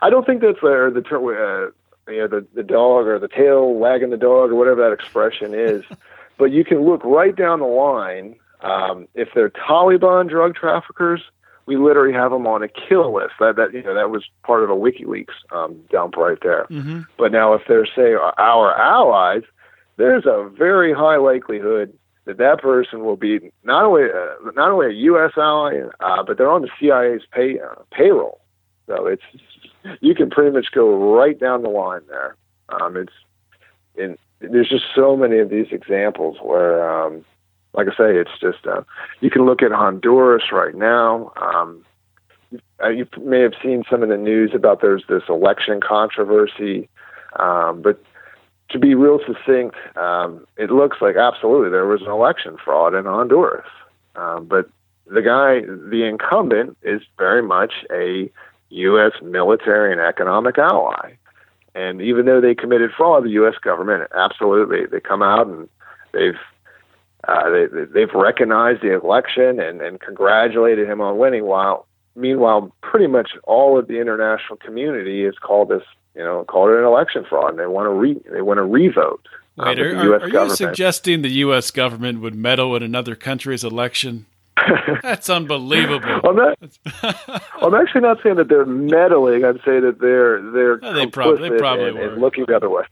I 0.02 0.10
don't 0.10 0.26
think 0.26 0.42
that's 0.42 0.60
the 0.62 1.04
term, 1.08 1.26
uh, 1.26 2.12
you 2.12 2.20
know, 2.20 2.28
the 2.28 2.46
the 2.54 2.64
dog 2.64 3.08
or 3.08 3.20
the 3.20 3.28
tail 3.28 3.74
wagging 3.74 4.10
the 4.10 4.18
dog 4.18 4.52
or 4.52 4.56
whatever 4.56 4.82
that 4.82 4.94
expression 4.94 5.54
is. 5.54 5.84
but 6.38 6.52
you 6.52 6.64
can 6.64 6.82
look 6.82 7.04
right 7.04 7.36
down 7.36 7.60
the 7.60 7.66
line. 7.66 8.36
Um, 8.62 9.08
if 9.14 9.30
they're 9.36 9.50
Taliban 9.50 10.30
drug 10.30 10.56
traffickers, 10.56 11.22
we 11.66 11.78
literally 11.78 12.14
have 12.14 12.32
them 12.32 12.48
on 12.48 12.64
a 12.64 12.68
kill 12.68 13.14
list. 13.14 13.34
That 13.40 13.56
that 13.58 13.74
you 13.74 13.84
know 13.84 13.94
that 13.94 14.10
was 14.10 14.26
part 14.44 14.64
of 14.64 14.70
a 14.70 14.76
WikiLeaks 14.76 15.34
um, 15.52 15.80
dump 15.90 16.18
right 16.18 16.38
there. 16.42 16.66
Mm-hmm. 16.70 17.02
But 17.18 17.32
now, 17.32 17.54
if 17.54 17.64
they're 17.68 17.86
say 17.86 18.14
our 18.14 18.78
allies, 18.80 19.44
there's 19.98 20.26
a 20.26 20.50
very 20.58 20.94
high 20.94 21.18
likelihood 21.18 21.98
that 22.26 22.38
that 22.38 22.62
person 22.62 23.04
will 23.04 23.18
be 23.18 23.52
not 23.64 23.84
only 23.84 24.04
uh, 24.04 24.52
not 24.56 24.72
only 24.72 24.88
a 24.88 24.98
U.S. 25.12 25.32
ally, 25.38 25.82
uh, 26.00 26.24
but 26.24 26.38
they're 26.38 26.52
on 26.52 26.62
the 26.62 26.70
CIA's 26.80 27.24
pay 27.32 27.60
uh, 27.60 27.82
payroll. 27.92 28.40
So 28.88 29.08
it's 29.08 29.24
you 30.02 30.16
can 30.16 30.30
pretty 30.30 30.52
much 30.52 30.68
go 30.74 31.16
right 31.16 31.40
down 31.40 31.64
the 31.64 31.70
line 31.70 32.02
there. 32.08 32.36
Um, 32.70 32.98
it's 32.98 33.14
and 33.98 34.18
there's 34.40 34.70
just 34.70 34.86
so 34.96 35.16
many 35.16 35.40
of 35.40 35.50
these 35.50 35.68
examples 35.72 36.38
where, 36.42 36.90
um, 36.90 37.24
like 37.74 37.88
I 37.88 37.92
say, 37.92 38.18
it's 38.18 38.38
just 38.42 38.66
uh, 38.66 38.82
you 39.22 39.30
can 39.30 39.46
look 39.46 39.62
at 39.62 39.72
Honduras 39.72 40.52
right 40.52 40.76
now. 40.76 41.32
Um, 41.36 41.86
uh, 42.84 42.90
you 42.90 43.08
may 43.22 43.40
have 43.42 43.54
seen 43.64 43.84
some 43.90 44.04
of 44.04 44.10
the 44.10 44.18
news 44.18 44.52
about 44.54 44.82
there's 44.82 45.04
this 45.08 45.24
election 45.30 45.80
controversy, 45.82 46.90
um, 47.38 47.82
but 47.82 48.02
to 48.70 48.80
be 48.80 48.96
real 48.96 49.20
succinct, 49.26 49.76
um, 49.98 50.46
it 50.58 50.72
looks 50.72 50.98
like 51.02 51.16
absolutely 51.16 51.70
there 51.70 51.86
was 51.86 52.02
an 52.02 52.10
election 52.10 52.58
fraud 52.64 52.94
in 52.96 53.06
Honduras. 53.06 53.68
Um, 54.16 54.46
but 54.46 54.70
the 55.06 55.22
guy, 55.22 55.62
the 55.62 56.04
incumbent, 56.04 56.78
is 56.82 57.02
very 57.18 57.44
much 57.44 57.74
a 57.92 58.32
U.S. 58.70 59.14
military 59.22 59.92
and 59.92 60.02
economic 60.02 60.58
ally. 60.58 61.14
And 61.76 62.02
even 62.02 62.26
though 62.26 62.42
they 62.42 62.56
committed 62.56 62.92
fraud, 62.96 63.24
the 63.24 63.32
U.S. 63.32 63.56
government 63.62 64.10
absolutely 64.16 64.86
they 64.86 65.00
come 65.00 65.22
out 65.22 65.48
and 65.48 65.70
they've 66.12 66.40
uh, 67.28 67.50
they, 67.50 67.86
they've 67.86 68.14
recognized 68.14 68.82
the 68.82 68.94
election 68.94 69.60
and, 69.60 69.82
and 69.82 70.00
congratulated 70.02 70.90
him 70.90 71.02
on 71.02 71.18
winning. 71.18 71.46
While 71.46 71.88
meanwhile, 72.16 72.72
pretty 72.82 73.08
much 73.08 73.32
all 73.44 73.80
of 73.80 73.88
the 73.88 74.00
international 74.00 74.58
community 74.58 75.24
has 75.26 75.36
called 75.40 75.70
this 75.70 75.84
you 76.16 76.24
know, 76.24 76.44
called 76.46 76.72
it 76.72 76.78
an 76.80 76.86
election 76.86 77.26
fraud, 77.28 77.52
and 77.52 77.60
they 77.60 77.68
want 77.68 77.86
to 77.86 77.92
re 77.92 78.20
they 78.32 78.42
want 78.42 78.58
to 78.58 78.64
revote. 78.64 79.28
Um, 79.58 79.68
Wait, 79.68 79.76
but 79.76 79.80
are, 79.86 80.30
the 80.30 80.40
are, 80.40 80.46
you 80.48 80.56
suggesting 80.56 81.22
the 81.22 81.30
U.S. 81.30 81.70
government 81.72 82.22
would 82.22 82.36
meddle 82.36 82.76
in 82.76 82.82
another 82.84 83.16
country's 83.16 83.64
election? 83.64 84.26
That's 85.04 85.30
unbelievable. 85.30 86.22
I'm, 86.24 86.36
not, 86.36 86.58
I'm 87.62 87.76
actually 87.76 88.02
not 88.02 88.18
saying 88.24 88.36
that 88.36 88.50
they're 88.50 88.66
meddling. 88.66 89.44
I'd 89.46 89.58
say 89.58 89.80
that 89.80 89.98
they're 90.00 90.42
they're 90.52 90.78
No, 90.78 90.94
they 90.94 91.08
prob- 91.08 91.40
they 91.40 91.50
probably 91.52 91.90
and, 91.90 91.98
were. 91.98 92.14
and 92.14 92.22
looking 92.22 92.46
the 92.48 92.56
other 92.56 92.70
way. 92.70 92.84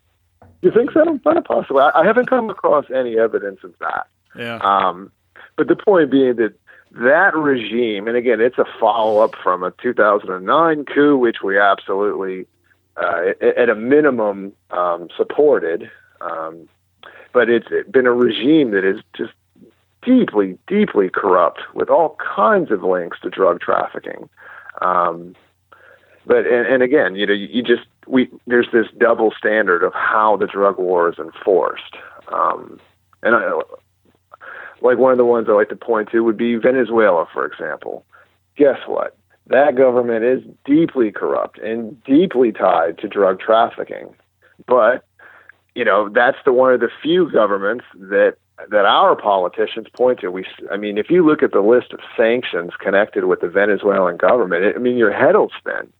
You 0.61 0.71
think 0.71 0.91
so? 0.91 1.03
Not 1.25 1.45
possible. 1.45 1.79
I, 1.79 1.91
I 1.95 2.05
haven't 2.05 2.27
come 2.27 2.49
across 2.49 2.85
any 2.93 3.17
evidence 3.17 3.59
of 3.63 3.73
that. 3.79 4.07
yeah. 4.35 4.57
Um, 4.57 5.11
but 5.57 5.67
the 5.67 5.75
point 5.75 6.11
being 6.11 6.35
that 6.35 6.53
that 6.93 7.35
regime, 7.35 8.07
and 8.07 8.17
again, 8.17 8.41
it's 8.41 8.57
a 8.57 8.65
follow 8.79 9.23
up 9.23 9.35
from 9.41 9.63
a 9.63 9.71
2009 9.81 10.85
coup, 10.85 11.17
which 11.17 11.37
we 11.43 11.57
absolutely, 11.57 12.45
uh, 13.01 13.33
at- 13.41 13.69
a 13.69 13.75
minimum, 13.75 14.53
um, 14.71 15.09
supported. 15.15 15.89
Um, 16.21 16.67
but 17.33 17.49
it's 17.49 17.67
been 17.89 18.05
a 18.05 18.13
regime 18.13 18.71
that 18.71 18.83
is 18.83 19.01
just 19.15 19.33
deeply, 20.01 20.57
deeply 20.67 21.09
corrupt 21.09 21.61
with 21.73 21.89
all 21.89 22.17
kinds 22.35 22.71
of 22.71 22.83
links 22.83 23.19
to 23.21 23.29
drug 23.29 23.61
trafficking. 23.61 24.29
Um, 24.81 25.35
but 26.25 26.45
and, 26.45 26.67
and 26.67 26.83
again, 26.83 27.15
you 27.15 27.25
know, 27.25 27.33
you, 27.33 27.47
you 27.47 27.63
just 27.63 27.87
we 28.07 28.29
there's 28.47 28.67
this 28.71 28.87
double 28.97 29.31
standard 29.37 29.83
of 29.83 29.93
how 29.93 30.37
the 30.37 30.47
drug 30.47 30.77
war 30.77 31.09
is 31.09 31.17
enforced. 31.17 31.95
Um, 32.31 32.79
and 33.23 33.35
I, 33.35 33.59
like 34.81 34.97
one 34.97 35.11
of 35.11 35.17
the 35.17 35.25
ones 35.25 35.47
I 35.49 35.53
like 35.53 35.69
to 35.69 35.75
point 35.75 36.09
to 36.11 36.23
would 36.23 36.37
be 36.37 36.55
Venezuela, 36.55 37.25
for 37.31 37.45
example. 37.45 38.03
Guess 38.57 38.79
what? 38.87 39.15
That 39.51 39.75
government 39.75 40.23
is 40.23 40.41
deeply 40.65 41.11
corrupt 41.11 41.59
and 41.59 42.01
deeply 42.03 42.51
tied 42.51 42.97
to 42.99 43.07
drug 43.07 43.39
trafficking. 43.39 44.15
But 44.65 45.05
you 45.75 45.85
know, 45.85 46.09
that's 46.09 46.37
the 46.43 46.53
one 46.53 46.73
of 46.73 46.79
the 46.79 46.89
few 47.01 47.31
governments 47.31 47.85
that 47.95 48.35
that 48.69 48.85
our 48.85 49.15
politicians 49.15 49.87
point 49.93 50.19
to. 50.19 50.29
We, 50.29 50.45
I 50.71 50.77
mean, 50.77 50.97
if 50.97 51.09
you 51.09 51.25
look 51.25 51.41
at 51.41 51.51
the 51.51 51.61
list 51.61 51.93
of 51.93 51.99
sanctions 52.15 52.71
connected 52.79 53.25
with 53.25 53.41
the 53.41 53.47
Venezuelan 53.47 54.17
government, 54.17 54.63
it, 54.63 54.75
I 54.75 54.79
mean, 54.79 54.97
your 54.97 55.11
head 55.11 55.35
will 55.35 55.51
spin. 55.57 55.91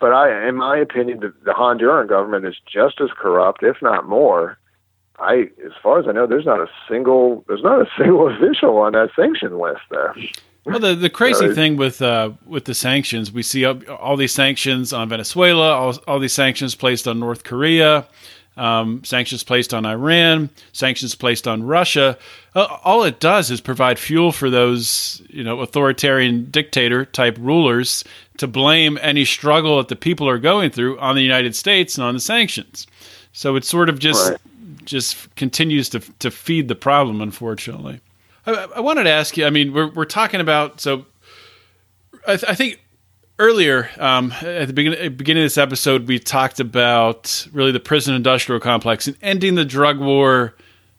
But 0.00 0.12
I, 0.12 0.48
in 0.48 0.56
my 0.56 0.76
opinion, 0.76 1.20
the, 1.20 1.32
the 1.44 1.52
Honduran 1.52 2.08
government 2.08 2.44
is 2.46 2.56
just 2.70 3.00
as 3.00 3.10
corrupt, 3.16 3.62
if 3.62 3.76
not 3.80 4.06
more. 4.06 4.58
I, 5.18 5.48
as 5.64 5.72
far 5.82 6.00
as 6.00 6.06
I 6.08 6.12
know, 6.12 6.26
there's 6.26 6.44
not 6.44 6.60
a 6.60 6.66
single 6.88 7.44
there's 7.48 7.62
not 7.62 7.80
a 7.80 7.86
single 7.98 8.28
official 8.28 8.76
on 8.78 8.92
that 8.92 9.10
sanction 9.16 9.58
list 9.58 9.82
there. 9.90 10.14
Well, 10.64 10.78
the, 10.78 10.94
the 10.94 11.10
crazy 11.10 11.52
thing 11.54 11.76
with 11.76 12.00
uh, 12.00 12.30
with 12.46 12.64
the 12.64 12.74
sanctions, 12.74 13.30
we 13.30 13.42
see 13.42 13.64
all, 13.66 13.78
all 13.90 14.16
these 14.16 14.32
sanctions 14.32 14.92
on 14.92 15.08
Venezuela, 15.10 15.72
all, 15.72 15.98
all 16.06 16.18
these 16.18 16.32
sanctions 16.32 16.74
placed 16.74 17.06
on 17.06 17.20
North 17.20 17.44
Korea, 17.44 18.06
um, 18.56 19.04
sanctions 19.04 19.44
placed 19.44 19.74
on 19.74 19.84
Iran, 19.84 20.48
sanctions 20.72 21.14
placed 21.14 21.46
on 21.46 21.64
Russia. 21.64 22.16
Uh, 22.54 22.78
all 22.82 23.02
it 23.04 23.20
does 23.20 23.50
is 23.50 23.60
provide 23.60 23.98
fuel 23.98 24.32
for 24.32 24.48
those 24.48 25.20
you 25.28 25.44
know 25.44 25.60
authoritarian 25.60 26.50
dictator 26.50 27.04
type 27.04 27.36
rulers 27.38 28.02
to 28.38 28.46
blame 28.46 28.98
any 29.02 29.24
struggle 29.26 29.76
that 29.76 29.88
the 29.88 29.96
people 29.96 30.26
are 30.28 30.38
going 30.38 30.70
through 30.70 30.98
on 30.98 31.14
the 31.14 31.22
United 31.22 31.54
States 31.54 31.96
and 31.98 32.06
on 32.06 32.14
the 32.14 32.20
sanctions. 32.20 32.86
So 33.34 33.54
it 33.56 33.64
sort 33.64 33.88
of 33.90 33.98
just 33.98 34.30
Right. 34.30 34.40
just 34.86 35.34
continues 35.36 35.90
to 35.90 36.00
to 36.20 36.30
feed 36.30 36.68
the 36.68 36.74
problem, 36.74 37.20
unfortunately. 37.20 38.00
I, 38.46 38.68
I 38.76 38.80
wanted 38.80 39.04
to 39.04 39.10
ask 39.10 39.36
you. 39.36 39.46
I 39.46 39.50
mean, 39.50 39.72
we're 39.72 39.88
we're 39.88 40.04
talking 40.04 40.40
about 40.40 40.80
so. 40.80 41.06
I, 42.26 42.36
th- 42.36 42.50
I 42.50 42.54
think 42.54 42.80
earlier 43.38 43.90
um, 43.98 44.32
at 44.40 44.66
the 44.66 44.72
beginning, 44.72 45.16
beginning 45.16 45.42
of 45.42 45.46
this 45.46 45.58
episode, 45.58 46.06
we 46.06 46.18
talked 46.18 46.60
about 46.60 47.46
really 47.52 47.72
the 47.72 47.80
prison 47.80 48.14
industrial 48.14 48.60
complex 48.60 49.06
and 49.06 49.16
ending 49.22 49.54
the 49.56 49.64
drug 49.64 49.98
war 49.98 50.54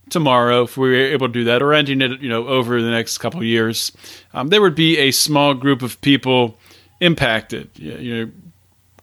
tomorrow 0.10 0.64
if 0.64 0.78
we 0.78 0.90
were 0.90 0.96
able 0.96 1.28
to 1.28 1.34
do 1.34 1.44
that, 1.46 1.62
or 1.62 1.74
ending 1.74 2.02
it, 2.02 2.20
you 2.22 2.30
know, 2.30 2.48
over 2.48 2.82
the 2.82 2.92
next 2.92 3.18
couple 3.18 3.44
years. 3.44 3.92
Um, 4.34 4.50
there 4.50 4.62
would 4.62 4.76
be 4.76 4.98
a 4.98 5.12
small 5.12 5.54
group 5.54 5.82
of 5.82 6.00
people 6.02 6.58
impacted. 7.00 7.70
You 7.76 8.26
know, 8.26 8.32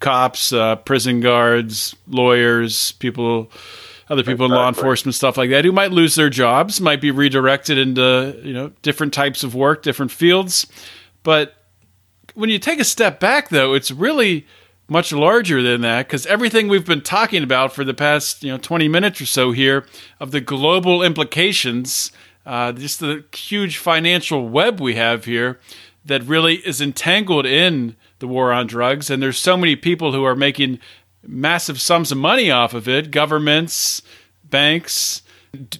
cops, 0.00 0.52
uh, 0.52 0.76
prison 0.76 1.20
guards, 1.20 1.96
lawyers, 2.08 2.92
people, 2.92 3.50
other 4.12 4.22
people 4.22 4.44
in 4.44 4.52
law 4.52 4.68
enforcement, 4.68 5.14
stuff 5.14 5.38
like 5.38 5.48
that, 5.48 5.64
who 5.64 5.72
might 5.72 5.90
lose 5.90 6.14
their 6.14 6.28
jobs, 6.28 6.82
might 6.82 7.00
be 7.00 7.10
redirected 7.10 7.78
into 7.78 8.38
you 8.44 8.52
know 8.52 8.70
different 8.82 9.14
types 9.14 9.42
of 9.42 9.54
work, 9.54 9.82
different 9.82 10.12
fields. 10.12 10.66
But 11.22 11.54
when 12.34 12.50
you 12.50 12.58
take 12.58 12.78
a 12.78 12.84
step 12.84 13.18
back, 13.18 13.48
though, 13.48 13.72
it's 13.72 13.90
really 13.90 14.46
much 14.88 15.12
larger 15.12 15.62
than 15.62 15.80
that 15.80 16.06
because 16.06 16.26
everything 16.26 16.68
we've 16.68 16.84
been 16.84 17.00
talking 17.00 17.42
about 17.42 17.72
for 17.72 17.84
the 17.84 17.94
past 17.94 18.44
you 18.44 18.50
know 18.52 18.58
20 18.58 18.88
minutes 18.88 19.22
or 19.22 19.26
so 19.26 19.50
here 19.52 19.86
of 20.20 20.32
the 20.32 20.40
global 20.40 21.02
implications 21.02 22.12
uh, 22.44 22.72
just 22.72 23.00
the 23.00 23.24
huge 23.34 23.78
financial 23.78 24.48
web 24.48 24.80
we 24.80 24.94
have 24.96 25.24
here 25.24 25.58
that 26.04 26.22
really 26.24 26.56
is 26.66 26.80
entangled 26.80 27.46
in 27.46 27.96
the 28.18 28.26
war 28.26 28.52
on 28.52 28.66
drugs 28.66 29.08
and 29.08 29.22
there's 29.22 29.38
so 29.38 29.56
many 29.56 29.76
people 29.76 30.12
who 30.12 30.24
are 30.24 30.36
making 30.36 30.78
massive 31.26 31.80
sums 31.80 32.10
of 32.12 32.18
money 32.18 32.50
off 32.50 32.74
of 32.74 32.88
it 32.88 33.10
governments 33.10 34.02
banks 34.44 35.22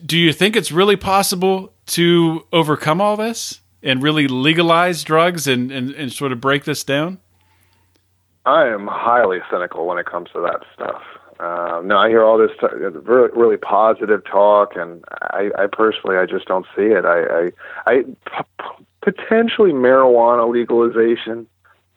do 0.07 0.19
you 0.19 0.33
think 0.33 0.55
it's 0.55 0.71
really 0.71 0.97
possible 0.97 1.73
to 1.87 2.47
overcome 2.53 3.01
all 3.01 3.17
this 3.17 3.61
and 3.83 4.03
really 4.03 4.29
legalize 4.29 5.03
drugs 5.03 5.47
and, 5.49 5.73
and, 5.73 5.91
and 5.93 6.13
sort 6.13 6.31
of 6.31 6.41
break 6.41 6.65
this 6.65 6.85
down 6.85 7.19
I 8.45 8.67
am 8.69 8.89
highly 8.89 9.39
cynical 9.51 9.87
when 9.87 9.99
it 9.99 10.07
comes 10.07 10.29
to 10.33 10.41
that 10.41 10.63
stuff. 10.75 11.03
Uh, 11.39 11.81
no, 11.85 11.97
I 11.97 12.09
hear 12.09 12.23
all 12.23 12.39
this 12.39 12.51
t- 12.61 12.67
really, 12.73 13.31
really 13.35 13.57
positive 13.57 14.25
talk, 14.25 14.77
and 14.77 15.05
I, 15.31 15.51
I 15.59 15.67
personally, 15.67 16.17
I 16.17 16.27
just 16.27 16.47
don't 16.47 16.67
see 16.77 16.83
it. 16.83 17.05
I, 17.05 17.23
I, 17.23 17.53
I 17.87 18.03
p- 18.03 18.85
potentially 19.01 19.73
marijuana 19.73 20.51
legalization. 20.51 21.47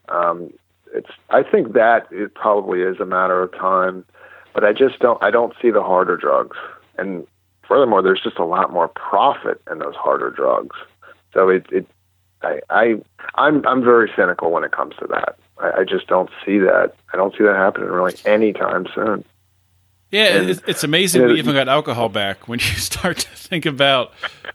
Um, 0.09 0.51
it's, 0.95 1.09
I 1.29 1.43
think 1.43 1.73
that 1.73 2.07
it 2.11 2.33
probably 2.33 2.81
is 2.81 2.99
a 2.99 3.05
matter 3.05 3.41
of 3.41 3.51
time, 3.51 4.05
but 4.53 4.63
I 4.63 4.73
just 4.73 4.99
don't, 4.99 5.21
I 5.21 5.31
don't 5.31 5.53
see 5.61 5.69
the 5.69 5.83
harder 5.83 6.17
drugs. 6.17 6.57
And 6.97 7.27
furthermore, 7.67 8.01
there's 8.01 8.21
just 8.21 8.37
a 8.39 8.45
lot 8.45 8.71
more 8.71 8.87
profit 8.87 9.61
in 9.69 9.79
those 9.79 9.95
harder 9.95 10.29
drugs. 10.29 10.75
So 11.33 11.49
it, 11.49 11.65
it, 11.71 11.87
I, 12.41 12.59
I, 12.69 12.95
I'm, 13.35 13.65
I'm 13.67 13.83
very 13.83 14.11
cynical 14.15 14.51
when 14.51 14.63
it 14.63 14.71
comes 14.71 14.95
to 14.99 15.07
that. 15.07 15.37
I, 15.57 15.81
I 15.81 15.83
just 15.83 16.07
don't 16.07 16.29
see 16.45 16.59
that. 16.59 16.93
I 17.13 17.17
don't 17.17 17.35
see 17.37 17.43
that 17.43 17.55
happening 17.55 17.89
really 17.89 18.15
anytime 18.25 18.87
soon. 18.93 19.23
Yeah, 20.11 20.37
And, 20.37 20.49
it's, 20.49 20.61
it's 20.67 20.83
amazing 20.83 21.21
you 21.21 21.27
know, 21.27 21.33
we 21.33 21.39
even 21.39 21.55
got 21.55 21.67
alcohol 21.67 22.09
back 22.09 22.47
when 22.47 22.59
you 22.59 22.65
start 22.77 23.17
to 23.17 23.29
think 23.29 23.65
about. 23.65 24.13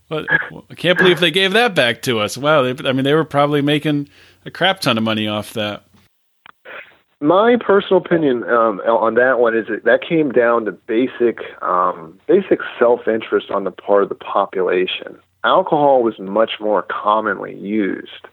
Well, 0.08 0.24
I 0.70 0.74
can't 0.74 0.96
believe 0.96 1.20
they 1.20 1.30
gave 1.30 1.52
that 1.52 1.74
back 1.74 2.02
to 2.02 2.20
us. 2.20 2.38
Wow, 2.38 2.62
they, 2.62 2.88
I 2.88 2.92
mean, 2.92 3.04
they 3.04 3.14
were 3.14 3.24
probably 3.24 3.60
making 3.60 4.08
a 4.46 4.50
crap 4.50 4.80
ton 4.80 4.96
of 4.96 5.04
money 5.04 5.28
off 5.28 5.52
that. 5.54 5.84
My 7.20 7.56
personal 7.60 7.98
opinion 7.98 8.44
um, 8.44 8.80
on 8.80 9.14
that 9.14 9.38
one 9.40 9.54
is 9.54 9.66
that 9.66 9.84
that 9.84 10.00
came 10.00 10.32
down 10.32 10.64
to 10.64 10.72
basic, 10.72 11.40
um, 11.60 12.18
basic 12.26 12.60
self-interest 12.78 13.50
on 13.50 13.64
the 13.64 13.70
part 13.70 14.02
of 14.02 14.08
the 14.08 14.14
population. 14.14 15.18
Alcohol 15.44 16.02
was 16.02 16.18
much 16.18 16.52
more 16.60 16.82
commonly 16.82 17.54
used, 17.54 18.26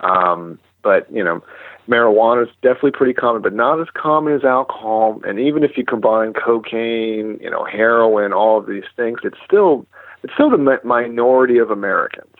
um, 0.00 0.58
but 0.82 1.10
you 1.10 1.24
know, 1.24 1.42
marijuana 1.88 2.42
is 2.42 2.54
definitely 2.60 2.90
pretty 2.90 3.14
common, 3.14 3.40
but 3.40 3.54
not 3.54 3.80
as 3.80 3.88
common 3.94 4.34
as 4.34 4.44
alcohol. 4.44 5.18
And 5.26 5.40
even 5.40 5.64
if 5.64 5.78
you 5.78 5.84
combine 5.86 6.34
cocaine, 6.34 7.38
you 7.40 7.50
know, 7.50 7.64
heroin, 7.64 8.34
all 8.34 8.58
of 8.58 8.66
these 8.66 8.84
things, 8.96 9.20
it's 9.24 9.38
still 9.46 9.86
it's 10.22 10.34
still 10.34 10.50
the 10.50 10.58
mi- 10.58 10.76
minority 10.84 11.56
of 11.56 11.70
Americans 11.70 12.36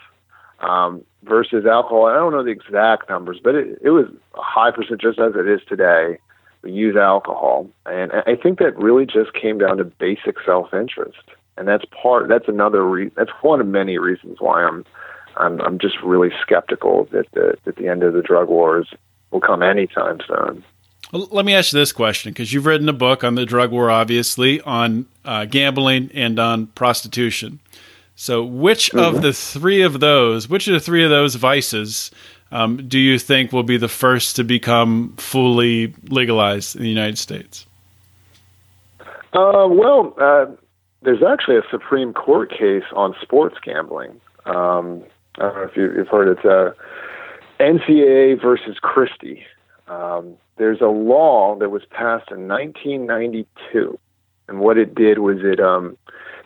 um, 0.60 1.02
versus 1.26 1.66
alcohol. 1.66 2.06
I 2.06 2.14
don't 2.14 2.32
know 2.32 2.44
the 2.44 2.50
exact 2.50 3.08
numbers, 3.08 3.38
but 3.42 3.54
it, 3.54 3.78
it 3.82 3.90
was 3.90 4.06
a 4.34 4.42
high 4.42 4.70
percent, 4.70 5.00
just 5.00 5.18
as 5.18 5.34
it 5.34 5.48
is 5.48 5.60
today. 5.68 6.18
We 6.62 6.72
use 6.72 6.96
alcohol, 6.96 7.68
and 7.84 8.10
I 8.12 8.34
think 8.34 8.58
that 8.58 8.76
really 8.76 9.06
just 9.06 9.32
came 9.34 9.58
down 9.58 9.76
to 9.76 9.84
basic 9.84 10.36
self-interest, 10.44 11.22
and 11.56 11.68
that's 11.68 11.84
part. 12.02 12.28
That's 12.28 12.48
another. 12.48 12.84
Re- 12.84 13.12
that's 13.16 13.30
one 13.42 13.60
of 13.60 13.66
many 13.66 13.98
reasons 13.98 14.38
why 14.40 14.64
I'm. 14.64 14.84
I'm, 15.36 15.60
I'm 15.60 15.78
just 15.78 16.00
really 16.02 16.30
skeptical 16.40 17.08
that 17.12 17.26
the 17.32 17.56
that 17.64 17.76
the 17.76 17.88
end 17.88 18.02
of 18.02 18.14
the 18.14 18.22
drug 18.22 18.48
wars 18.48 18.88
will 19.30 19.40
come 19.40 19.62
anytime 19.62 20.18
soon. 20.26 20.64
Well, 21.12 21.28
let 21.30 21.44
me 21.44 21.54
ask 21.54 21.72
you 21.72 21.78
this 21.78 21.92
question 21.92 22.32
because 22.32 22.52
you've 22.52 22.66
written 22.66 22.88
a 22.88 22.94
book 22.94 23.22
on 23.22 23.36
the 23.36 23.46
drug 23.46 23.70
war, 23.70 23.90
obviously, 23.90 24.60
on 24.62 25.06
uh, 25.24 25.44
gambling 25.44 26.10
and 26.14 26.38
on 26.38 26.66
prostitution. 26.68 27.60
So, 28.18 28.42
which 28.42 28.92
of 28.94 29.20
the 29.20 29.34
three 29.34 29.82
of 29.82 30.00
those, 30.00 30.48
which 30.48 30.66
of 30.66 30.72
the 30.72 30.80
three 30.80 31.04
of 31.04 31.10
those 31.10 31.34
vices, 31.34 32.10
um, 32.50 32.88
do 32.88 32.98
you 32.98 33.18
think 33.18 33.52
will 33.52 33.62
be 33.62 33.76
the 33.76 33.88
first 33.88 34.36
to 34.36 34.44
become 34.44 35.14
fully 35.18 35.94
legalized 36.08 36.76
in 36.76 36.82
the 36.82 36.88
United 36.88 37.18
States? 37.18 37.66
Uh, 39.34 39.68
well, 39.68 40.14
uh, 40.18 40.46
there's 41.02 41.22
actually 41.22 41.56
a 41.56 41.62
Supreme 41.70 42.14
Court 42.14 42.50
case 42.50 42.84
on 42.94 43.14
sports 43.20 43.56
gambling. 43.62 44.18
Um, 44.46 45.04
I 45.36 45.42
don't 45.42 45.54
know 45.54 45.62
if 45.70 45.76
you, 45.76 45.92
you've 45.94 46.08
heard 46.08 46.38
it. 46.38 46.44
Uh, 46.44 46.72
NCAA 47.60 48.40
versus 48.40 48.78
Christie. 48.80 49.44
Um, 49.88 50.36
there's 50.56 50.80
a 50.80 50.86
law 50.86 51.54
that 51.56 51.68
was 51.68 51.82
passed 51.90 52.30
in 52.30 52.48
1992, 52.48 53.98
and 54.48 54.60
what 54.60 54.78
it 54.78 54.94
did 54.94 55.18
was 55.18 55.38
it 55.42 55.60
um, 55.60 55.96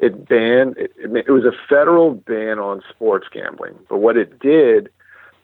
it 0.01 0.29
banned. 0.29 0.77
It, 0.79 0.93
it 0.97 1.31
was 1.31 1.45
a 1.45 1.53
federal 1.69 2.15
ban 2.15 2.59
on 2.59 2.83
sports 2.89 3.27
gambling, 3.33 3.75
but 3.89 3.99
what 3.99 4.17
it 4.17 4.39
did 4.39 4.91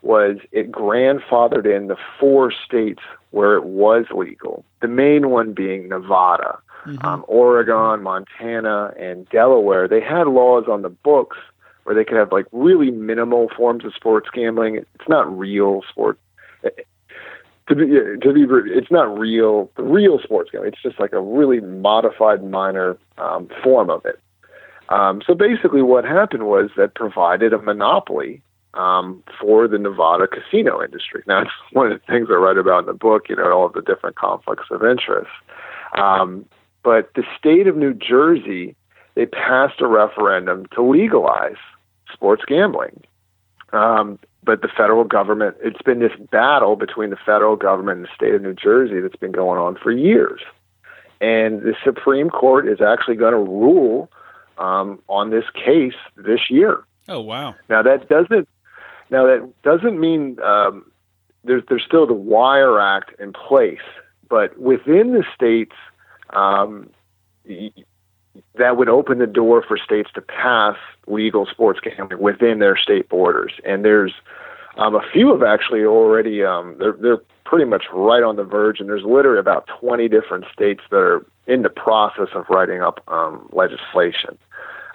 was 0.03 0.37
it 0.53 0.71
grandfathered 0.71 1.67
in 1.67 1.89
the 1.89 1.97
four 2.19 2.53
states 2.53 3.03
where 3.31 3.55
it 3.55 3.65
was 3.65 4.07
legal. 4.15 4.65
The 4.81 4.89
main 4.89 5.31
one 5.31 5.53
being 5.53 5.89
Nevada, 5.89 6.59
mm-hmm. 6.87 7.05
um, 7.05 7.25
Oregon, 7.29 8.03
Montana, 8.03 8.95
and 8.99 9.29
Delaware. 9.29 9.89
They 9.89 10.01
had 10.01 10.29
laws 10.29 10.65
on 10.69 10.83
the 10.83 10.89
books 10.89 11.37
where 11.85 11.95
they 11.95 12.05
could 12.05 12.17
have 12.17 12.33
like 12.33 12.47
really 12.53 12.91
minimal 12.91 13.49
forms 13.57 13.85
of 13.85 13.95
sports 13.95 14.29
gambling. 14.33 14.77
It's 14.77 15.09
not 15.09 15.37
real 15.37 15.83
sport. 15.91 16.19
To 17.69 17.75
be, 17.75 17.87
to 17.87 18.33
be, 18.33 18.47
it's 18.71 18.91
not 18.91 19.19
real. 19.19 19.71
Real 19.77 20.21
sports 20.23 20.51
gambling. 20.53 20.73
It's 20.73 20.83
just 20.83 21.01
like 21.01 21.12
a 21.12 21.21
really 21.21 21.61
modified, 21.61 22.45
minor 22.45 22.97
um, 23.19 23.49
form 23.62 23.91
of 23.91 24.05
it. 24.05 24.21
Um, 24.89 25.21
so 25.27 25.35
basically, 25.35 25.83
what 25.83 26.05
happened 26.05 26.47
was 26.47 26.71
that 26.77 26.95
provided 26.95 27.53
a 27.53 27.59
monopoly 27.59 28.41
um, 28.75 29.23
for 29.41 29.67
the 29.67 29.79
Nevada 29.79 30.27
casino 30.29 30.83
industry. 30.83 31.23
Now, 31.27 31.43
it's 31.43 31.51
one 31.73 31.91
of 31.91 32.01
the 32.01 32.12
things 32.12 32.29
I 32.31 32.35
write 32.35 32.59
about 32.59 32.81
in 32.81 32.87
the 32.87 32.93
book. 32.93 33.29
You 33.29 33.37
know, 33.37 33.51
all 33.51 33.67
of 33.67 33.73
the 33.73 33.83
different 33.83 34.17
conflicts 34.17 34.67
of 34.71 34.85
interest. 34.85 35.31
Um, 35.99 36.47
but 36.83 37.11
the 37.14 37.25
state 37.37 37.67
of 37.67 37.77
New 37.77 37.95
Jersey, 37.95 38.77
they 39.14 39.27
passed 39.27 39.81
a 39.81 39.87
referendum 39.87 40.67
to 40.75 40.83
legalize 40.83 41.57
sports 42.12 42.45
gambling. 42.47 43.03
Um, 43.73 44.19
but 44.47 44.63
the 44.63 44.69
federal 44.69 45.05
government, 45.05 45.57
it's 45.61 45.83
been 45.83 45.99
this 45.99 46.13
battle 46.31 46.77
between 46.77 47.11
the 47.11 47.17
federal 47.17 47.57
government 47.57 47.99
and 47.99 48.07
the 48.07 48.15
state 48.15 48.33
of 48.33 48.41
New 48.41 48.55
Jersey 48.55 49.01
that's 49.01 49.17
been 49.17 49.33
going 49.33 49.61
on 49.61 49.77
for 49.77 49.91
years. 49.91 50.41
And 51.21 51.63
the 51.63 51.75
Supreme 51.85 52.31
Court 52.31 52.69
is 52.69 52.81
actually 52.81 53.17
going 53.17 53.33
to 53.33 53.39
rule 53.39 54.09
um, 54.57 55.03
on 55.09 55.31
this 55.31 55.45
case 55.53 55.97
this 56.17 56.49
year. 56.49 56.85
Oh 57.09 57.21
wow! 57.21 57.55
Now 57.69 57.83
that 57.83 58.09
doesn't 58.09 58.49
now 59.11 59.27
that 59.27 59.53
doesn't 59.63 59.99
mean 59.99 60.39
um, 60.41 60.91
there's 61.45 61.63
there's 61.69 61.85
still 61.85 62.07
the 62.07 62.15
Wire 62.15 62.81
Act 62.81 63.19
in 63.21 63.33
place, 63.33 63.79
but 64.29 64.59
within 64.59 65.13
the 65.13 65.25
states, 65.35 65.75
um, 66.31 66.91
that 68.59 68.76
would 68.76 68.89
open 68.89 69.18
the 69.18 69.26
door 69.26 69.62
for 69.66 69.76
states 69.78 70.11
to 70.14 70.20
pass 70.20 70.76
legal 71.07 71.47
sports 71.47 71.80
gambling 71.82 72.20
within 72.20 72.59
their 72.59 72.76
state 72.76 73.09
borders. 73.09 73.53
And 73.64 73.84
there's 73.84 74.12
um, 74.76 74.95
a 74.95 75.03
few 75.12 75.32
have 75.32 75.43
actually 75.43 75.84
already 75.84 76.45
um, 76.45 76.76
they're 76.78 76.97
they're 77.01 77.22
pretty 77.45 77.64
much 77.64 77.84
right 77.93 78.22
on 78.22 78.37
the 78.37 78.45
verge, 78.45 78.80
and 78.80 78.89
there's 78.89 79.05
literally 79.05 79.39
about 79.39 79.68
20 79.80 80.09
different 80.09 80.45
states 80.53 80.82
that 80.91 80.97
are 80.97 81.24
in 81.47 81.62
the 81.62 81.70
process 81.70 82.28
of 82.34 82.45
writing 82.51 82.82
up 82.82 83.01
um, 83.09 83.49
legislation. 83.53 84.37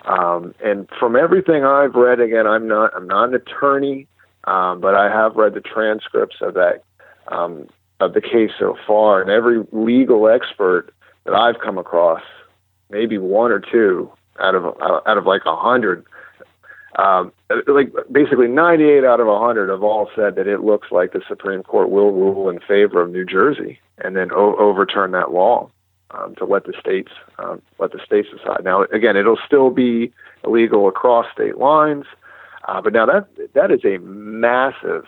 Um, 0.06 0.54
and 0.64 0.90
from 1.00 1.16
everything 1.16 1.64
I've 1.64 1.96
read, 1.96 2.20
again, 2.20 2.48
I'm 2.48 2.68
not 2.68 2.92
I'm 2.96 3.08
not 3.08 3.30
an 3.30 3.36
attorney, 3.36 4.08
um, 4.46 4.82
but 4.82 4.96
I 4.96 5.10
have 5.10 5.36
read 5.36 5.54
the 5.54 5.62
transcripts 5.62 6.38
of 6.42 6.54
that 6.56 6.84
um, 7.28 7.68
of 8.00 8.14
the 8.14 8.22
case 8.22 8.52
so 8.60 8.78
far, 8.86 9.22
and 9.22 9.30
every 9.30 9.64
legal 9.72 10.28
expert 10.28 10.94
that 11.26 11.34
I've 11.34 11.60
come 11.60 11.78
across 11.78 12.24
maybe 12.92 13.18
one 13.18 13.52
or 13.52 13.60
two 13.60 14.12
out 14.40 14.56
of 14.56 14.66
out 14.82 15.18
of 15.18 15.26
like 15.26 15.42
a 15.46 15.56
hundred. 15.56 16.06
Um, 16.98 17.32
like 17.68 17.94
basically 18.12 18.50
98 18.50 19.06
out 19.06 19.22
of 19.22 19.28
100 19.28 19.70
have 19.70 19.82
all 19.82 20.10
said 20.14 20.36
that 20.36 20.46
it 20.46 20.60
looks 20.60 20.92
like 20.92 21.14
the 21.14 21.22
Supreme 21.26 21.64
Court 21.64 21.90
will 21.90 22.12
rule 22.12 22.50
in 22.50 22.60
favor 22.60 23.02
of 23.02 23.12
New 23.12 23.24
Jersey 23.24 23.80
and 24.00 24.18
then 24.18 24.30
o- 24.34 24.58
overturn 24.58 25.12
that 25.12 25.32
law 25.32 25.70
um, 26.12 26.36
to 26.36 26.46
let 26.46 26.66
the 26.66 26.74
states 26.78 27.12
um, 27.40 27.62
let 27.80 27.92
the 27.92 28.00
states 28.06 28.28
decide. 28.36 28.64
Now, 28.64 28.84
again, 28.84 29.16
it'll 29.16 29.40
still 29.46 29.70
be 29.70 30.12
illegal 30.44 30.88
across 30.88 31.28
state 31.32 31.58
lines, 31.58 32.06
uh, 32.68 32.82
but 32.82 32.94
now 32.94 33.06
that 33.06 33.28
that 33.54 33.72
is 33.72 33.86
a 33.86 33.98
massive 34.00 35.06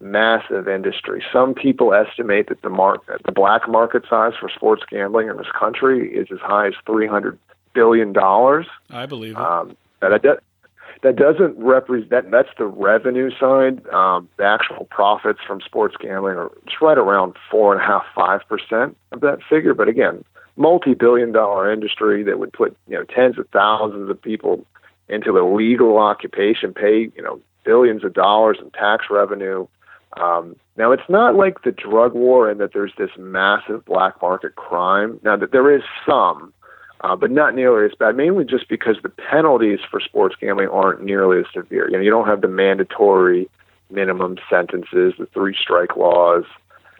massive 0.00 0.68
industry. 0.68 1.22
Some 1.32 1.54
people 1.54 1.94
estimate 1.94 2.48
that 2.48 2.62
the 2.62 2.70
market, 2.70 3.22
the 3.24 3.32
black 3.32 3.68
market 3.68 4.04
size 4.08 4.32
for 4.38 4.48
sports 4.48 4.82
gambling 4.90 5.28
in 5.28 5.36
this 5.36 5.50
country 5.58 6.12
is 6.12 6.28
as 6.32 6.40
high 6.40 6.68
as 6.68 6.74
three 6.86 7.06
hundred 7.06 7.38
billion 7.74 8.12
dollars. 8.12 8.66
I 8.90 9.06
believe 9.06 9.32
it. 9.32 9.38
Um, 9.38 9.76
that, 10.00 10.22
that 10.22 10.40
that 11.02 11.16
doesn't 11.16 11.58
represent 11.58 12.30
that's 12.30 12.48
the 12.58 12.66
revenue 12.66 13.30
side. 13.38 13.86
Um, 13.88 14.28
the 14.36 14.44
actual 14.44 14.86
profits 14.86 15.40
from 15.46 15.60
sports 15.60 15.96
gambling 15.98 16.36
are 16.36 16.50
it's 16.66 16.80
right 16.80 16.98
around 16.98 17.34
four 17.50 17.72
and 17.72 17.82
a 17.82 17.86
half 17.86 18.04
five 18.14 18.40
percent 18.48 18.96
of 19.12 19.20
that 19.20 19.38
figure. 19.48 19.74
But 19.74 19.88
again, 19.88 20.24
multi-billion 20.56 21.32
dollar 21.32 21.72
industry 21.72 22.22
that 22.24 22.38
would 22.38 22.52
put 22.52 22.76
you 22.88 22.96
know 22.96 23.04
tens 23.04 23.38
of 23.38 23.48
thousands 23.48 24.10
of 24.10 24.20
people 24.20 24.64
into 25.08 25.38
a 25.38 25.44
legal 25.44 25.98
occupation, 25.98 26.72
pay 26.72 27.10
you 27.14 27.22
know 27.22 27.40
billions 27.64 28.04
of 28.04 28.12
dollars 28.12 28.58
in 28.60 28.70
tax 28.70 29.06
revenue. 29.10 29.66
Um, 30.16 30.56
now, 30.76 30.92
it's 30.92 31.08
not 31.08 31.36
like 31.36 31.62
the 31.62 31.72
drug 31.72 32.14
war 32.14 32.50
in 32.50 32.58
that 32.58 32.72
there's 32.72 32.92
this 32.98 33.10
massive 33.18 33.84
black 33.84 34.20
market 34.20 34.56
crime. 34.56 35.20
Now, 35.22 35.36
that 35.36 35.52
there 35.52 35.74
is 35.74 35.82
some, 36.06 36.52
uh, 37.02 37.16
but 37.16 37.30
not 37.30 37.54
nearly 37.54 37.86
as 37.86 37.92
bad, 37.98 38.16
mainly 38.16 38.44
just 38.44 38.68
because 38.68 38.96
the 39.02 39.08
penalties 39.08 39.80
for 39.90 40.00
sports 40.00 40.34
gambling 40.40 40.68
aren't 40.68 41.02
nearly 41.02 41.38
as 41.38 41.46
severe. 41.52 41.86
You 41.88 41.96
know, 41.96 42.02
you 42.02 42.10
don't 42.10 42.26
have 42.26 42.40
the 42.40 42.48
mandatory 42.48 43.48
minimum 43.90 44.38
sentences, 44.48 45.14
the 45.18 45.28
three 45.32 45.56
strike 45.60 45.96
laws, 45.96 46.44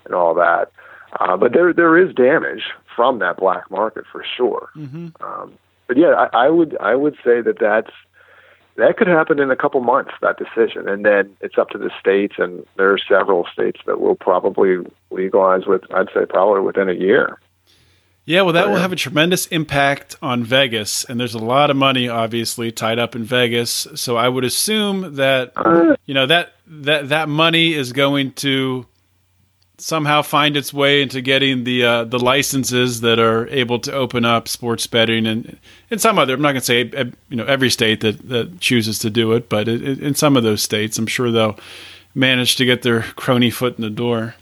and 0.04 0.14
all 0.14 0.34
that. 0.34 0.70
Uh, 1.18 1.36
but 1.36 1.52
there 1.52 1.72
there 1.72 1.98
is 1.98 2.14
damage 2.14 2.62
from 2.94 3.18
that 3.18 3.36
black 3.36 3.68
market 3.70 4.04
for 4.10 4.24
sure. 4.36 4.70
Mm-hmm. 4.76 5.08
Um, 5.20 5.52
but 5.88 5.96
yeah, 5.96 6.28
I, 6.32 6.46
I 6.46 6.48
would 6.48 6.76
I 6.78 6.94
would 6.94 7.14
say 7.24 7.40
that 7.40 7.58
that's 7.58 7.90
that 8.76 8.96
could 8.96 9.08
happen 9.08 9.40
in 9.40 9.50
a 9.50 9.56
couple 9.56 9.80
months 9.80 10.12
that 10.20 10.38
decision. 10.38 10.88
And 10.88 11.04
then 11.04 11.36
it's 11.40 11.58
up 11.58 11.70
to 11.70 11.78
the 11.78 11.90
states 11.98 12.36
and 12.38 12.66
there 12.76 12.92
are 12.92 12.98
several 12.98 13.46
states 13.52 13.80
that 13.86 14.00
will 14.00 14.14
probably 14.14 14.78
legalize 15.10 15.66
with 15.66 15.82
i'd 15.92 16.08
say 16.14 16.24
probably 16.28 16.60
within 16.60 16.88
a 16.88 16.94
year. 16.94 17.38
Yeah 18.24 18.42
well 18.42 18.52
that 18.52 18.68
will 18.68 18.76
have 18.76 18.92
a 18.92 18.96
tremendous 18.96 19.46
impact 19.46 20.16
on 20.22 20.44
vegas 20.44 21.04
and 21.04 21.18
there's 21.18 21.34
a 21.34 21.38
lot 21.38 21.70
of 21.70 21.76
money 21.76 22.08
obviously 22.08 22.70
tied 22.70 22.98
up 22.98 23.14
in 23.16 23.24
vegas. 23.24 23.86
So 23.94 24.16
i 24.16 24.28
would 24.28 24.44
assume 24.44 25.16
that 25.16 25.52
uh, 25.56 25.96
you 26.06 26.14
know 26.14 26.26
that 26.26 26.54
that 26.66 27.08
that 27.08 27.28
money 27.28 27.74
is 27.74 27.92
going 27.92 28.32
to 28.34 28.86
somehow 29.80 30.22
find 30.22 30.56
its 30.56 30.72
way 30.72 31.02
into 31.02 31.20
getting 31.20 31.64
the 31.64 31.84
uh, 31.84 32.04
the 32.04 32.18
licenses 32.18 33.00
that 33.00 33.18
are 33.18 33.48
able 33.48 33.78
to 33.80 33.92
open 33.92 34.24
up 34.24 34.48
sports 34.48 34.86
betting 34.86 35.26
and 35.26 35.58
in 35.90 35.98
some 35.98 36.18
other 36.18 36.34
I'm 36.34 36.42
not 36.42 36.52
going 36.52 36.60
to 36.60 36.66
say 36.66 37.12
you 37.28 37.36
know 37.36 37.44
every 37.44 37.70
state 37.70 38.00
that 38.00 38.28
that 38.28 38.60
chooses 38.60 38.98
to 39.00 39.10
do 39.10 39.32
it 39.32 39.48
but 39.48 39.68
it, 39.68 40.00
in 40.00 40.14
some 40.14 40.36
of 40.36 40.42
those 40.42 40.62
states 40.62 40.98
I'm 40.98 41.06
sure 41.06 41.30
they'll 41.30 41.58
manage 42.14 42.56
to 42.56 42.64
get 42.64 42.82
their 42.82 43.02
crony 43.02 43.50
foot 43.50 43.76
in 43.76 43.82
the 43.82 43.90
door. 43.90 44.34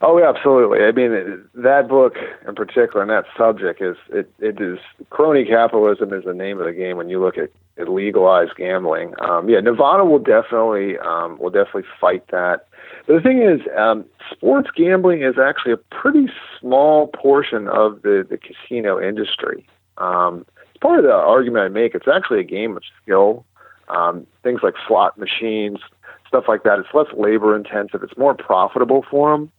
Oh, 0.00 0.18
yeah, 0.18 0.28
absolutely. 0.28 0.80
I 0.80 0.92
mean, 0.92 1.48
that 1.54 1.88
book 1.88 2.16
in 2.46 2.54
particular 2.54 3.00
and 3.00 3.10
that 3.10 3.24
subject 3.38 3.80
is 3.80 3.96
it, 4.10 4.30
it 4.38 4.60
is 4.60 4.78
crony 5.08 5.46
capitalism 5.46 6.12
is 6.12 6.24
the 6.24 6.34
name 6.34 6.58
of 6.58 6.66
the 6.66 6.72
game 6.72 6.98
when 6.98 7.08
you 7.08 7.20
look 7.20 7.38
at, 7.38 7.48
at 7.78 7.88
legalized 7.88 8.54
gambling. 8.56 9.14
Um, 9.20 9.48
yeah, 9.48 9.60
Nevada 9.60 10.04
will 10.04 10.18
definitely 10.18 10.98
um, 10.98 11.38
will 11.38 11.50
definitely 11.50 11.88
fight 11.98 12.26
that. 12.28 12.66
The 13.06 13.20
thing 13.20 13.42
is, 13.42 13.60
um, 13.76 14.04
sports 14.30 14.70
gambling 14.74 15.22
is 15.22 15.34
actually 15.38 15.72
a 15.72 15.76
pretty 15.76 16.28
small 16.58 17.08
portion 17.08 17.68
of 17.68 18.02
the, 18.02 18.26
the 18.28 18.38
casino 18.38 19.00
industry. 19.00 19.66
Um, 19.98 20.46
it's 20.70 20.78
part 20.80 20.98
of 20.98 21.04
the 21.04 21.12
argument 21.12 21.64
I 21.64 21.68
make. 21.68 21.94
It's 21.94 22.08
actually 22.08 22.40
a 22.40 22.44
game 22.44 22.76
of 22.76 22.82
skill. 23.02 23.44
Um, 23.88 24.26
things 24.42 24.60
like 24.62 24.74
slot 24.88 25.18
machines, 25.18 25.78
stuff 26.26 26.44
like 26.48 26.62
that. 26.62 26.78
It's 26.78 26.88
less 26.94 27.06
labor 27.14 27.54
intensive. 27.54 28.02
It's 28.02 28.16
more 28.16 28.34
profitable 28.34 29.04
for 29.10 29.32
them. 29.32 29.52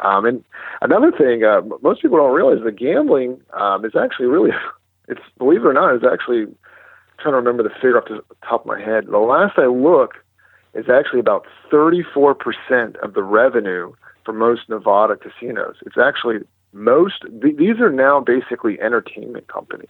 Um, 0.00 0.24
and 0.24 0.44
another 0.80 1.10
thing, 1.10 1.44
uh, 1.44 1.62
most 1.82 2.02
people 2.02 2.18
don't 2.18 2.34
realize 2.34 2.62
the 2.64 2.72
gambling 2.72 3.40
um, 3.52 3.84
is 3.84 3.92
actually 3.96 4.26
really, 4.26 4.50
it's 5.08 5.20
believe 5.38 5.64
it 5.64 5.66
or 5.66 5.72
not, 5.72 5.94
is 5.94 6.02
actually 6.04 6.42
I'm 6.42 6.56
trying 7.18 7.32
to 7.32 7.38
remember 7.38 7.62
the 7.64 7.70
figure 7.70 7.98
off 7.98 8.08
the 8.08 8.22
top 8.46 8.62
of 8.62 8.66
my 8.66 8.80
head. 8.80 9.06
The 9.06 9.18
last 9.18 9.58
I 9.58 9.66
looked, 9.66 10.18
is 10.74 10.88
actually 10.88 11.20
about 11.20 11.46
34% 11.70 12.96
of 12.96 13.14
the 13.14 13.22
revenue 13.22 13.92
for 14.24 14.32
most 14.32 14.68
Nevada 14.68 15.16
casinos. 15.16 15.76
It's 15.84 15.98
actually 15.98 16.38
most, 16.72 17.22
th- 17.42 17.56
these 17.56 17.80
are 17.80 17.90
now 17.90 18.20
basically 18.20 18.80
entertainment 18.80 19.48
companies. 19.48 19.88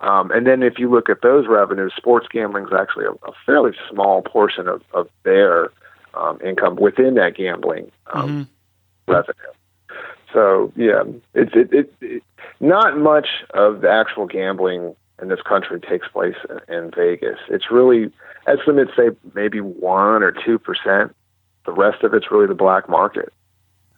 Um, 0.00 0.30
and 0.32 0.46
then 0.46 0.62
if 0.62 0.78
you 0.78 0.90
look 0.90 1.08
at 1.08 1.22
those 1.22 1.46
revenues, 1.46 1.92
sports 1.96 2.26
gambling 2.30 2.66
is 2.66 2.72
actually 2.72 3.06
a, 3.06 3.12
a 3.12 3.32
fairly 3.46 3.72
small 3.90 4.22
portion 4.22 4.68
of, 4.68 4.82
of 4.92 5.08
their 5.22 5.70
um, 6.14 6.40
income 6.44 6.76
within 6.76 7.14
that 7.14 7.36
gambling 7.36 7.90
um, 8.12 8.28
mm-hmm. 9.06 9.12
revenue. 9.12 9.52
So 10.32 10.72
yeah, 10.76 11.02
it's 11.34 11.52
it, 11.54 11.72
it, 11.72 11.94
it, 12.00 12.22
not 12.60 12.98
much 12.98 13.28
of 13.54 13.82
the 13.82 13.90
actual 13.90 14.26
gambling 14.26 14.96
in 15.22 15.28
this 15.28 15.40
country 15.40 15.80
takes 15.80 16.08
place 16.08 16.34
in, 16.50 16.74
in 16.74 16.90
Vegas. 16.90 17.38
It's 17.48 17.70
really 17.70 18.12
estimates 18.46 18.90
say 18.96 19.10
maybe 19.34 19.60
one 19.60 20.22
or 20.22 20.32
two 20.32 20.58
percent. 20.58 21.14
The 21.64 21.72
rest 21.72 22.02
of 22.02 22.12
it's 22.12 22.30
really 22.30 22.48
the 22.48 22.54
black 22.54 22.88
market. 22.88 23.32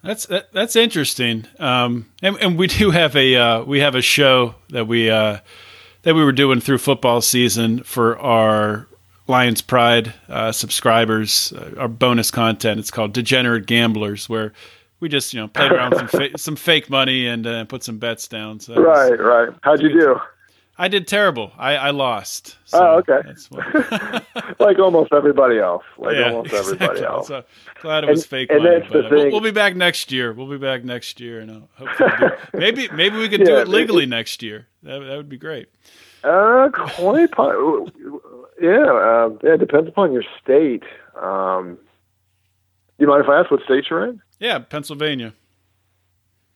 That's 0.03 0.27
that, 0.27 0.53
that's 0.53 0.77
interesting. 0.77 1.47
Um, 1.59 2.07
and, 2.23 2.37
and, 2.37 2.59
we 2.59 2.67
do 2.67 2.91
have 2.91 3.17
a 3.17 3.37
uh, 3.37 3.65
we 3.65 3.81
have 3.81 3.95
a 3.95 4.03
show 4.03 4.55
that 4.69 4.87
we 4.87 5.09
uh, 5.11 5.39
that 6.03 6.15
we 6.15 6.23
were 6.23 6.33
doing 6.33 6.61
through 6.61 6.79
football 6.79 7.23
season 7.23 7.83
for 7.83 8.19
our 8.19 8.87
Lions 9.27 9.63
Pride 9.63 10.13
uh, 10.29 10.53
subscribers, 10.53 11.55
uh, 11.55 11.71
our 11.79 11.89
bonus 11.89 12.31
content. 12.31 12.79
It's 12.79 12.91
called 12.91 13.15
Degenerate 13.15 13.65
Gamblers, 13.65 14.29
where 14.29 14.53
we 15.01 15.09
just 15.09 15.33
you 15.33 15.41
know 15.41 15.49
played 15.49 15.73
around 15.73 15.97
some, 15.97 16.09
fa- 16.09 16.37
some 16.37 16.57
fake 16.57 16.91
money 16.91 17.27
and 17.27 17.47
uh, 17.47 17.65
put 17.65 17.83
some 17.83 17.97
bets 17.97 18.29
down. 18.29 18.61
So 18.61 18.75
right, 18.75 19.13
was, 19.13 19.21
right. 19.21 19.49
How'd 19.63 19.81
you 19.81 19.89
do? 19.89 20.21
I 20.77 20.89
did 20.89 21.07
terrible. 21.07 21.53
I, 21.57 21.77
I 21.77 21.91
lost. 21.91 22.57
So 22.65 22.79
oh, 22.81 23.03
okay. 23.09 23.29
like 24.59 24.79
almost 24.81 25.13
everybody 25.13 25.59
else. 25.59 25.85
Like 25.97 26.17
yeah, 26.17 26.33
almost 26.33 26.53
everybody 26.53 27.05
else. 27.05 27.29
So 27.29 27.45
glad 27.81 28.03
it 28.03 28.11
was 28.11 28.23
and, 28.23 28.31
fake 28.31 28.51
and 28.51 28.65
money. 28.65 28.81
That's 28.81 28.93
the 28.93 29.03
thing. 29.03 29.11
We'll, 29.11 29.31
we'll, 29.31 29.41
be 29.41 29.53
back 29.53 29.77
next 29.77 30.11
year. 30.11 30.33
We'll 30.33 30.49
be 30.49 30.59
back 30.59 30.83
next 30.85 31.21
year, 31.21 31.39
and 31.39 31.69
hopefully 31.77 32.11
maybe 32.55 32.89
maybe 32.93 33.19
we 33.19 33.29
could 33.29 33.41
yeah, 33.41 33.47
do 33.47 33.57
it 33.59 33.69
legally 33.69 34.07
next 34.07 34.43
year. 34.43 34.67
That 34.83 34.99
that 34.99 35.17
would 35.17 35.29
be 35.29 35.39
great. 35.39 35.69
Uh, 36.25 36.71
quite. 36.73 37.31
yeah, 38.61 38.71
uh, 38.71 39.31
yeah. 39.45 39.55
It 39.55 39.61
depends 39.61 39.89
upon 39.89 40.13
your 40.13 40.25
state. 40.43 40.83
Um, 41.15 41.79
you 42.99 43.07
mind 43.07 43.23
if 43.23 43.29
I 43.29 43.39
ask 43.39 43.51
what 43.51 43.63
state 43.63 43.85
you're 43.91 44.07
in? 44.07 44.21
Yeah, 44.41 44.59
Pennsylvania. 44.59 45.35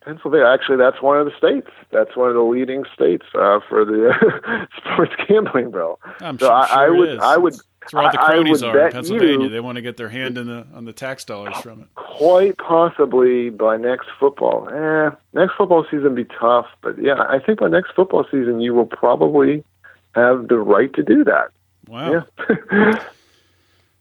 Pennsylvania. 0.08 0.46
Actually, 0.46 0.78
that's 0.78 1.02
one 1.02 1.18
of 1.18 1.26
the 1.26 1.36
states. 1.36 1.68
That's 1.90 2.16
one 2.16 2.28
of 2.30 2.34
the 2.34 2.40
leading 2.40 2.84
states 2.94 3.26
uh, 3.34 3.60
for 3.68 3.84
the 3.84 4.66
sports 4.78 5.12
gambling 5.28 5.70
bill. 5.70 6.00
I'm 6.22 6.38
so 6.38 6.46
sure, 6.46 6.54
I, 6.54 6.66
sure 6.66 6.78
I 6.78 6.88
would, 6.88 7.20
I 7.20 7.36
would. 7.36 7.52
That's 7.52 7.92
where 7.92 8.04
all 8.04 8.12
the 8.12 8.18
cronies 8.18 8.62
are 8.62 8.86
in 8.86 8.92
Pennsylvania. 8.92 9.44
You, 9.44 9.48
they 9.50 9.60
want 9.60 9.76
to 9.76 9.82
get 9.82 9.98
their 9.98 10.08
hand 10.08 10.38
in 10.38 10.46
the 10.46 10.66
on 10.74 10.86
the 10.86 10.94
tax 10.94 11.24
dollars 11.24 11.58
from 11.58 11.82
it. 11.82 11.88
Quite 11.94 12.56
possibly 12.56 13.50
by 13.50 13.76
next 13.76 14.08
football. 14.18 14.66
Eh, 14.70 15.10
next 15.34 15.54
football 15.56 15.84
season 15.90 16.14
be 16.14 16.24
tough, 16.24 16.66
but 16.80 17.00
yeah, 17.00 17.26
I 17.28 17.38
think 17.38 17.60
by 17.60 17.68
next 17.68 17.92
football 17.94 18.24
season 18.30 18.62
you 18.62 18.72
will 18.72 18.86
probably 18.86 19.62
have 20.14 20.48
the 20.48 20.56
right 20.58 20.92
to 20.94 21.02
do 21.02 21.22
that. 21.24 21.50
Wow. 21.86 22.24
Yeah. 22.48 23.04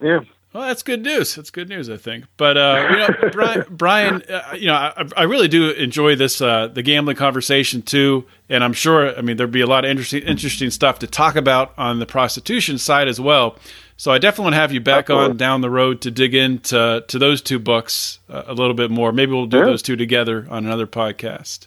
yeah. 0.00 0.20
Well, 0.52 0.66
that's 0.66 0.82
good 0.82 1.02
news. 1.02 1.34
That's 1.34 1.50
good 1.50 1.68
news, 1.68 1.90
I 1.90 1.98
think. 1.98 2.24
But 2.38 2.56
uh, 2.56 2.88
you 2.90 2.96
know, 2.96 3.30
Brian, 3.32 3.64
Brian 3.68 4.22
uh, 4.22 4.54
you 4.54 4.66
know, 4.66 4.74
I, 4.74 5.06
I, 5.16 5.22
really 5.24 5.46
do 5.46 5.70
enjoy 5.70 6.16
this 6.16 6.40
uh, 6.40 6.68
the 6.68 6.82
gambling 6.82 7.16
conversation 7.16 7.82
too, 7.82 8.24
and 8.48 8.64
I'm 8.64 8.72
sure. 8.72 9.16
I 9.16 9.20
mean, 9.20 9.36
there'd 9.36 9.50
be 9.50 9.60
a 9.60 9.66
lot 9.66 9.84
of 9.84 9.90
interesting 9.90 10.22
interesting 10.22 10.70
stuff 10.70 11.00
to 11.00 11.06
talk 11.06 11.36
about 11.36 11.74
on 11.76 11.98
the 11.98 12.06
prostitution 12.06 12.78
side 12.78 13.08
as 13.08 13.20
well. 13.20 13.58
So 13.98 14.10
I 14.10 14.18
definitely 14.18 14.44
want 14.44 14.54
to 14.54 14.60
have 14.60 14.72
you 14.72 14.80
back 14.80 15.10
on 15.10 15.36
down 15.36 15.60
the 15.60 15.70
road 15.70 16.00
to 16.02 16.10
dig 16.10 16.34
into 16.34 17.04
to 17.06 17.18
those 17.18 17.42
two 17.42 17.58
books 17.58 18.20
uh, 18.30 18.44
a 18.46 18.54
little 18.54 18.74
bit 18.74 18.90
more. 18.90 19.12
Maybe 19.12 19.32
we'll 19.32 19.46
do 19.46 19.64
those 19.64 19.82
two 19.82 19.96
together 19.96 20.46
on 20.48 20.64
another 20.64 20.86
podcast. 20.86 21.66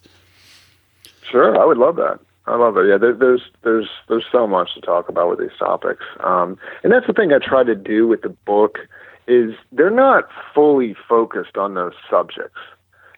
Sure, 1.30 1.62
I 1.62 1.66
would 1.66 1.78
love 1.78 1.98
that. 1.98 2.20
I 2.52 2.58
love 2.58 2.76
it. 2.76 2.89
Yeah, 2.89 2.97
there, 2.97 3.14
there's 3.14 3.43
there's 3.64 3.88
there's 4.10 4.26
so 4.30 4.45
much 4.45 4.74
to 4.76 4.82
talk 4.82 5.08
about 5.08 5.30
with 5.30 5.39
these 5.39 5.58
topics, 5.58 6.04
um, 6.20 6.58
and 6.84 6.91
that's 6.91 7.08
the 7.08 7.14
thing 7.14 7.32
I 7.32 7.39
try 7.39 7.64
to 7.64 7.76
do 7.76 8.08
with 8.08 8.24
the 8.24 8.30
book 8.30 8.78
is 9.26 9.54
they're 9.72 9.89
not 9.89 10.28
fully 10.54 10.93
focused 11.08 11.56
on 11.56 11.76
those 11.76 11.93
subjects. 12.10 12.60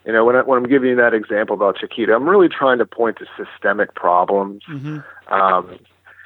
You 0.06 0.12
know, 0.12 0.24
when, 0.24 0.36
I, 0.36 0.42
when 0.42 0.58
I'm 0.58 0.68
giving 0.68 0.90
you 0.90 0.96
that 0.96 1.14
example 1.14 1.56
about 1.56 1.78
Chiquita, 1.78 2.14
I'm 2.14 2.28
really 2.28 2.48
trying 2.48 2.78
to 2.78 2.86
point 2.86 3.16
to 3.18 3.26
systemic 3.36 3.94
problems. 3.96 4.62
Mm-hmm. 4.70 4.98
Um, 5.34 5.78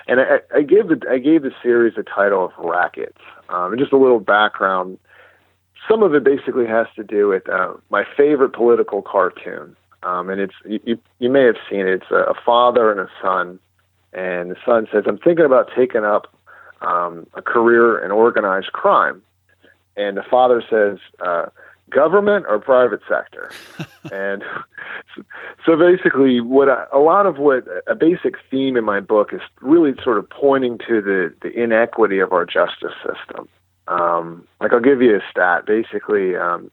and 0.07 0.21
I, 0.21 0.41
I 0.55 0.63
gave 0.63 0.89
the 0.89 1.01
I 1.09 1.17
gave 1.17 1.43
the 1.43 1.53
series 1.63 1.95
the 1.95 2.03
title 2.03 2.45
of 2.45 2.53
Rackets. 2.59 3.23
Um, 3.49 3.73
and 3.73 3.81
just 3.81 3.93
a 3.93 3.97
little 3.97 4.21
background. 4.21 4.99
Some 5.89 6.03
of 6.03 6.15
it 6.15 6.25
basically 6.25 6.67
has 6.67 6.87
to 6.97 7.05
do 7.05 7.29
with 7.29 7.49
uh, 7.49 7.73
my 7.89 8.05
favorite 8.17 8.53
political 8.53 9.01
cartoon. 9.01 9.77
Um, 10.03 10.31
and 10.31 10.41
it's 10.41 10.55
you, 10.65 10.99
you 11.19 11.29
may 11.29 11.45
have 11.45 11.57
seen 11.69 11.81
it. 11.81 12.03
It's 12.03 12.11
a, 12.11 12.35
father 12.45 12.91
and 12.91 13.01
a 13.01 13.09
son, 13.21 13.59
and 14.13 14.53
the 14.53 14.57
son 14.65 14.87
says, 14.93 15.05
"I'm 15.07 15.19
thinking 15.19 15.45
about 15.45 15.71
taking 15.77 16.05
up 16.05 16.33
um, 16.81 17.27
a 17.35 17.43
career 17.43 17.99
in 18.05 18.13
organized 18.13 18.73
crime," 18.73 19.23
and 19.97 20.17
the 20.17 20.23
father 20.23 20.63
says, 20.71 20.99
uh, 21.21 21.47
"Government 21.91 22.47
or 22.49 22.61
private 22.61 23.01
sector?" 23.09 23.51
and 24.13 24.45
so 25.67 25.77
basically, 25.77 26.41
what 26.41 26.69
I, 26.69 26.87
a 26.93 27.01
lot 27.01 27.27
of 27.27 27.39
what 27.39 27.65
a 27.89 27.97
basic 27.97 28.37
theme 28.51 28.77
in 28.77 28.85
my 28.85 29.01
book 29.01 29.33
is 29.33 29.41
really 29.61 29.95
sort 30.05 30.19
of 30.19 30.31
pointing 30.31 30.79
to 30.87 31.03
the 31.03 31.35
the 31.43 31.51
inequity 31.61 32.21
of 32.21 32.33
our 32.33 32.47
justice 32.47 32.95
system. 33.05 33.49
Um, 33.89 34.47
like 34.61 34.73
I'll 34.73 34.81
give 34.81 35.03
you 35.03 35.17
a 35.17 35.21
stat. 35.29 35.67
Basically, 35.67 36.37
um, 36.37 36.71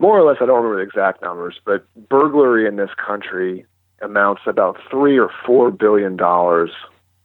more 0.00 0.18
or 0.18 0.26
less, 0.26 0.38
I 0.40 0.46
don't 0.46 0.62
remember 0.64 0.82
the 0.82 0.88
exact 0.88 1.22
numbers, 1.22 1.60
but 1.64 1.84
burglary 2.08 2.66
in 2.66 2.76
this 2.76 2.90
country 2.94 3.66
amounts 4.02 4.42
to 4.44 4.50
about 4.50 4.78
three 4.90 5.18
or 5.18 5.30
four 5.46 5.70
billion 5.70 6.16
dollars 6.16 6.70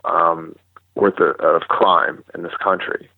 um, 0.03 0.55
worth 0.95 1.19
of, 1.19 1.35
of 1.39 1.63
crime 1.69 2.23
in 2.35 2.43
this 2.43 2.55
country. 2.61 3.09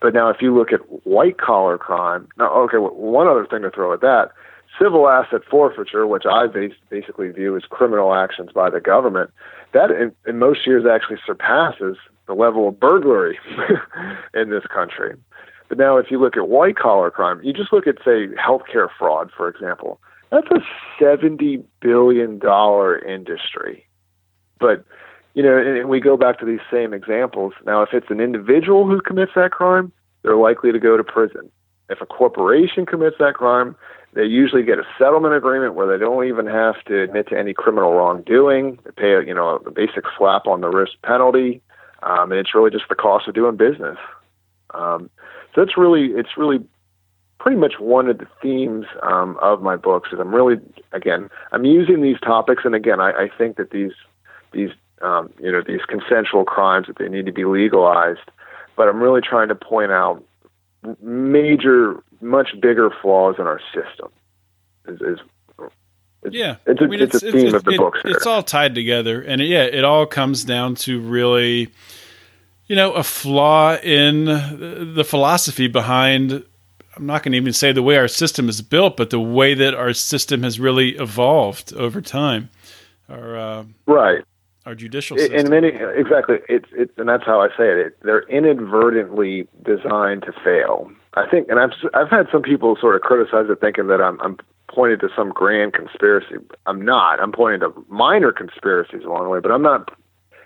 But 0.00 0.14
now, 0.14 0.30
if 0.30 0.38
you 0.40 0.56
look 0.56 0.72
at 0.72 0.80
white 1.06 1.38
collar 1.38 1.78
crime, 1.78 2.28
now, 2.38 2.50
okay, 2.62 2.78
one 2.78 3.28
other 3.28 3.46
thing 3.46 3.62
to 3.62 3.70
throw 3.70 3.92
at 3.92 4.00
that 4.00 4.32
civil 4.80 5.08
asset 5.08 5.42
forfeiture, 5.48 6.06
which 6.06 6.24
I 6.24 6.46
base, 6.46 6.72
basically 6.88 7.28
view 7.28 7.54
as 7.56 7.62
criminal 7.68 8.14
actions 8.14 8.50
by 8.54 8.70
the 8.70 8.80
government, 8.80 9.30
that 9.74 9.90
in, 9.90 10.12
in 10.26 10.38
most 10.38 10.66
years 10.66 10.84
actually 10.90 11.18
surpasses 11.26 11.98
the 12.26 12.32
level 12.32 12.68
of 12.68 12.80
burglary 12.80 13.38
in 14.34 14.50
this 14.50 14.64
country. 14.72 15.14
But 15.72 15.78
now, 15.78 15.96
if 15.96 16.10
you 16.10 16.20
look 16.20 16.36
at 16.36 16.50
white 16.50 16.76
collar 16.76 17.10
crime, 17.10 17.40
you 17.42 17.54
just 17.54 17.72
look 17.72 17.86
at, 17.86 17.96
say, 18.04 18.26
healthcare 18.36 18.88
fraud, 18.98 19.30
for 19.34 19.48
example. 19.48 19.98
That's 20.30 20.48
a 20.50 20.60
$70 21.02 21.64
billion 21.80 22.38
industry. 23.08 23.86
But, 24.60 24.84
you 25.32 25.42
know, 25.42 25.56
and 25.56 25.88
we 25.88 25.98
go 25.98 26.18
back 26.18 26.38
to 26.40 26.44
these 26.44 26.60
same 26.70 26.92
examples. 26.92 27.54
Now, 27.64 27.80
if 27.80 27.94
it's 27.94 28.10
an 28.10 28.20
individual 28.20 28.86
who 28.86 29.00
commits 29.00 29.32
that 29.34 29.52
crime, 29.52 29.90
they're 30.22 30.36
likely 30.36 30.72
to 30.72 30.78
go 30.78 30.98
to 30.98 31.02
prison. 31.02 31.50
If 31.88 32.02
a 32.02 32.06
corporation 32.06 32.84
commits 32.84 33.16
that 33.18 33.32
crime, 33.32 33.74
they 34.12 34.24
usually 34.24 34.64
get 34.64 34.78
a 34.78 34.84
settlement 34.98 35.32
agreement 35.32 35.72
where 35.74 35.86
they 35.86 35.96
don't 35.96 36.26
even 36.26 36.44
have 36.48 36.84
to 36.84 37.00
admit 37.00 37.28
to 37.28 37.38
any 37.38 37.54
criminal 37.54 37.94
wrongdoing. 37.94 38.78
They 38.84 38.90
pay, 38.90 39.14
a, 39.14 39.22
you 39.22 39.32
know, 39.32 39.56
a 39.64 39.70
basic 39.70 40.04
slap 40.18 40.46
on 40.46 40.60
the 40.60 40.68
wrist 40.68 40.98
penalty, 41.02 41.62
um, 42.02 42.30
and 42.30 42.38
it's 42.38 42.54
really 42.54 42.70
just 42.70 42.90
the 42.90 42.94
cost 42.94 43.26
of 43.26 43.34
doing 43.34 43.56
business. 43.56 43.96
Um, 44.74 45.08
so 45.54 45.62
it's 45.62 45.76
really 45.76 46.06
it's 46.12 46.36
really 46.36 46.64
pretty 47.38 47.56
much 47.56 47.74
one 47.78 48.08
of 48.08 48.18
the 48.18 48.26
themes 48.40 48.86
um, 49.02 49.36
of 49.40 49.62
my 49.62 49.76
books. 49.76 50.10
Is 50.12 50.20
I'm 50.20 50.34
really 50.34 50.56
again 50.92 51.28
I'm 51.52 51.64
using 51.64 52.02
these 52.02 52.20
topics, 52.20 52.62
and 52.64 52.74
again 52.74 53.00
I, 53.00 53.10
I 53.10 53.30
think 53.36 53.56
that 53.56 53.70
these 53.70 53.92
these 54.52 54.70
um, 55.02 55.32
you 55.40 55.50
know 55.50 55.62
these 55.66 55.84
consensual 55.88 56.44
crimes 56.44 56.86
that 56.86 56.98
they 56.98 57.08
need 57.08 57.26
to 57.26 57.32
be 57.32 57.44
legalized, 57.44 58.30
but 58.76 58.88
I'm 58.88 59.02
really 59.02 59.20
trying 59.20 59.48
to 59.48 59.54
point 59.54 59.92
out 59.92 60.22
major, 61.00 62.02
much 62.20 62.60
bigger 62.60 62.90
flaws 63.02 63.36
in 63.38 63.46
our 63.46 63.60
system. 63.74 64.10
Is, 64.88 65.00
is 65.00 65.18
it's, 66.24 66.34
yeah, 66.34 66.56
it's 66.66 66.80
a, 66.80 66.84
I 66.84 66.86
mean, 66.86 67.00
it's, 67.00 67.14
it's 67.16 67.24
a 67.24 67.32
theme 67.32 67.46
it's, 67.46 67.54
of 67.54 67.64
the 67.64 67.72
it, 67.72 67.78
book. 67.78 67.96
It's 68.04 68.26
all 68.26 68.42
tied 68.42 68.74
together, 68.74 69.20
and 69.22 69.40
it, 69.40 69.46
yeah, 69.46 69.64
it 69.64 69.84
all 69.84 70.06
comes 70.06 70.44
down 70.44 70.76
to 70.76 71.00
really 71.00 71.70
you 72.72 72.76
know, 72.76 72.92
a 72.94 73.02
flaw 73.02 73.76
in 73.76 74.24
the 74.24 75.04
philosophy 75.06 75.68
behind 75.68 76.42
I'm 76.96 77.04
not 77.04 77.22
going 77.22 77.32
to 77.32 77.36
even 77.36 77.52
say 77.52 77.70
the 77.70 77.82
way 77.82 77.98
our 77.98 78.08
system 78.08 78.48
is 78.48 78.62
built, 78.62 78.96
but 78.96 79.10
the 79.10 79.20
way 79.20 79.52
that 79.52 79.74
our 79.74 79.92
system 79.92 80.42
has 80.42 80.58
really 80.58 80.96
evolved 80.96 81.74
over 81.74 82.00
time. 82.00 82.48
Our 83.10 83.36
uh, 83.36 83.64
right, 83.84 84.24
our 84.64 84.74
judicial 84.74 85.18
system. 85.18 85.38
In 85.38 85.50
many, 85.50 85.68
exactly. 85.68 86.38
It's 86.48 86.64
it's, 86.72 86.92
and 86.96 87.10
that's 87.10 87.26
how 87.26 87.42
I 87.42 87.48
say 87.48 87.68
it. 87.68 87.98
They're 88.04 88.26
inadvertently 88.30 89.46
designed 89.62 90.22
to 90.22 90.32
fail. 90.42 90.90
I 91.12 91.28
think, 91.28 91.50
and 91.50 91.60
I've 91.60 91.72
I've 91.92 92.08
had 92.08 92.28
some 92.32 92.40
people 92.40 92.78
sort 92.80 92.96
of 92.96 93.02
criticize 93.02 93.50
it, 93.50 93.60
thinking 93.60 93.88
that 93.88 94.00
I'm 94.00 94.18
I'm 94.22 94.38
pointing 94.68 94.98
to 95.00 95.10
some 95.14 95.28
grand 95.28 95.74
conspiracy. 95.74 96.36
I'm 96.64 96.82
not. 96.82 97.20
I'm 97.20 97.32
pointing 97.32 97.60
to 97.68 97.84
minor 97.90 98.32
conspiracies 98.32 99.04
along 99.04 99.24
the 99.24 99.28
way, 99.28 99.40
but 99.40 99.52
I'm 99.52 99.60
not 99.60 99.90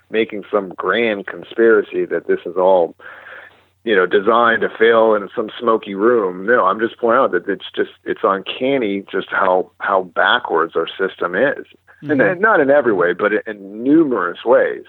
making 0.09 0.43
some 0.51 0.69
grand 0.69 1.27
conspiracy 1.27 2.05
that 2.05 2.27
this 2.27 2.39
is 2.45 2.55
all 2.55 2.95
you 3.83 3.95
know 3.95 4.05
designed 4.05 4.61
to 4.61 4.69
fail 4.69 5.13
in 5.13 5.29
some 5.35 5.49
smoky 5.59 5.95
room 5.95 6.45
no 6.45 6.65
i'm 6.65 6.79
just 6.79 6.97
pointing 6.97 7.19
out 7.19 7.31
that 7.31 7.47
it's 7.47 7.71
just 7.75 7.91
it's 8.03 8.21
uncanny 8.23 9.03
just 9.09 9.29
how 9.29 9.71
how 9.79 10.03
backwards 10.03 10.75
our 10.75 10.87
system 10.87 11.35
is 11.35 11.65
mm-hmm. 12.03 12.19
and, 12.19 12.41
not 12.41 12.59
in 12.59 12.69
every 12.69 12.93
way 12.93 13.13
but 13.13 13.31
in 13.47 13.83
numerous 13.83 14.43
ways 14.43 14.83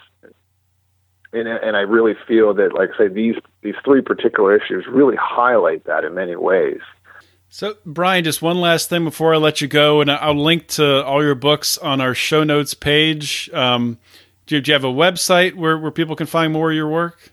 and 1.33 1.47
and 1.47 1.77
i 1.77 1.81
really 1.81 2.15
feel 2.27 2.53
that 2.55 2.75
like 2.75 2.91
I 2.95 2.99
say 2.99 3.09
these 3.09 3.37
these 3.63 3.77
three 3.85 4.03
particular 4.03 4.57
issues 4.57 4.87
really 4.89 5.17
highlight 5.17 5.85
that 5.85 6.05
in 6.05 6.15
many 6.15 6.37
ways 6.37 6.81
so, 7.51 7.77
Brian, 7.87 8.25
just 8.25 8.43
one 8.43 8.61
last 8.61 8.91
thing 8.91 9.05
before 9.05 9.33
I 9.33 9.39
let 9.39 9.63
you 9.63 9.69
go, 9.69 10.03
and 10.03 10.11
I'll 10.11 10.35
link 10.35 10.67
to 10.69 11.03
all 11.03 11.25
your 11.25 11.35
books 11.35 11.79
on 11.79 11.99
our 11.99 12.15
show 12.15 12.45
notes 12.45 12.75
page. 12.75 13.49
Um, 13.55 13.97
do, 14.49 14.63
you 14.65 14.73
have 14.73 14.85
a 14.85 14.89
website 14.89 15.55
where, 15.55 15.79
where 15.79 15.91
people 15.91 16.17
can 16.17 16.27
find 16.27 16.53
more 16.53 16.71
of 16.71 16.77
your 16.77 16.89
work? 16.89 17.33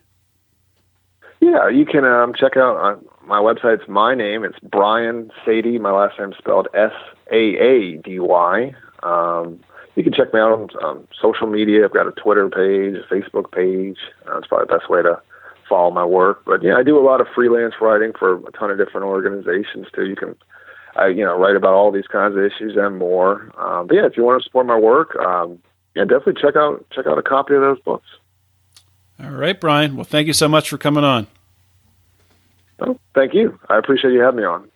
Yeah, 1.40 1.68
you 1.68 1.86
can 1.86 2.04
um, 2.04 2.34
check 2.34 2.56
out 2.56 2.76
uh, 2.76 3.00
my 3.26 3.40
website's 3.40 3.88
my 3.88 4.14
name. 4.14 4.44
It's 4.44 4.58
Brian 4.62 5.30
Saady. 5.44 5.80
My 5.80 5.90
last 5.90 6.18
name 6.18 6.32
spelled 6.38 6.68
S 6.74 6.92
A 7.32 7.36
A 7.36 7.96
D 7.96 8.18
Y. 8.20 8.74
Um, 9.02 9.60
you 9.96 10.04
can 10.04 10.12
check 10.12 10.32
me 10.34 10.40
out 10.40 10.52
on 10.52 10.68
um, 10.84 11.08
social 11.20 11.46
media. 11.46 11.84
I've 11.84 11.92
got 11.92 12.06
a 12.06 12.12
Twitter 12.12 12.48
page, 12.48 12.96
a 12.96 13.14
Facebook 13.14 13.50
page. 13.50 13.98
Uh, 14.28 14.38
it's 14.38 14.46
probably 14.46 14.66
the 14.68 14.78
best 14.78 14.90
way 14.90 15.02
to 15.02 15.20
follow 15.68 15.90
my 15.90 16.04
work. 16.04 16.42
But 16.44 16.62
yeah, 16.62 16.76
I 16.76 16.82
do 16.82 16.98
a 16.98 17.04
lot 17.04 17.20
of 17.20 17.26
freelance 17.34 17.74
writing 17.80 18.12
for 18.18 18.36
a 18.36 18.52
ton 18.52 18.70
of 18.70 18.78
different 18.78 19.06
organizations 19.06 19.86
too. 19.94 20.06
You 20.06 20.16
can, 20.16 20.36
I 20.96 21.08
you 21.08 21.24
know, 21.24 21.38
write 21.38 21.56
about 21.56 21.74
all 21.74 21.90
these 21.90 22.06
kinds 22.06 22.36
of 22.36 22.44
issues 22.44 22.76
and 22.76 22.98
more. 22.98 23.50
Um, 23.58 23.86
but 23.86 23.96
yeah, 23.96 24.06
if 24.06 24.16
you 24.16 24.22
want 24.22 24.42
to 24.42 24.44
support 24.44 24.66
my 24.66 24.78
work, 24.78 25.16
um, 25.16 25.58
yeah, 25.96 26.04
definitely 26.04 26.40
check 26.40 26.54
out 26.54 26.86
check 26.92 27.06
out 27.06 27.18
a 27.18 27.22
copy 27.22 27.54
of 27.54 27.62
those 27.62 27.80
books. 27.80 28.06
All 29.18 29.30
right, 29.30 29.58
Brian. 29.58 29.96
Well, 29.96 30.04
thank 30.04 30.26
you 30.26 30.32
so 30.32 30.46
much 30.46 30.68
for 30.68 30.78
coming 30.78 31.02
on. 31.02 31.26
Oh, 32.78 32.98
thank 33.14 33.34
you. 33.34 33.58
I 33.68 33.78
appreciate 33.78 34.12
you 34.12 34.20
having 34.20 34.40
me 34.40 34.44
on 34.44 34.68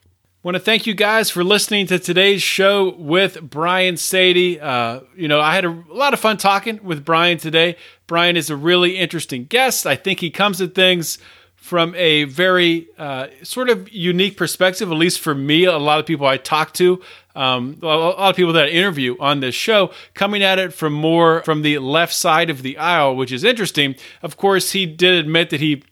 want 0.42 0.54
to 0.54 0.60
thank 0.60 0.86
you 0.86 0.94
guys 0.94 1.28
for 1.28 1.44
listening 1.44 1.86
to 1.86 1.98
today's 1.98 2.42
show 2.42 2.94
with 2.96 3.42
Brian 3.42 3.96
Saady. 3.96 4.60
Uh, 4.60 5.00
you 5.14 5.28
know, 5.28 5.38
I 5.38 5.54
had 5.54 5.66
a, 5.66 5.68
a, 5.68 5.94
lot 5.94 6.14
of 6.14 6.20
fun 6.20 6.38
talking 6.38 6.82
with 6.82 7.04
Brian 7.04 7.36
today. 7.36 7.76
Brian 8.06 8.38
is 8.38 8.48
a 8.48 8.56
really 8.56 8.96
interesting 8.96 9.44
guest. 9.44 9.86
I 9.86 9.96
think 9.96 10.20
he 10.20 10.30
comes 10.30 10.62
at 10.62 10.74
things 10.74 11.18
from 11.56 11.94
a 11.94 12.24
very 12.24 12.88
uh, 12.96 13.26
sort 13.42 13.68
of 13.68 13.92
unique 13.92 14.38
perspective, 14.38 14.90
at 14.90 14.96
least 14.96 15.20
for 15.20 15.34
me. 15.34 15.64
A 15.64 15.76
lot 15.76 16.00
of 16.00 16.06
people 16.06 16.26
I 16.26 16.38
talk 16.38 16.72
to, 16.74 17.02
um, 17.34 17.78
a 17.82 17.86
lot 17.86 18.30
of 18.30 18.36
people 18.36 18.52
that 18.54 18.66
I 18.66 18.68
interview 18.68 19.16
on 19.20 19.40
this 19.40 19.54
show, 19.54 19.92
coming 20.14 20.42
at 20.42 20.58
it 20.58 20.72
from 20.72 20.92
more 20.92 21.42
from 21.42 21.62
the 21.62 21.78
left 21.78 22.12
side 22.12 22.50
of 22.50 22.62
the 22.62 22.76
aisle, 22.76 23.14
which 23.16 23.32
is 23.32 23.44
interesting. 23.44 23.94
Of 24.22 24.36
course, 24.36 24.72
he 24.72 24.86
did 24.86 25.14
admit 25.14 25.50
that 25.50 25.60
he, 25.60 25.82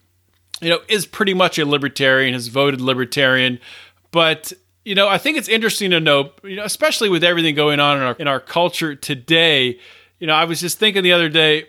you 0.60 0.70
know, 0.70 0.80
is 0.88 1.06
pretty 1.06 1.34
much 1.34 1.58
a 1.58 1.64
libertarian, 1.64 2.34
has 2.34 2.48
voted 2.48 2.80
libertarian. 2.80 3.60
But 4.10 4.52
you 4.84 4.94
know, 4.94 5.08
I 5.08 5.18
think 5.18 5.36
it's 5.38 5.48
interesting 5.48 5.90
to 5.90 6.00
know, 6.00 6.32
you 6.42 6.56
know, 6.56 6.64
especially 6.64 7.08
with 7.08 7.22
everything 7.22 7.54
going 7.54 7.78
on 7.78 7.98
in 7.98 8.02
our 8.02 8.16
in 8.18 8.28
our 8.28 8.40
culture 8.40 8.94
today. 8.94 9.78
You 10.18 10.26
know, 10.26 10.34
I 10.34 10.44
was 10.44 10.60
just 10.60 10.78
thinking 10.78 11.02
the 11.02 11.12
other 11.12 11.28
day 11.28 11.66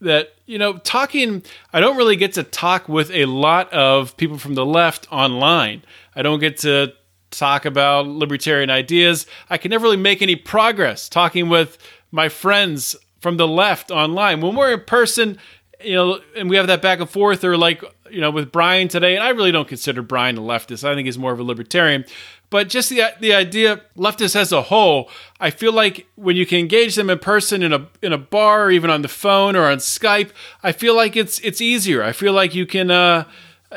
that 0.00 0.34
you 0.44 0.58
know, 0.58 0.78
talking. 0.78 1.42
I 1.72 1.80
don't 1.80 1.96
really 1.96 2.16
get 2.16 2.34
to 2.34 2.42
talk 2.42 2.88
with 2.88 3.10
a 3.10 3.26
lot 3.26 3.72
of 3.72 4.16
people 4.16 4.38
from 4.38 4.54
the 4.54 4.66
left 4.66 5.10
online. 5.10 5.82
I 6.14 6.22
don't 6.22 6.40
get 6.40 6.58
to 6.58 6.92
talk 7.30 7.64
about 7.64 8.06
libertarian 8.06 8.70
ideas. 8.70 9.26
I 9.50 9.58
can 9.58 9.70
never 9.70 9.84
really 9.84 9.96
make 9.96 10.22
any 10.22 10.36
progress 10.36 11.08
talking 11.08 11.48
with 11.48 11.78
my 12.10 12.28
friends 12.28 12.96
from 13.20 13.36
the 13.36 13.48
left 13.48 13.90
online. 13.90 14.40
When 14.40 14.54
we're 14.54 14.72
in 14.72 14.80
person, 14.80 15.38
you 15.82 15.94
know, 15.94 16.20
and 16.36 16.50
we 16.50 16.56
have 16.56 16.66
that 16.66 16.82
back 16.82 17.00
and 17.00 17.08
forth, 17.08 17.44
or 17.44 17.56
like, 17.56 17.84
you 18.10 18.20
know, 18.20 18.30
with 18.30 18.50
Brian 18.50 18.88
today, 18.88 19.14
and 19.14 19.22
I 19.22 19.30
really 19.30 19.52
don't 19.52 19.68
consider 19.68 20.02
Brian 20.02 20.36
a 20.38 20.40
leftist. 20.40 20.82
I 20.82 20.94
think 20.94 21.06
he's 21.06 21.18
more 21.18 21.32
of 21.32 21.38
a 21.38 21.44
libertarian. 21.44 22.04
But 22.50 22.68
just 22.68 22.88
the 22.88 23.02
the 23.20 23.34
idea, 23.34 23.82
leftists 23.96 24.34
as 24.34 24.52
a 24.52 24.62
whole, 24.62 25.10
I 25.38 25.50
feel 25.50 25.72
like 25.72 26.06
when 26.16 26.34
you 26.34 26.46
can 26.46 26.58
engage 26.58 26.94
them 26.94 27.10
in 27.10 27.18
person 27.18 27.62
in 27.62 27.72
a 27.72 27.86
in 28.02 28.12
a 28.12 28.18
bar, 28.18 28.64
or 28.64 28.70
even 28.70 28.90
on 28.90 29.02
the 29.02 29.08
phone 29.08 29.54
or 29.54 29.66
on 29.66 29.78
Skype, 29.78 30.30
I 30.62 30.72
feel 30.72 30.96
like 30.96 31.14
it's 31.14 31.38
it's 31.40 31.60
easier. 31.60 32.02
I 32.02 32.12
feel 32.12 32.32
like 32.32 32.54
you 32.54 32.66
can. 32.66 32.90
Uh, 32.90 33.24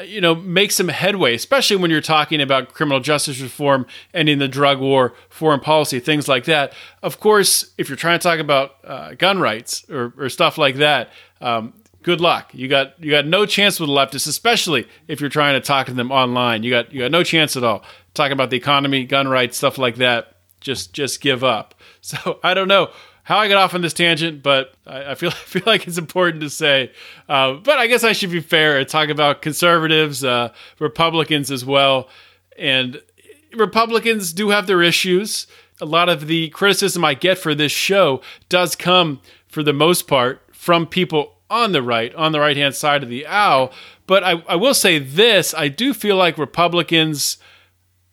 you 0.05 0.21
know, 0.21 0.35
make 0.35 0.71
some 0.71 0.87
headway, 0.87 1.35
especially 1.35 1.75
when 1.75 1.91
you're 1.91 2.01
talking 2.01 2.41
about 2.41 2.73
criminal 2.73 2.99
justice 2.99 3.41
reform, 3.41 3.85
ending 4.13 4.39
the 4.39 4.47
drug 4.47 4.79
war, 4.79 5.13
foreign 5.29 5.59
policy, 5.59 5.99
things 5.99 6.27
like 6.27 6.45
that. 6.45 6.73
Of 7.03 7.19
course, 7.19 7.73
if 7.77 7.89
you're 7.89 7.97
trying 7.97 8.19
to 8.19 8.23
talk 8.23 8.39
about 8.39 8.75
uh, 8.85 9.13
gun 9.15 9.39
rights 9.39 9.85
or, 9.89 10.13
or 10.17 10.29
stuff 10.29 10.57
like 10.57 10.75
that, 10.75 11.09
um, 11.41 11.73
good 12.03 12.21
luck. 12.21 12.53
You 12.53 12.67
got 12.67 13.01
you 13.03 13.11
got 13.11 13.25
no 13.25 13.45
chance 13.45 13.79
with 13.79 13.89
the 13.89 13.93
leftists, 13.93 14.27
especially 14.27 14.87
if 15.07 15.19
you're 15.19 15.29
trying 15.29 15.53
to 15.53 15.65
talk 15.65 15.87
to 15.87 15.93
them 15.93 16.11
online. 16.11 16.63
You 16.63 16.71
got 16.71 16.93
you 16.93 17.01
got 17.01 17.11
no 17.11 17.23
chance 17.23 17.57
at 17.57 17.63
all. 17.63 17.83
Talking 18.13 18.33
about 18.33 18.49
the 18.49 18.57
economy, 18.57 19.05
gun 19.05 19.27
rights, 19.27 19.57
stuff 19.57 19.77
like 19.77 19.97
that. 19.97 20.37
Just 20.61 20.93
just 20.93 21.21
give 21.21 21.43
up. 21.43 21.75
So 22.03 22.39
I 22.43 22.55
don't 22.55 22.67
know 22.67 22.89
how 23.23 23.37
I 23.37 23.47
got 23.47 23.57
off 23.57 23.73
on 23.73 23.81
this 23.81 23.93
tangent, 23.93 24.43
but 24.43 24.73
I, 24.85 25.11
I 25.11 25.15
feel 25.15 25.29
I 25.31 25.33
feel 25.33 25.63
like 25.65 25.87
it's 25.87 25.97
important 25.97 26.41
to 26.41 26.49
say. 26.49 26.91
Uh, 27.29 27.53
but 27.53 27.77
I 27.77 27.87
guess 27.87 28.03
I 28.03 28.13
should 28.13 28.31
be 28.31 28.41
fair 28.41 28.77
and 28.77 28.87
talk 28.87 29.09
about 29.09 29.41
conservatives, 29.41 30.23
uh, 30.23 30.53
Republicans 30.79 31.51
as 31.51 31.65
well, 31.65 32.09
and 32.57 33.01
Republicans 33.55 34.33
do 34.33 34.49
have 34.49 34.67
their 34.67 34.81
issues. 34.81 35.47
A 35.79 35.85
lot 35.85 36.09
of 36.09 36.27
the 36.27 36.49
criticism 36.49 37.03
I 37.03 37.15
get 37.15 37.37
for 37.39 37.55
this 37.55 37.71
show 37.71 38.21
does 38.49 38.75
come, 38.75 39.19
for 39.47 39.63
the 39.63 39.73
most 39.73 40.07
part, 40.07 40.41
from 40.53 40.85
people 40.85 41.37
on 41.49 41.71
the 41.71 41.81
right, 41.81 42.13
on 42.15 42.31
the 42.31 42.39
right 42.39 42.55
hand 42.55 42.75
side 42.75 43.03
of 43.03 43.09
the 43.09 43.25
aisle. 43.25 43.73
But 44.07 44.23
I, 44.23 44.43
I 44.47 44.55
will 44.55 44.73
say 44.73 44.99
this 44.99 45.53
I 45.53 45.67
do 45.67 45.93
feel 45.93 46.15
like 46.15 46.37
Republicans 46.37 47.37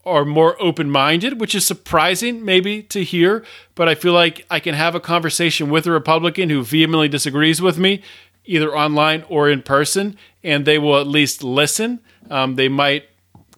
are 0.09 0.25
more 0.25 0.61
open 0.61 0.91
minded, 0.91 1.41
which 1.41 1.55
is 1.55 1.67
surprising 1.67 2.45
maybe 2.45 2.83
to 2.85 3.05
hear. 3.05 3.45
But 3.75 3.89
I 3.89 3.95
feel 3.95 4.13
like 4.13 4.47
I 4.51 4.61
can 4.61 4.75
have 4.75 4.95
a 4.95 5.01
conversation 5.01 5.71
with 5.71 5.87
a 5.87 5.91
Republican 5.91 6.51
who 6.51 6.63
vehemently 6.63 7.09
disagrees 7.09 7.61
with 7.61 7.79
me, 7.79 8.03
either 8.45 8.75
online 8.75 9.25
or 9.29 9.49
in 9.51 9.63
person, 9.63 10.17
and 10.43 10.65
they 10.65 10.79
will 10.79 10.99
at 10.99 11.07
least 11.07 11.45
listen. 11.45 12.01
Um, 12.31 12.57
they 12.57 12.69
might 12.69 13.05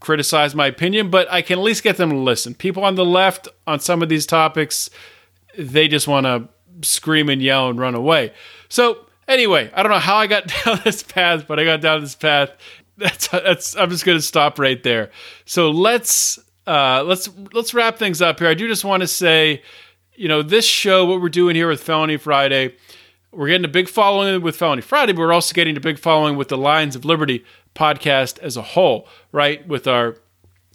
criticize 0.01 0.55
my 0.55 0.67
opinion, 0.67 1.11
but 1.11 1.31
I 1.31 1.43
can 1.43 1.59
at 1.59 1.63
least 1.63 1.83
get 1.83 1.97
them 1.97 2.11
to 2.11 2.17
listen. 2.17 2.55
People 2.55 2.85
on 2.85 2.95
the 2.95 3.05
left 3.05 3.49
on 3.67 3.81
some 3.81 4.03
of 4.03 4.09
these 4.09 4.27
topics, 4.27 4.91
they 5.57 5.89
just 5.89 6.09
want 6.09 6.27
to 6.27 6.49
scream 6.83 7.29
and 7.29 7.43
yell 7.43 7.69
and 7.69 7.79
run 7.79 7.95
away. 7.95 8.33
So 8.69 9.07
Anyway, 9.31 9.71
I 9.75 9.85
don't 9.85 9.93
know 9.93 9.99
how 10.01 10.17
I 10.17 10.27
got 10.27 10.53
down 10.65 10.81
this 10.85 11.05
path, 11.05 11.47
but 11.47 11.61
I 11.61 11.65
got 11.65 11.81
down 11.81 12.01
this 12.01 12.17
path. 12.17 12.51
That's 13.01 13.29
that's. 13.29 13.77
I'm 13.77 13.89
just 13.89 14.05
going 14.05 14.19
to 14.19 14.23
stop 14.23 14.59
right 14.59 14.83
there. 14.83 15.11
So 15.47 15.71
let's 15.71 16.39
uh, 16.67 17.03
let's 17.03 17.31
let's 17.53 17.73
wrap 17.73 17.99
things 17.99 18.21
up 18.21 18.39
here. 18.39 18.49
I 18.49 18.55
do 18.55 18.69
just 18.69 18.85
want 18.85 19.01
to 19.01 19.07
say, 19.07 19.63
you 20.15 20.29
know, 20.29 20.43
this 20.43 20.67
show, 20.67 21.07
what 21.07 21.23
we're 21.23 21.31
doing 21.31 21.57
here 21.57 21.69
with 21.69 21.83
Felony 21.83 22.19
Friday, 22.19 22.75
we're 23.33 23.49
getting 23.49 23.65
a 23.65 23.69
big 23.69 23.89
following 23.89 24.43
with 24.43 24.57
Felony 24.57 24.83
Friday, 24.83 25.13
but 25.13 25.21
we're 25.21 25.33
also 25.33 25.55
getting 25.55 25.77
a 25.77 25.81
big 25.81 25.99
following 25.99 26.37
with 26.37 26.49
the 26.49 26.59
Lions 26.59 26.95
of 26.95 27.07
Liberty 27.07 27.43
podcast 27.75 28.39
as 28.41 28.57
a 28.59 28.63
whole, 28.63 29.09
right? 29.33 29.67
With 29.67 29.87
our 29.87 30.17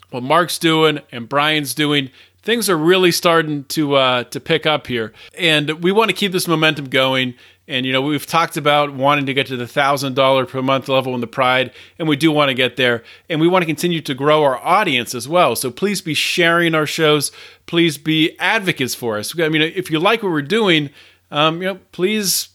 what 0.09 0.23
Marc's 0.23 0.57
doing 0.57 0.99
and 1.11 1.29
Brian's 1.29 1.75
doing 1.75 2.09
things 2.45 2.69
are 2.69 2.77
really 2.77 3.11
starting 3.11 3.65
to 3.65 3.95
uh, 3.95 4.23
to 4.25 4.39
pick 4.39 4.65
up 4.65 4.87
here, 4.87 5.11
and 5.37 5.83
we 5.83 5.91
want 5.91 6.09
to 6.09 6.15
keep 6.15 6.31
this 6.31 6.47
momentum 6.47 6.85
going. 6.85 7.33
And 7.67 7.85
you 7.85 7.91
know, 7.91 8.01
we've 8.01 8.25
talked 8.25 8.57
about 8.57 8.93
wanting 8.93 9.25
to 9.25 9.33
get 9.33 9.47
to 9.47 9.57
the 9.57 9.67
thousand 9.67 10.15
dollar 10.15 10.45
per 10.45 10.61
month 10.61 10.87
level 10.87 11.15
in 11.15 11.21
the 11.21 11.27
Pride, 11.27 11.71
and 11.97 12.07
we 12.07 12.15
do 12.15 12.31
want 12.31 12.49
to 12.49 12.53
get 12.53 12.75
there. 12.75 13.03
And 13.27 13.41
we 13.41 13.47
want 13.47 13.63
to 13.63 13.65
continue 13.65 14.01
to 14.01 14.13
grow 14.13 14.43
our 14.43 14.57
audience 14.57 15.15
as 15.15 15.27
well. 15.27 15.55
So 15.55 15.71
please 15.71 16.01
be 16.01 16.13
sharing 16.13 16.75
our 16.75 16.85
shows. 16.85 17.31
Please 17.65 17.97
be 17.97 18.37
advocates 18.39 18.93
for 18.93 19.17
us. 19.17 19.37
I 19.39 19.49
mean, 19.49 19.61
if 19.63 19.89
you 19.89 19.99
like 19.99 20.21
what 20.21 20.31
we're 20.31 20.43
doing, 20.43 20.91
um, 21.31 21.61
you 21.61 21.67
know, 21.69 21.79
please 21.91 22.49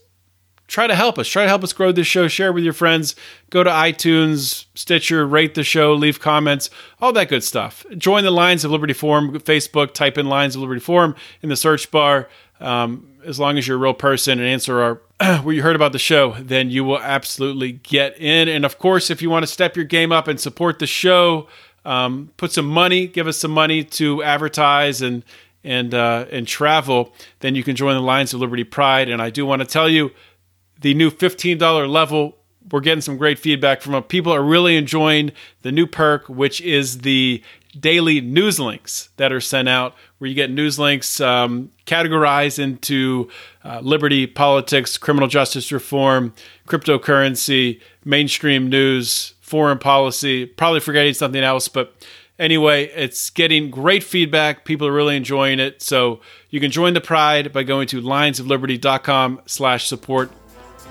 try 0.68 0.86
to 0.86 0.94
help 0.94 1.18
us. 1.18 1.26
Try 1.26 1.42
to 1.42 1.48
help 1.48 1.64
us 1.64 1.72
grow 1.72 1.90
this 1.90 2.06
show. 2.06 2.28
Share 2.28 2.52
with 2.52 2.62
your 2.62 2.72
friends. 2.72 3.16
Go 3.50 3.64
to 3.64 3.70
iTunes, 3.70 4.66
Stitcher, 4.74 5.26
rate 5.26 5.56
the 5.56 5.64
show, 5.64 5.92
leave 5.92 6.20
comments, 6.20 6.70
all 7.00 7.12
that 7.14 7.28
good 7.28 7.42
stuff. 7.42 7.84
Join 7.98 8.22
the 8.22 8.30
Lions 8.30 8.64
of 8.64 8.70
Liberty 8.70 8.92
Forum 8.92 9.32
Facebook. 9.40 9.92
Type 9.92 10.16
in 10.16 10.26
Lions 10.28 10.54
of 10.54 10.62
Liberty 10.62 10.80
Forum 10.80 11.16
in 11.42 11.48
the 11.48 11.56
search 11.56 11.90
bar. 11.90 12.28
Um, 12.60 13.09
as 13.24 13.38
long 13.38 13.58
as 13.58 13.66
you're 13.66 13.76
a 13.76 13.80
real 13.80 13.94
person 13.94 14.38
and 14.38 14.48
answer 14.48 14.80
our 14.80 14.94
where 15.42 15.54
you 15.54 15.62
heard 15.62 15.76
about 15.76 15.92
the 15.92 15.98
show, 15.98 16.34
then 16.40 16.70
you 16.70 16.84
will 16.84 16.98
absolutely 16.98 17.72
get 17.72 18.18
in. 18.18 18.48
And 18.48 18.64
of 18.64 18.78
course, 18.78 19.10
if 19.10 19.20
you 19.20 19.30
want 19.30 19.42
to 19.42 19.46
step 19.46 19.76
your 19.76 19.84
game 19.84 20.12
up 20.12 20.28
and 20.28 20.40
support 20.40 20.78
the 20.78 20.86
show, 20.86 21.48
um, 21.84 22.30
put 22.36 22.52
some 22.52 22.66
money, 22.66 23.06
give 23.06 23.26
us 23.26 23.38
some 23.38 23.50
money 23.50 23.84
to 23.84 24.22
advertise 24.22 25.02
and 25.02 25.24
and 25.62 25.92
uh, 25.92 26.24
and 26.30 26.46
travel, 26.48 27.12
then 27.40 27.54
you 27.54 27.62
can 27.62 27.76
join 27.76 27.94
the 27.94 28.00
Lions 28.00 28.32
of 28.32 28.40
Liberty 28.40 28.64
Pride. 28.64 29.08
And 29.08 29.20
I 29.20 29.30
do 29.30 29.44
want 29.44 29.60
to 29.60 29.66
tell 29.66 29.88
you, 29.88 30.10
the 30.80 30.94
new 30.94 31.10
fifteen 31.10 31.58
dollar 31.58 31.86
level. 31.86 32.36
We're 32.70 32.80
getting 32.80 33.00
some 33.00 33.16
great 33.16 33.38
feedback 33.38 33.80
from 33.80 34.00
people 34.04 34.32
are 34.32 34.42
really 34.42 34.76
enjoying 34.76 35.32
the 35.62 35.72
new 35.72 35.86
perk, 35.86 36.28
which 36.28 36.60
is 36.60 36.98
the 36.98 37.42
daily 37.78 38.20
news 38.20 38.58
links 38.58 39.10
that 39.16 39.32
are 39.32 39.40
sent 39.40 39.68
out, 39.68 39.94
where 40.18 40.28
you 40.28 40.34
get 40.34 40.50
news 40.50 40.78
links 40.78 41.20
um, 41.20 41.70
categorized 41.86 42.58
into 42.58 43.28
uh, 43.64 43.80
liberty, 43.80 44.26
politics, 44.26 44.98
criminal 44.98 45.28
justice 45.28 45.70
reform, 45.70 46.34
cryptocurrency, 46.66 47.80
mainstream 48.04 48.68
news, 48.68 49.34
foreign 49.40 49.78
policy, 49.78 50.46
probably 50.46 50.80
forgetting 50.80 51.14
something 51.14 51.42
else, 51.42 51.68
but 51.68 51.94
anyway, 52.40 52.86
it's 52.86 53.30
getting 53.30 53.70
great 53.70 54.02
feedback. 54.02 54.64
People 54.64 54.88
are 54.88 54.92
really 54.92 55.16
enjoying 55.16 55.60
it. 55.60 55.82
So 55.82 56.20
you 56.48 56.58
can 56.58 56.72
join 56.72 56.94
the 56.94 57.00
Pride 57.00 57.52
by 57.52 57.62
going 57.62 57.86
to 57.88 58.00
lionsofliberty.com 58.00 59.42
slash 59.46 59.86
support, 59.86 60.32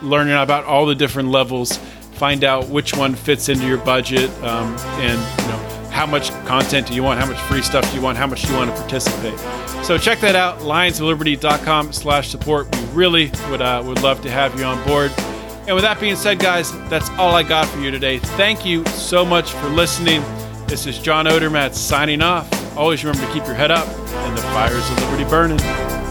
learning 0.02 0.36
about 0.36 0.64
all 0.64 0.86
the 0.86 0.96
different 0.96 1.30
levels, 1.30 1.78
find 2.14 2.46
out 2.46 2.70
which 2.70 2.96
one 2.96 3.16
fits 3.16 3.50
into 3.50 3.68
your 3.68 3.80
budget, 3.80 4.30
um, 4.44 4.76
and 5.00 5.42
you 5.42 5.48
know 5.48 5.79
how 6.00 6.06
much 6.06 6.30
content 6.46 6.88
do 6.88 6.94
you 6.94 7.04
want, 7.04 7.20
how 7.20 7.26
much 7.26 7.38
free 7.42 7.62
stuff 7.62 7.84
do 7.90 7.98
you 7.98 8.02
want, 8.02 8.18
how 8.18 8.26
much 8.26 8.44
do 8.44 8.54
you 8.54 8.56
want 8.56 8.74
to 8.74 8.82
participate. 8.82 9.38
So 9.84 9.98
check 9.98 10.22
that 10.22 10.34
out, 10.34 10.60
lionsofliberty.com 10.60 11.92
slash 11.92 12.30
support. 12.30 12.74
We 12.74 12.84
really 12.94 13.32
would, 13.50 13.62
uh, 13.62 13.84
would 13.86 14.02
love 14.02 14.22
to 14.22 14.32
have 14.32 14.58
you 14.58 14.64
on 14.64 14.82
board. 14.88 15.12
And 15.68 15.76
with 15.76 15.84
that 15.84 16.00
being 16.00 16.16
said, 16.16 16.40
guys, 16.40 16.72
that's 16.88 17.10
all 17.12 17.36
I 17.36 17.44
got 17.44 17.68
for 17.68 17.82
you 17.82 17.92
today. 17.92 18.20
Thank 18.20 18.66
you 18.66 18.86
so 18.86 19.26
much 19.26 19.52
for 19.52 19.68
listening. 19.68 20.22
This 20.68 20.88
is 20.88 21.00
John 21.00 21.26
Odermatt 21.26 21.74
signing 21.74 22.22
off. 22.22 22.48
Always 22.78 23.04
remember 23.04 23.28
to 23.28 23.34
keep 23.34 23.46
your 23.46 23.56
head 23.56 23.70
up 23.70 23.86
and 23.90 24.38
the 24.38 24.42
fires 24.42 24.90
of 24.90 25.02
liberty 25.02 25.26
burning. 25.26 26.09